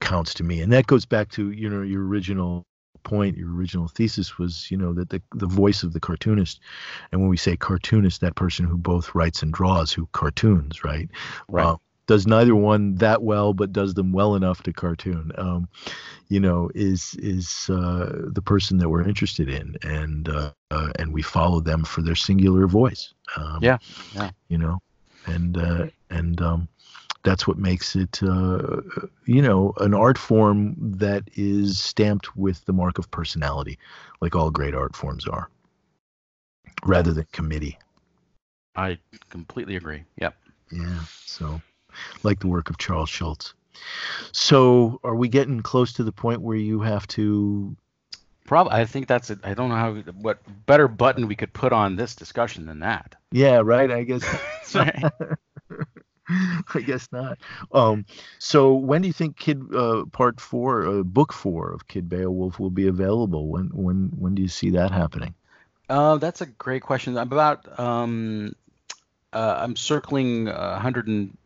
[0.00, 2.66] counts to me, and that goes back to you know your original
[3.04, 6.60] point, your original thesis was, you know, that the the voice of the cartoonist,
[7.10, 11.08] and when we say cartoonist, that person who both writes and draws, who cartoons, right?
[11.48, 11.66] Right.
[11.66, 11.76] Uh,
[12.06, 15.32] does neither one that well, but does them well enough to cartoon.
[15.36, 15.68] Um,
[16.28, 21.12] you know, is is uh, the person that we're interested in, and uh, uh, and
[21.12, 23.14] we follow them for their singular voice.
[23.36, 23.78] Um, yeah,
[24.14, 24.30] yeah.
[24.48, 24.82] You know,
[25.26, 26.68] and uh, and um,
[27.24, 28.80] that's what makes it, uh,
[29.26, 33.78] you know, an art form that is stamped with the mark of personality,
[34.20, 35.48] like all great art forms are,
[36.84, 37.78] rather than committee.
[38.74, 38.98] I
[39.30, 40.04] completely agree.
[40.20, 40.36] Yep.
[40.72, 41.00] Yeah.
[41.24, 41.60] So,
[42.22, 43.54] like the work of Charles Schulz.
[44.32, 47.76] So, are we getting close to the point where you have to?
[48.46, 48.72] Probably.
[48.72, 49.38] I think that's it.
[49.44, 53.14] I don't know how what better button we could put on this discussion than that.
[53.30, 53.60] Yeah.
[53.62, 53.90] Right.
[53.90, 54.24] I guess.
[56.74, 57.38] I guess not.
[57.72, 58.06] Um,
[58.38, 62.58] so when do you think Kid uh, Part Four, uh, Book Four of Kid Beowulf
[62.58, 63.48] will be available?
[63.48, 65.34] When when when do you see that happening?
[65.88, 67.18] Uh, that's a great question.
[67.18, 68.54] I'm about um,
[69.32, 71.36] uh, I'm circling 100 and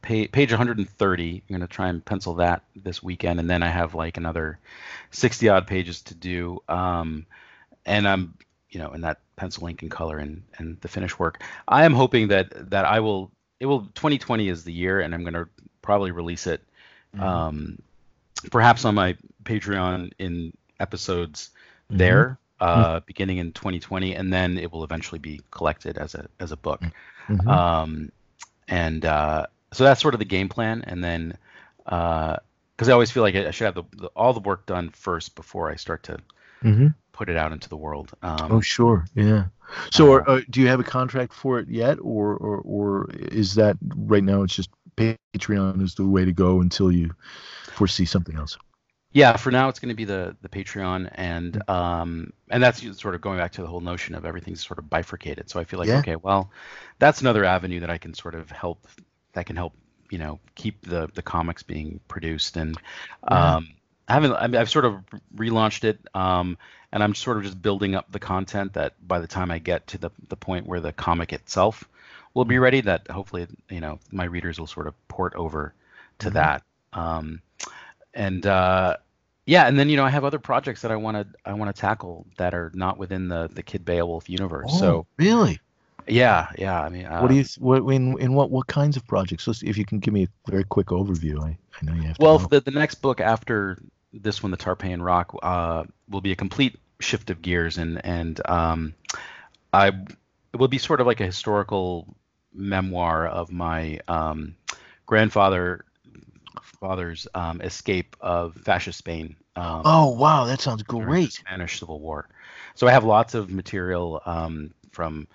[0.00, 1.42] page, page 130.
[1.48, 4.58] I'm gonna try and pencil that this weekend, and then I have like another
[5.10, 6.62] 60 odd pages to do.
[6.68, 7.26] Um,
[7.84, 8.34] and I'm
[8.70, 11.42] you know in that pencil ink and color and and the finish work.
[11.68, 13.30] I am hoping that that I will
[13.62, 15.48] it will 2020 is the year, and I'm going to
[15.82, 16.64] probably release it,
[17.14, 17.22] mm-hmm.
[17.22, 17.78] um,
[18.50, 21.50] perhaps on my Patreon in episodes
[21.88, 21.98] mm-hmm.
[21.98, 23.04] there, uh, mm-hmm.
[23.06, 26.82] beginning in 2020, and then it will eventually be collected as a as a book.
[27.28, 27.48] Mm-hmm.
[27.48, 28.10] Um,
[28.66, 31.38] and uh, so that's sort of the game plan, and then
[31.84, 34.88] because uh, I always feel like I should have the, the, all the work done
[34.88, 36.18] first before I start to
[36.64, 36.88] mm-hmm.
[37.12, 38.10] put it out into the world.
[38.24, 39.44] Um, oh, sure, yeah.
[39.90, 43.76] So, uh, do you have a contract for it yet, or, or or is that
[43.96, 47.10] right now it's just Patreon is the way to go until you
[47.72, 48.56] foresee something else?
[49.12, 51.70] Yeah, for now it's going to be the the Patreon, and mm-hmm.
[51.70, 54.88] um, and that's sort of going back to the whole notion of everything's sort of
[54.88, 55.50] bifurcated.
[55.50, 55.98] So I feel like yeah.
[55.98, 56.50] okay, well,
[56.98, 58.86] that's another avenue that I can sort of help
[59.34, 59.74] that can help
[60.10, 62.76] you know keep the the comics being produced and
[63.24, 63.68] um,
[64.08, 65.02] I haven't I've sort of
[65.34, 66.58] relaunched it um,
[66.92, 69.86] and I'm sort of just building up the content that by the time I get
[69.88, 71.88] to the the point where the comic itself
[72.34, 75.74] will be ready, that hopefully you know my readers will sort of port over
[76.18, 76.34] to mm-hmm.
[76.34, 76.62] that.
[76.92, 77.40] Um,
[78.14, 78.98] and uh,
[79.46, 81.74] yeah, and then you know I have other projects that I want to I want
[81.74, 84.70] to tackle that are not within the the Kid Beowulf universe.
[84.74, 85.60] Oh, so really.
[86.08, 86.82] Yeah, yeah.
[86.82, 89.44] I mean, uh, what do you what in in what what kinds of projects?
[89.44, 92.18] So if you can give me a very quick overview, I, I know you have.
[92.18, 93.78] well, the the next book after
[94.12, 98.40] this one, the Tarpeian Rock, uh, will be a complete shift of gears and and
[98.48, 98.94] um,
[99.72, 102.14] I it will be sort of like a historical
[102.52, 104.54] memoir of my um,
[105.06, 105.84] grandfather
[106.62, 109.36] father's um, escape of fascist Spain.
[109.56, 111.32] Um, oh wow, that sounds great.
[111.32, 112.28] Spanish Civil War.
[112.74, 115.26] So I have lots of material um, from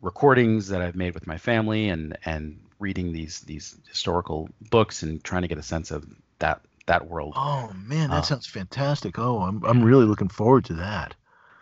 [0.00, 5.22] recordings that I've made with my family and and reading these these historical books and
[5.22, 6.06] trying to get a sense of
[6.38, 7.36] that that world.
[7.36, 9.16] Oh man, that Uh, sounds fantastic.
[9.16, 11.14] Oh, I'm I'm really looking forward to that.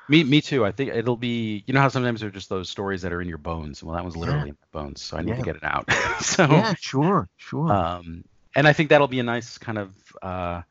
[0.09, 0.67] Me, me too.
[0.67, 1.65] I think it'll be.
[1.67, 3.83] You know how sometimes they're just those stories that are in your bones.
[3.83, 4.17] Well, that was Yeah.
[4.17, 5.37] literally in my bones, so I need Yeah.
[5.37, 5.89] to get it out.
[6.21, 7.75] so, Yeah, sure, sure.
[7.75, 8.25] um,
[8.57, 10.63] and I think that'll be a nice kind of, uh,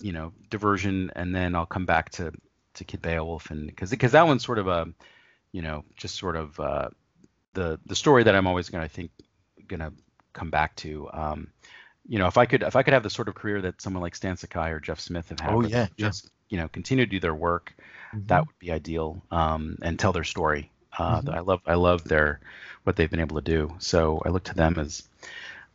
[0.00, 2.32] you know, diversion, and then I'll come back to
[2.74, 4.86] to Kid Beowulf, and because because that one's sort of a,
[5.52, 6.88] you know, just sort of uh,
[7.54, 9.10] the the story that I'm always gonna I think
[9.68, 9.92] gonna
[10.32, 11.08] come back to.
[11.12, 11.48] Um,
[12.08, 14.02] you know, if I could if I could have the sort of career that someone
[14.02, 16.08] like Stan Sakai or Jeff Smith have had, Oh, where they yeah, yeah.
[16.08, 17.74] just you know continue to do their work
[18.28, 21.34] that would be ideal um, and tell their story uh, Mhm.
[21.34, 22.40] i love i love their
[22.84, 25.08] what they've been able to do so i look to them as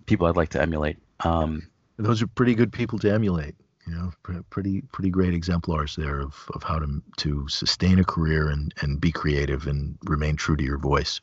[0.06, 3.56] people i'd like to emulate um, those are pretty good people to emulate.
[3.88, 4.12] You know,
[4.50, 9.02] pretty pretty great exemplars there of, of how to to sustain a career and and
[9.02, 11.20] be creative and remain true to your voice.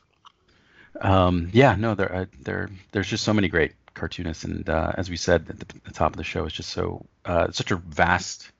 [1.01, 5.09] um, yeah no there uh, there there's just so many great cartoonists and uh, as
[5.09, 7.75] we said at the, the top of the show it's just so uh, such a
[7.75, 8.51] vast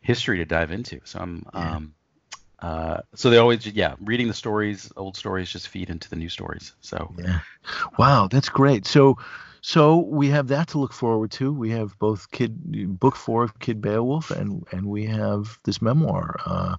[0.00, 1.76] history to dive into so i'm Yeah.
[1.76, 1.94] um,
[2.60, 6.28] uh, so they always yeah reading the stories old stories just feed into the new
[6.28, 7.40] stories so Yeah.
[7.98, 8.86] Wow, that's great.
[8.86, 9.16] So
[9.62, 11.52] so we have that to look forward to.
[11.52, 16.36] We have both kid book four of Kid Beowulf and and we have this memoir
[16.46, 16.76] uh,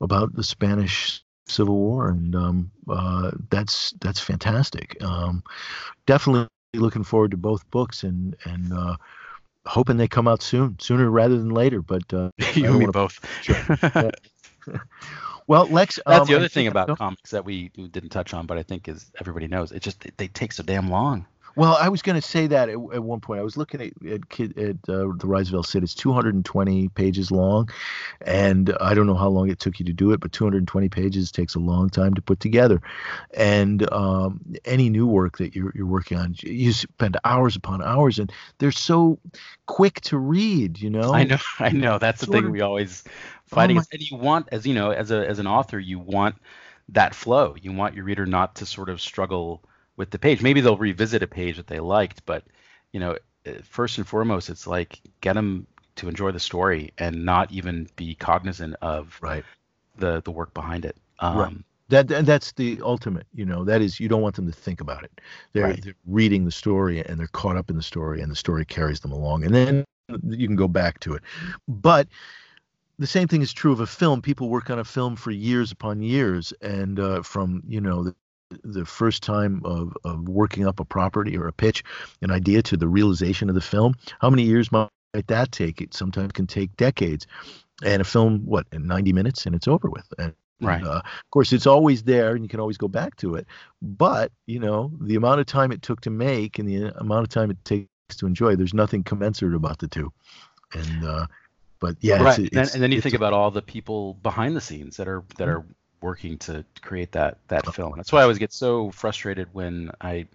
[0.00, 5.02] about the Spanish Civil War and um, uh, that's that's fantastic.
[5.02, 5.42] Um,
[6.06, 8.96] definitely looking forward to both books and and uh,
[9.66, 11.82] hoping they come out soon, sooner rather than later.
[11.82, 14.10] But uh, you and me both Sure.
[15.46, 18.46] well, Lex, That's um, the I other thing about comics that we didn't touch on,
[18.46, 21.26] but I think is everybody knows it just they take so damn long.
[21.58, 23.40] Well, I was going to say that at, at one point.
[23.40, 25.82] I was looking at at, kid, at uh, the Rise of El Cid.
[25.82, 27.68] It's 220 pages long,
[28.20, 31.32] and I don't know how long it took you to do it, but 220 pages
[31.32, 32.80] takes a long time to put together.
[33.34, 38.20] And um, any new work that you're you're working on, you spend hours upon hours,
[38.20, 39.18] and they're so
[39.66, 40.80] quick to read.
[40.80, 41.12] You know.
[41.12, 41.98] I know, I know.
[41.98, 43.02] That's the thing of- we always
[43.52, 46.36] Oh my- And you want, as you know, as a as an author, you want
[46.90, 47.56] that flow.
[47.60, 49.62] You want your reader not to sort of struggle
[49.98, 50.40] with the page.
[50.40, 52.44] Maybe they'll revisit a page that they liked, but
[52.92, 55.66] you know, uh, first and foremost, it's like get them
[55.96, 59.44] to enjoy the story and not even be cognizant of Right.
[59.98, 60.96] the the work behind it.
[61.18, 61.56] Um, Right.
[61.90, 63.64] That that's the ultimate, you know.
[63.64, 65.20] That is, you don't want them to think about it.
[65.54, 65.82] They're, Right.
[65.82, 69.00] they're reading the story and they're caught up in the story, and the story carries
[69.00, 69.44] them along.
[69.44, 69.84] And then
[70.28, 71.22] you can go back to it.
[71.66, 72.08] But
[72.98, 74.20] the same thing is true of a film.
[74.20, 78.14] People work on a film for years upon years, and uh, from you know the,
[78.64, 81.84] the first time of, of working up a property or a pitch,
[82.22, 83.94] an idea to the realization of the film.
[84.20, 84.88] How many years might
[85.26, 85.80] that take?
[85.80, 87.26] It sometimes can take decades.
[87.84, 90.12] And a film, what, in 90 minutes, and it's over with.
[90.18, 90.82] And Right.
[90.82, 93.46] uh, of course, it's always there, and you can always go back to it.
[93.80, 97.28] But you know, the amount of time it took to make and the amount of
[97.28, 100.12] time it takes to enjoy, there's nothing commensurate about the two.
[100.74, 101.26] And uh,
[101.78, 102.30] but yeah, right.
[102.30, 104.96] it's, and, then, it's- and then you think about all the people behind the scenes
[104.96, 105.58] that are that Mhm.
[105.58, 105.66] are
[106.00, 107.94] working to create that that film.
[107.96, 110.26] That's why I always get so frustrated when I,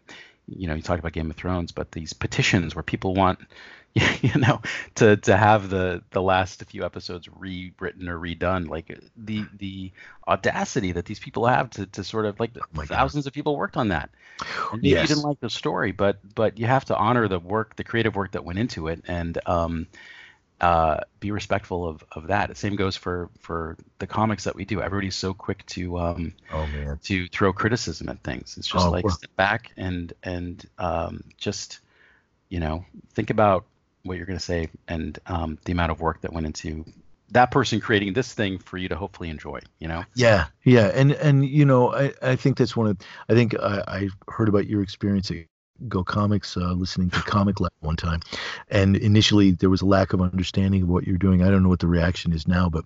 [0.47, 3.39] you know, you talk about Game of Thrones, but these petitions where people want,
[3.93, 4.61] you know,
[4.95, 8.67] to to have the the last few episodes rewritten or redone.
[8.67, 9.91] Like the the
[10.27, 12.97] audacity that these people have to to sort of like Oh my God.
[12.97, 14.09] thousands of people worked on that.
[14.71, 17.75] And maybe you didn't like the story, but but you have to honor the work,
[17.75, 19.87] the creative work that went into it, and um,
[20.61, 22.49] uh, be respectful of, of that.
[22.49, 24.81] The same goes for for the comics that we do.
[24.81, 26.99] Everybody's so quick to um, Oh man.
[27.03, 28.55] to throw criticism at things.
[28.57, 31.79] It's just Oh, like step back and and um, just
[32.49, 33.65] you know think about
[34.03, 36.85] what you're going to say and um, the amount of work that went into
[37.31, 39.59] that person creating this thing for you to hopefully enjoy.
[39.79, 40.03] You know.
[40.15, 42.97] Yeah, yeah, and and you know, I I think that's one of.
[43.29, 45.37] I think I, I heard about your experience at
[45.87, 48.21] Go Comics, uh, listening to Comic Lab one time,
[48.69, 51.43] and initially there was a lack of understanding of what you're doing.
[51.43, 52.85] I don't know what the reaction is now, but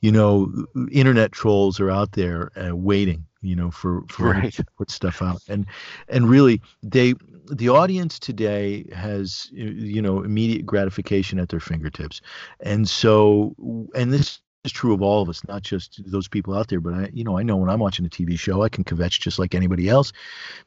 [0.00, 0.52] you know,
[0.90, 4.52] internet trolls are out there uh, waiting, you know, for for Right.
[4.54, 5.66] to put stuff out, and
[6.08, 7.14] and really they
[7.50, 12.20] the audience today has you know immediate gratification at their fingertips,
[12.60, 13.54] and so
[13.94, 16.80] and this is true of all of us, not just those people out there.
[16.80, 19.20] But I, you know, I know when I'm watching a TV show, I can kvetch
[19.20, 20.12] just like anybody else.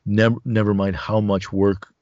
[0.05, 1.93] Never, never mind how much work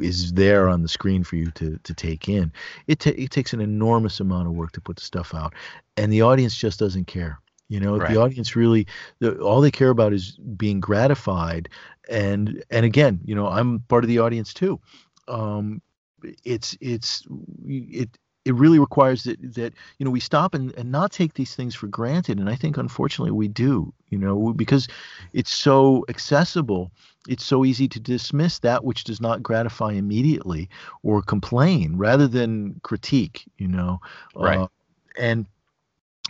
[0.00, 2.52] is there on the screen for you to to take in.
[2.86, 5.54] It ta- it takes an enormous amount of work to put the stuff out,
[5.96, 7.38] and the audience just doesn't care.
[7.68, 8.10] You know, Right.
[8.12, 8.86] the audience really,
[9.20, 11.68] the, all they care about is being gratified.
[12.08, 14.80] And and again, you know, I'm part of the audience too.
[15.28, 15.82] Um,
[16.44, 17.26] it's it's
[17.66, 18.08] it
[18.48, 21.74] it really requires that that you know we stop and, and not take these things
[21.74, 22.38] for granted.
[22.38, 24.88] And i think unfortunately we do you know because
[25.32, 26.90] it's so accessible
[27.28, 30.68] it's so easy to dismiss that which does not gratify immediately
[31.02, 34.00] or complain rather than critique you know
[34.34, 34.58] right.
[34.58, 34.68] uh,
[35.18, 35.46] and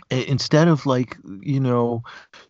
[0.09, 2.03] instead of like you know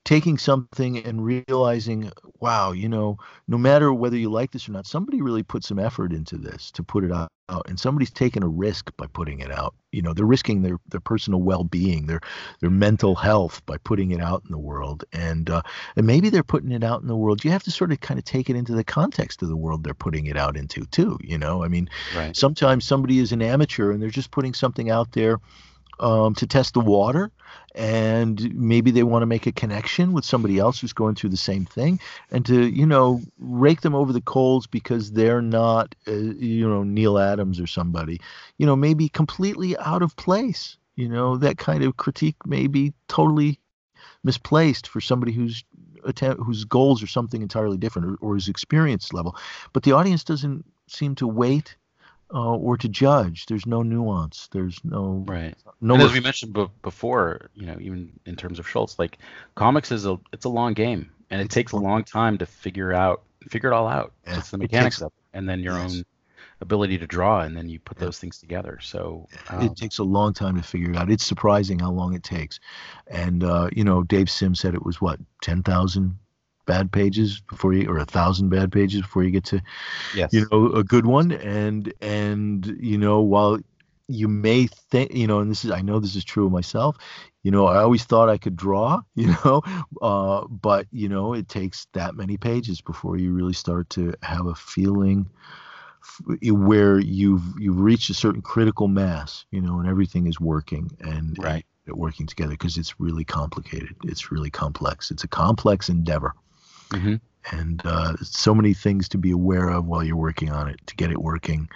[0.04, 3.18] taking something and realizing wow you know
[3.48, 6.72] no matter whether you like this or not somebody really put some effort into this
[6.72, 7.30] to put it out
[7.66, 9.74] and somebody's taken a risk by putting it out.
[9.92, 12.22] You know they're risking their their personal well-being their
[12.62, 15.64] their mental health by putting it out in the world and uh,
[15.96, 17.44] and maybe they're putting it out in the world.
[17.44, 19.84] You have to sort of kind of take it into the context of the world
[19.84, 21.64] they're putting it out into too you know?
[21.64, 22.36] I mean right.
[22.36, 25.40] sometimes somebody is an amateur and they're just putting something out there
[26.00, 27.32] um, to test the water
[27.76, 31.38] and maybe they want to make a connection with somebody else who's going through the
[31.38, 32.00] same thing
[32.32, 36.84] and to you know rake them over the coals because they're not uh, you know
[36.84, 38.20] Neal Adams or somebody.
[38.58, 40.78] You know maybe completely out of place.
[40.96, 43.60] You know that kind of critique may be totally
[44.24, 45.64] misplaced for somebody who's
[46.06, 49.36] attempt, whose goals are something entirely different or, or his experience level.
[49.74, 51.76] But the audience doesn't seem to wait
[52.34, 53.46] uh, or to judge.
[53.46, 54.50] There's no nuance.
[54.52, 55.56] There's no right.
[55.82, 55.96] No.
[55.96, 59.18] And as we mentioned b- before, you know, even in terms of Schulz, like
[59.56, 62.94] comics is a it's a long game, and it takes a long time to figure
[62.94, 64.14] out figure it all out.
[64.26, 64.40] Yeah.
[64.40, 65.96] It's the mechanics it takes, of it, and then your yes.
[65.96, 66.06] own
[66.62, 68.06] ability to draw, and then you put yeah.
[68.06, 68.80] those things together.
[68.82, 71.10] So um, it takes a long time to figure it out.
[71.10, 72.60] It's surprising how long it takes,
[73.08, 76.18] and uh, you know, Dave Sim said it was what ten thousand
[76.70, 79.60] bad pages before you or a thousand bad pages before you get to
[80.16, 80.32] yes.
[80.32, 81.32] you know a good one.
[81.32, 83.58] And and you know while
[84.08, 86.98] you may think you know and this is i know this is true of myself
[87.44, 89.62] you know i always thought i could draw you know
[90.02, 94.48] uh, but you know it takes that many pages before you really start to have
[94.48, 95.30] a feeling
[96.42, 101.38] where you've you've reached a certain critical mass you know and everything is working and
[101.38, 101.66] right.
[101.86, 103.96] and working together because it's really complicated.
[104.04, 105.12] It's really complex.
[105.12, 106.34] It's a complex endeavor
[106.94, 107.16] Mm-hmm.
[107.52, 110.96] And uh, so many things to be aware of while you're working on it to
[110.96, 111.70] get it working.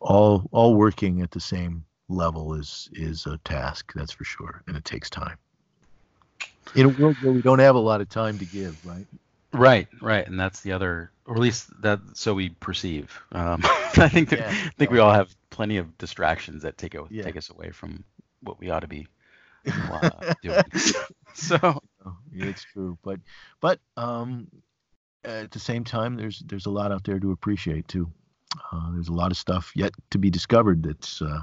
[0.00, 4.76] All all working at the same level is is a task, that's for sure, and
[4.76, 5.38] it takes time.
[6.74, 9.06] In a world where we don't have a lot of time to give, right?
[9.52, 13.18] Right, right, and that's the other, or at least that so we perceive.
[13.32, 16.94] Um, I think that, yeah, I think we all have plenty of distractions that take
[16.94, 17.22] a, yeah.
[17.22, 18.04] take us away from
[18.42, 19.06] what we ought to be
[19.72, 20.62] uh, doing.
[21.34, 21.80] so
[22.32, 23.20] it's true, but
[23.60, 24.48] but um,
[25.24, 28.10] at the same time, there's there's a lot out there to appreciate too.
[28.72, 31.40] Uh, there's a lot of stuff yet to be discovered that's uh,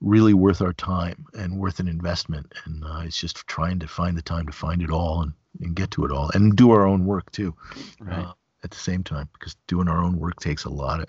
[0.00, 2.52] really worth our time and worth an investment.
[2.64, 5.74] And uh, it's just trying to find the time to find it all and, and
[5.74, 7.54] get to it all and do our own work too.
[8.00, 8.24] Right.
[8.24, 8.32] Uh,
[8.62, 11.08] at the same time, because doing our own work takes a lot of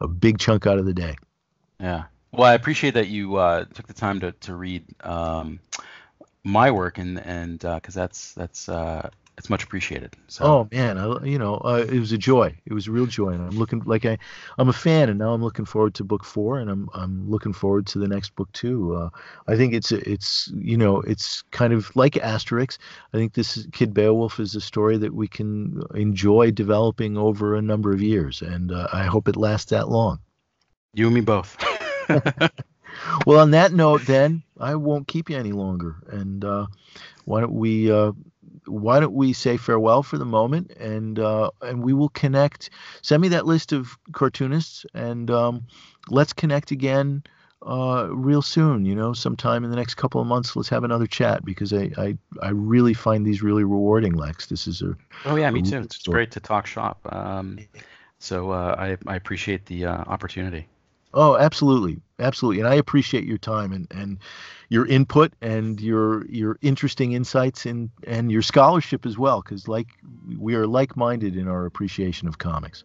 [0.00, 1.14] a big chunk out of the day.
[1.78, 2.04] Yeah.
[2.32, 5.60] Well, I appreciate that you uh, took the time to to read um,
[6.46, 10.16] my work and and because uh, that's that's uh, it's much appreciated.
[10.28, 10.44] So.
[10.44, 12.56] Oh man, I, you know, uh, it was a joy.
[12.64, 14.16] It was a real joy, and I'm looking like I,
[14.56, 17.52] I'm a fan, and now I'm looking forward to book four, and I'm I'm looking
[17.52, 18.94] forward to the next book too.
[18.94, 19.10] Uh,
[19.48, 22.78] I think it's it's you know it's kind of like Asterix.
[23.12, 27.62] I think this Kid Beowulf is a story that we can enjoy developing over a
[27.62, 30.20] number of years, and uh, I hope it lasts that long.
[30.94, 31.56] You and me both.
[33.26, 36.66] well, on that note, then I won't keep you any longer, and uh,
[37.24, 38.12] why don't we uh,
[38.66, 42.70] why don't we say farewell for the moment, and uh, and we will connect.
[43.02, 45.66] Send me that list of cartoonists, and um,
[46.08, 47.22] let's connect again
[47.66, 48.84] uh, real soon.
[48.84, 51.90] You know, sometime in the next couple of months, let's have another chat because I
[51.96, 54.46] I, I really find these really rewarding, Lex.
[54.46, 55.78] This is a oh yeah, me too.
[55.78, 56.14] It's story.
[56.14, 57.00] great to talk shop.
[57.12, 57.58] Um,
[58.18, 60.66] so uh, I I appreciate the uh, opportunity.
[61.14, 64.18] Oh, absolutely, absolutely, and I appreciate your time and and
[64.68, 69.88] your input and your your interesting insights and and your scholarship as well, because like
[70.38, 72.84] we are like minded in our appreciation of comics.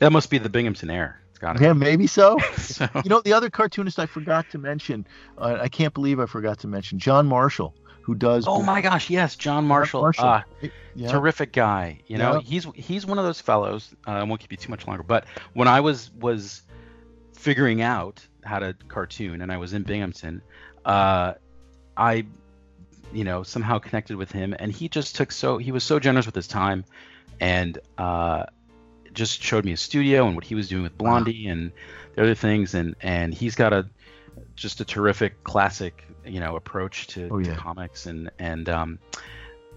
[0.00, 1.20] That must be the Binghamton air.
[1.30, 2.38] It's got Yeah, maybe so.
[2.56, 2.88] so.
[3.02, 5.06] You know, the other cartoonist I forgot to mention,
[5.38, 8.46] uh, I can't believe I forgot to mention John Marshall, who does.
[8.46, 10.02] Oh my gosh, yes, John Marshall.
[10.02, 10.24] Marshall.
[10.24, 10.42] Uh,
[10.94, 11.10] yeah.
[11.10, 12.00] Terrific guy.
[12.06, 12.40] You know, yeah.
[12.40, 13.94] he's he's one of those fellows.
[14.06, 15.24] Uh, I won't keep you too much longer, but
[15.54, 16.62] when I was was
[17.34, 20.42] figuring out how to cartoon, and I was in Binghamton,
[20.84, 21.34] uh,
[21.96, 22.26] I,
[23.12, 26.26] you know, somehow connected with him, and he just took so he was so generous
[26.26, 26.84] with his time,
[27.40, 28.44] and uh,
[29.12, 31.52] just showed me a studio and what he was doing with Blondie wow.
[31.52, 31.72] and
[32.14, 33.88] the other things, and and he's got a
[34.56, 37.54] just a terrific classic, you know, approach to, oh, yeah.
[37.54, 38.98] to comics, and and um,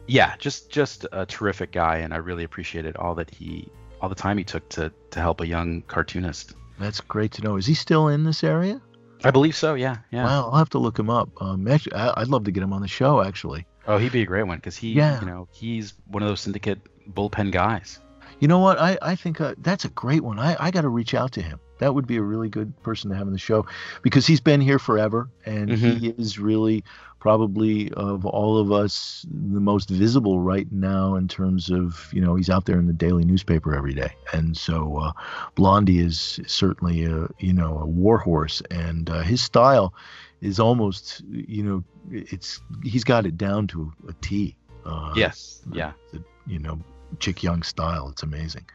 [0.08, 3.70] yeah, just just a terrific guy, and I really appreciated all that he
[4.02, 6.54] all the time he took to to help a young cartoonist.
[6.80, 7.58] That's great to know.
[7.58, 8.82] Is he still in this area?
[9.24, 9.74] I believe so.
[9.74, 10.26] Yeah, yeah.
[10.26, 11.30] Wow, I'll have to look him up.
[11.41, 13.22] Um, actually, I, would love to get him on the show.
[13.22, 13.66] Actually.
[13.88, 15.20] Oh, he'd be a great one because he, yeah.
[15.22, 16.80] you know, he's one of those syndicate
[17.14, 17.99] bullpen guys.
[18.40, 18.80] You know what?
[18.80, 20.40] I I think uh, that's a great one.
[20.40, 21.60] I I got to reach out to him.
[21.80, 23.66] That would be a really good person to have on the show
[24.02, 25.98] because he's been here forever and mm-hmm.
[25.98, 26.84] he is really
[27.19, 32.35] probably of all of us the most visible right now in terms of you know
[32.35, 34.14] he's out there in the daily newspaper every day.
[34.34, 35.11] And so uh,
[35.56, 39.94] blondie is certainly a you know a warhorse and uh, his style
[40.41, 45.94] is almost you know it's he's got it down to a t uh, yes yeah.
[46.14, 46.80] the, you know
[47.19, 48.10] chic young style.
[48.10, 48.65] It's amazing.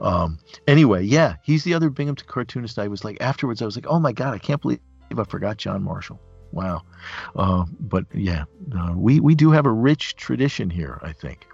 [0.00, 3.86] Um, anyway yeah he's the other binghamton cartoonist i was like afterwards i was like
[3.88, 4.80] oh my god i can't believe
[5.16, 6.20] i forgot john marshall
[6.52, 6.82] Wow.
[7.36, 8.44] Uh, but yeah,
[8.76, 11.46] uh, we, we do have a rich tradition here, I think,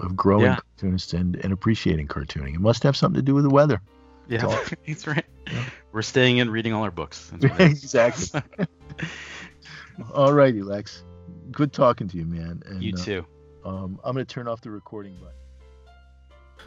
[0.00, 0.56] of growing yeah.
[0.56, 2.54] cartoonists and, and appreciating cartooning.
[2.54, 3.80] It must have something to do with the weather.
[4.28, 5.24] Yeah, that's, that's right.
[5.46, 5.64] Yeah.
[5.92, 7.32] We're staying in reading all our books.
[7.58, 8.42] exactly.
[10.14, 11.04] all righty, Lex.
[11.50, 12.62] Good talking to you, man.
[12.66, 13.26] And, you uh, too.
[13.64, 15.34] Uh, um, I'm going to turn off the recording button.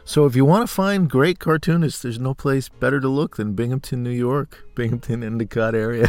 [0.04, 3.54] So if you want to find great cartoonists, there's no place better to look than
[3.54, 6.08] Binghamton, New York, Binghamton, Endicott area.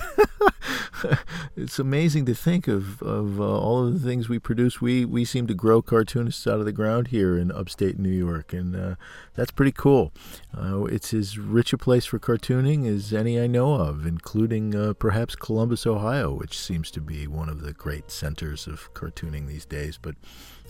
[1.55, 4.81] it's amazing to think of of uh, all of the things we produce.
[4.81, 8.51] We we seem to grow cartoonists out of the ground here in upstate New York,
[8.51, 8.95] and uh,
[9.35, 10.11] that's pretty cool.
[10.57, 14.93] Uh, it's as rich a place for cartooning as any I know of, including uh,
[14.93, 19.65] perhaps Columbus, Ohio, which seems to be one of the great centers of cartooning these
[19.65, 19.99] days.
[20.01, 20.15] But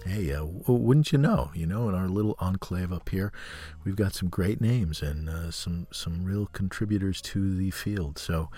[0.05, 1.51] hey, uh, wouldn't you know?
[1.53, 3.31] You know, in our little enclave up here,
[3.83, 8.17] we've got some great names and uh, some some real contributors to the field.
[8.17, 8.49] So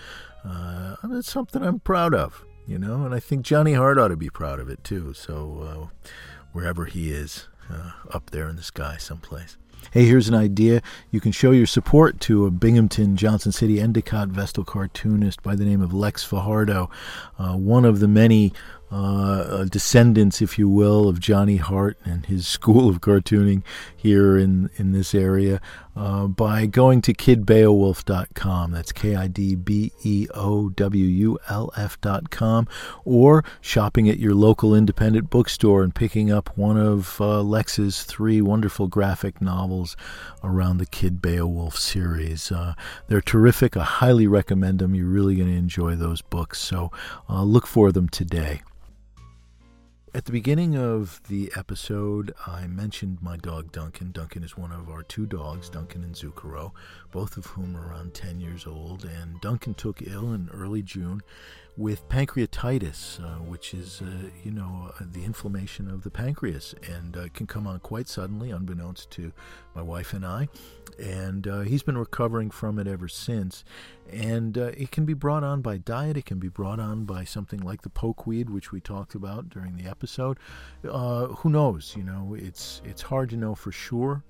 [0.44, 2.44] uh, it's something I'm proud of.
[2.66, 5.14] You know, and I think Johnny Hart ought to be proud of it too.
[5.14, 6.10] So uh,
[6.52, 9.56] wherever he is, uh, up there in the sky, someplace.
[9.92, 10.82] Hey, here's an idea.
[11.10, 15.64] You can show your support to a Binghamton, Johnson City, Endicott Vestal cartoonist by the
[15.64, 16.90] name of Lex Fajardo,
[17.38, 18.52] uh, one of the many
[18.90, 23.62] uh, descendants, if you will, of Johnny Hart and his school of cartooning
[23.96, 25.60] here in, in this area
[25.96, 28.70] uh, by going to kidbeowulf.com.
[28.70, 32.68] That's K I D B E O W U L F.com
[33.04, 38.40] or shopping at your local independent bookstore and picking up one of uh, Lex's three
[38.42, 39.96] wonderful graphic novels
[40.44, 42.52] around the Kid Beowulf series.
[42.52, 42.74] Uh,
[43.08, 43.76] they're terrific.
[43.76, 44.94] I highly recommend them.
[44.94, 46.60] You're really going to enjoy those books.
[46.60, 46.92] So
[47.28, 48.60] uh, look for them today.
[50.16, 54.12] At the beginning of the episode, I mentioned my dog Duncan.
[54.12, 56.72] Duncan is one of our two dogs, Duncan and Zucchero,
[57.12, 59.04] both of whom are around 10 years old.
[59.04, 61.20] And Duncan took ill in early June
[61.76, 67.16] with pancreatitis, uh, which is, uh, you know, uh, the inflammation of the pancreas, and
[67.16, 69.32] uh, can come on quite suddenly, unbeknownst to
[69.74, 70.48] my wife and I.
[70.98, 73.62] And uh, he's been recovering from it ever since.
[74.10, 76.16] And uh, it can be brought on by diet.
[76.16, 79.76] It can be brought on by something like the pokeweed, which we talked about during
[79.76, 80.38] the episode.
[80.82, 81.94] who knows?
[81.94, 84.22] You know, it's it's hard to know for sure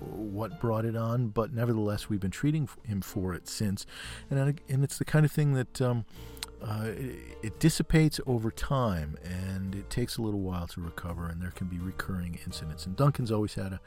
[0.00, 3.86] what brought it on, but nevertheless, we've been treating him for it since,
[4.30, 5.80] and and it's the kind of thing that.
[5.80, 6.04] Um,
[6.64, 11.40] uh, it, it, dissipates over time and it takes a little while to recover and
[11.42, 12.86] there can be recurring incidents.
[12.86, 13.80] And duncan's always had a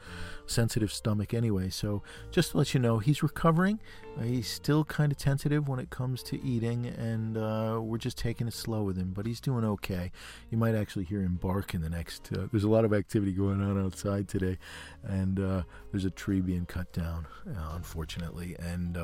[0.46, 3.80] sensitive stomach anyway so just to let you know he's recovering.
[4.16, 8.16] Uh, he's still kind of tentative when it comes to eating and uh, we're just
[8.16, 10.12] taking it slow with him but he's doing okay.
[10.50, 13.32] You might actually hear him bark in the next uh, there's a lot of activity
[13.32, 14.56] going on outside today
[15.02, 17.26] and uh, there's a tree being cut down
[17.74, 18.96] unfortunately and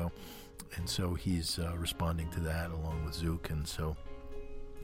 [0.75, 3.95] and so he's uh, responding to that along with Zook, and so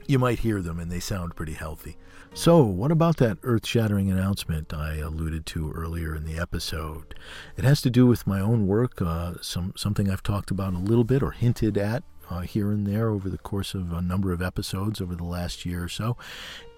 [0.06, 1.96] you might hear them, and they sound pretty healthy.
[2.34, 7.14] So, what about that earth shattering announcement I alluded to earlier in the episode?
[7.56, 10.78] It has to do with my own work, uh, some something I've talked about a
[10.78, 14.32] little bit or hinted at uh, here and there over the course of a number
[14.32, 16.16] of episodes over the last year or so.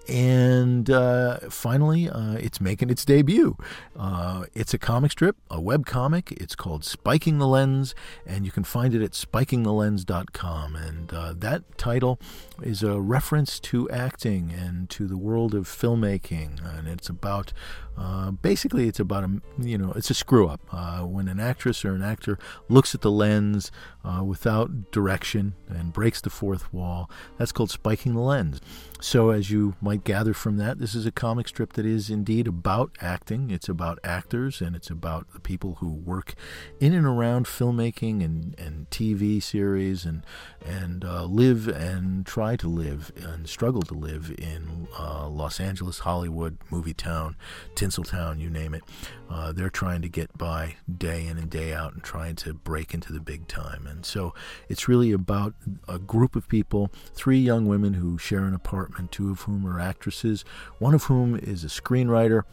[0.07, 3.57] And uh, finally, uh, it's making its debut.
[3.97, 6.31] Uh, it's a comic strip, a web comic.
[6.33, 7.95] It's called Spiking the Lens,
[8.25, 10.75] and you can find it at spikingthelens.com.
[10.75, 12.19] And uh, that title
[12.61, 16.63] is a reference to acting and to the world of filmmaking.
[16.77, 17.51] And it's about
[17.97, 21.85] uh, basically, it's about a you know it's a screw up uh, when an actress
[21.85, 23.71] or an actor looks at the lens
[24.03, 27.09] uh, without direction and breaks the fourth wall.
[27.37, 28.59] That's called spiking the lens.
[29.01, 32.47] So, as you might gather from that, this is a comic strip that is indeed
[32.47, 33.51] about acting.
[33.51, 36.33] It's about actors and it's about the people who work
[36.79, 40.25] in and around filmmaking and, and TV series and
[40.65, 45.99] and uh, live and try to live and struggle to live in uh, Los Angeles,
[45.99, 47.35] Hollywood, movie town,
[47.75, 48.83] Tinseltown, you name it.
[49.29, 52.93] Uh, they're trying to get by day in and day out and trying to break
[52.93, 53.87] into the big time.
[53.87, 54.33] And so
[54.69, 55.53] it's really about
[55.87, 59.79] a group of people, three young women who share an apartment, two of whom are
[59.79, 60.45] actresses,
[60.79, 62.43] one of whom is a screenwriter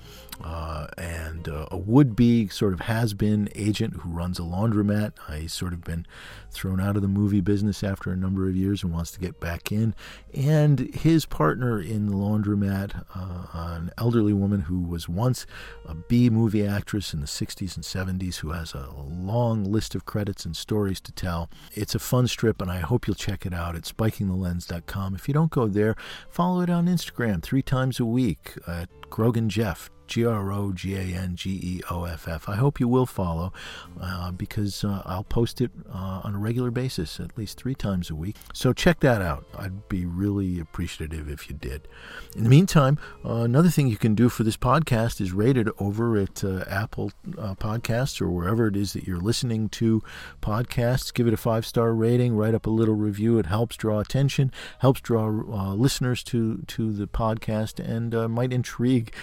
[0.43, 5.13] uh, and uh, a would be sort of has been agent who runs a laundromat.
[5.29, 6.07] Uh, he's sort of been
[6.51, 9.39] thrown out of the movie business after a number of years and wants to get
[9.41, 9.95] back in.
[10.35, 15.47] And his partner in the laundromat, uh, an elderly woman who was once
[15.87, 20.05] a B movie actress in the 60s and 70s, who has a long list of
[20.05, 21.51] credits and stories to tell.
[21.73, 25.15] It's a fun strip, and I hope you'll check it out at spikingthelens.com.
[25.15, 25.95] If you don't go there,
[26.31, 29.91] follow it on Instagram three times a week at Grogan Geoff.
[30.13, 32.47] G R O G A N G E O F F.
[32.47, 33.51] I hope you will follow
[33.99, 38.11] uh, because uh, I'll post it uh, on a regular basis, at least three times
[38.11, 38.37] a week.
[38.53, 39.47] So check that out.
[39.57, 41.89] I'd be really appreciative if you did.
[42.37, 45.67] In the meantime, uh, another thing you can do for this podcast is rate it
[45.79, 50.03] over at uh, Apple uh, Podcasts or wherever it is that you're listening to
[50.43, 51.15] podcasts.
[51.15, 53.39] Give it a five star rating, write up a little review.
[53.39, 55.25] It helps draw attention, helps draw
[55.73, 59.15] listeners to, to the podcast, and might intrigue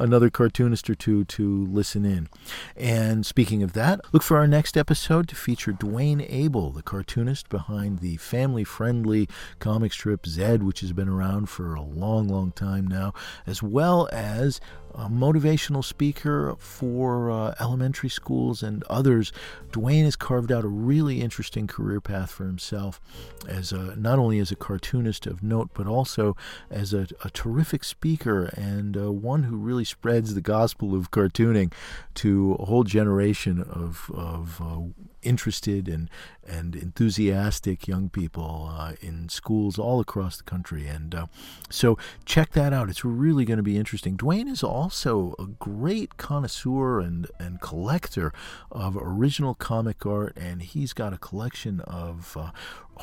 [0.00, 2.28] another cartoonist or two to listen in.
[2.76, 7.48] And speaking of that, look for our next episode to feature Dwayne Abel, the cartoonist
[7.48, 9.28] behind the family friendly
[9.58, 13.12] comic strip Zed, which has been around for a long, long time now,
[13.46, 14.60] as well as
[14.94, 19.32] a motivational speaker for uh, elementary schools and others.
[19.70, 23.00] Dwayne has carved out a really interesting career path for himself
[23.48, 26.36] as a, not only as a cartoonist of note, but also
[26.70, 31.72] as a, a terrific speaker and uh, one who really spreads the gospel of cartooning
[32.14, 34.80] to a whole generation of, of uh,
[35.22, 36.08] interested and
[36.46, 40.86] and enthusiastic young people uh, in schools all across the country.
[40.86, 41.26] And uh,
[41.68, 42.88] so check that out.
[42.88, 44.16] It's really going to be interesting.
[44.16, 48.32] Dwayne is also a great connoisseur and, and collector
[48.72, 52.50] of original comic art, and he's got a collection of uh,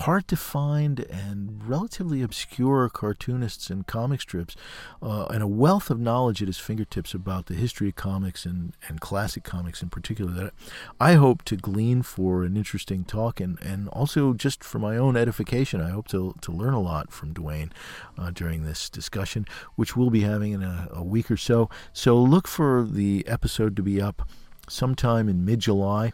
[0.01, 4.55] hard to find and relatively obscure cartoonists and comic strips,
[5.01, 8.73] uh, and a wealth of knowledge at his fingertips about the history of comics and,
[8.87, 10.53] and classic comics in particular that
[10.99, 15.17] I hope to glean for an interesting talk and, and also just for my own
[15.17, 15.81] edification.
[15.81, 17.71] I hope to, to learn a lot from Dwayne
[18.19, 21.69] uh, during this discussion, which we'll be having in a, a week or so.
[21.91, 24.29] So look for the episode to be up
[24.69, 26.13] sometime in mid July.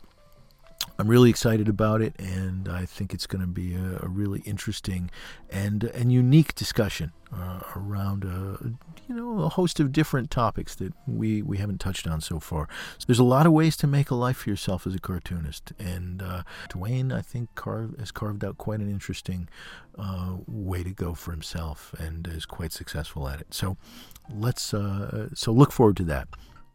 [0.99, 4.41] I'm really excited about it, and I think it's going to be a, a, really
[4.41, 5.09] interesting
[5.49, 8.63] and and unique discussion uh, around a
[9.07, 12.67] you know a host of different topics that we we haven't touched on so far.
[12.99, 15.73] So there's a lot of ways to make a life for yourself as a cartoonist,
[15.79, 19.49] and uh, Dwayne I think carve, has carved out quite an interesting
[19.97, 23.53] uh, way to go for himself, and is quite successful at it.
[23.53, 23.77] So
[24.29, 26.27] let's uh, so look forward to that.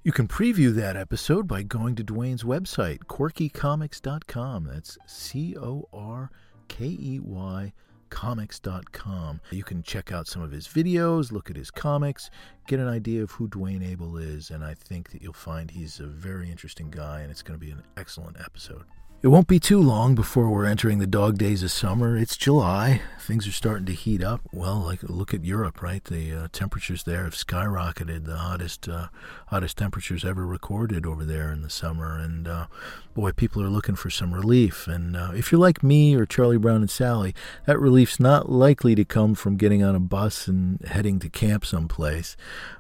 [0.09, 4.65] You can preview that episode by going to Dwayne's website, corkeycomics.com.
[4.65, 6.31] That's C O R
[6.67, 7.75] K E Y
[8.09, 9.43] comics.com.
[9.51, 12.31] You can check out some of his videos, look at his comics,
[12.67, 16.01] get an idea of who Dwayne Abel is, and I think that you'll find he's
[16.01, 18.87] a very interesting guy and it's going to be an excellent episode.
[19.21, 22.17] It won't be too long before we're entering the dog days of summer.
[22.17, 23.03] It's July.
[23.19, 24.43] Things are starting to heat up.
[24.53, 26.05] Well, like look at Europe, right?
[26.05, 29.09] The uh, temperatures there have skyrocketed, the hottest uh,
[29.49, 32.17] hottest temperatures ever recorded over there in the summer.
[32.17, 32.67] And uh,
[33.13, 34.87] boy, people are looking for some relief.
[34.87, 37.35] And uh, if you're like me or Charlie Brown and Sally,
[37.67, 41.67] that relief's not likely to come from getting on a bus and heading to camp
[41.67, 42.37] someplace.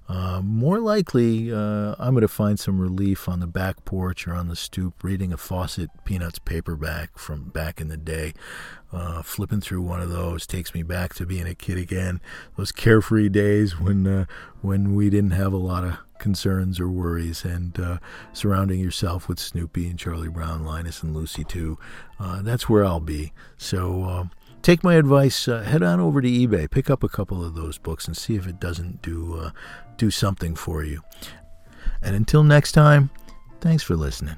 [0.09, 4.33] Uh, more likely, uh, I'm going to find some relief on the back porch or
[4.33, 8.33] on the stoop reading a Fawcett Peanuts paperback from back in the day.
[8.91, 12.23] Uh, flipping through one of those takes me back to being a kid again.
[12.57, 14.25] Those carefree days when uh,
[14.63, 17.99] when we didn't have a lot of concerns or worries, and uh,
[18.33, 21.79] surrounding yourself with Snoopy and Charlie Brown, Linus and Lucy too.
[22.19, 23.35] Uh, that's where I'll be.
[23.59, 24.31] So
[24.63, 25.49] take my advice.
[25.49, 28.37] Uh, head on over to eBay, pick up a couple of those books, and see
[28.37, 29.51] if it doesn't do uh,
[29.99, 31.03] do something for you.
[32.01, 33.11] And until next time,
[33.61, 34.37] thanks for listening.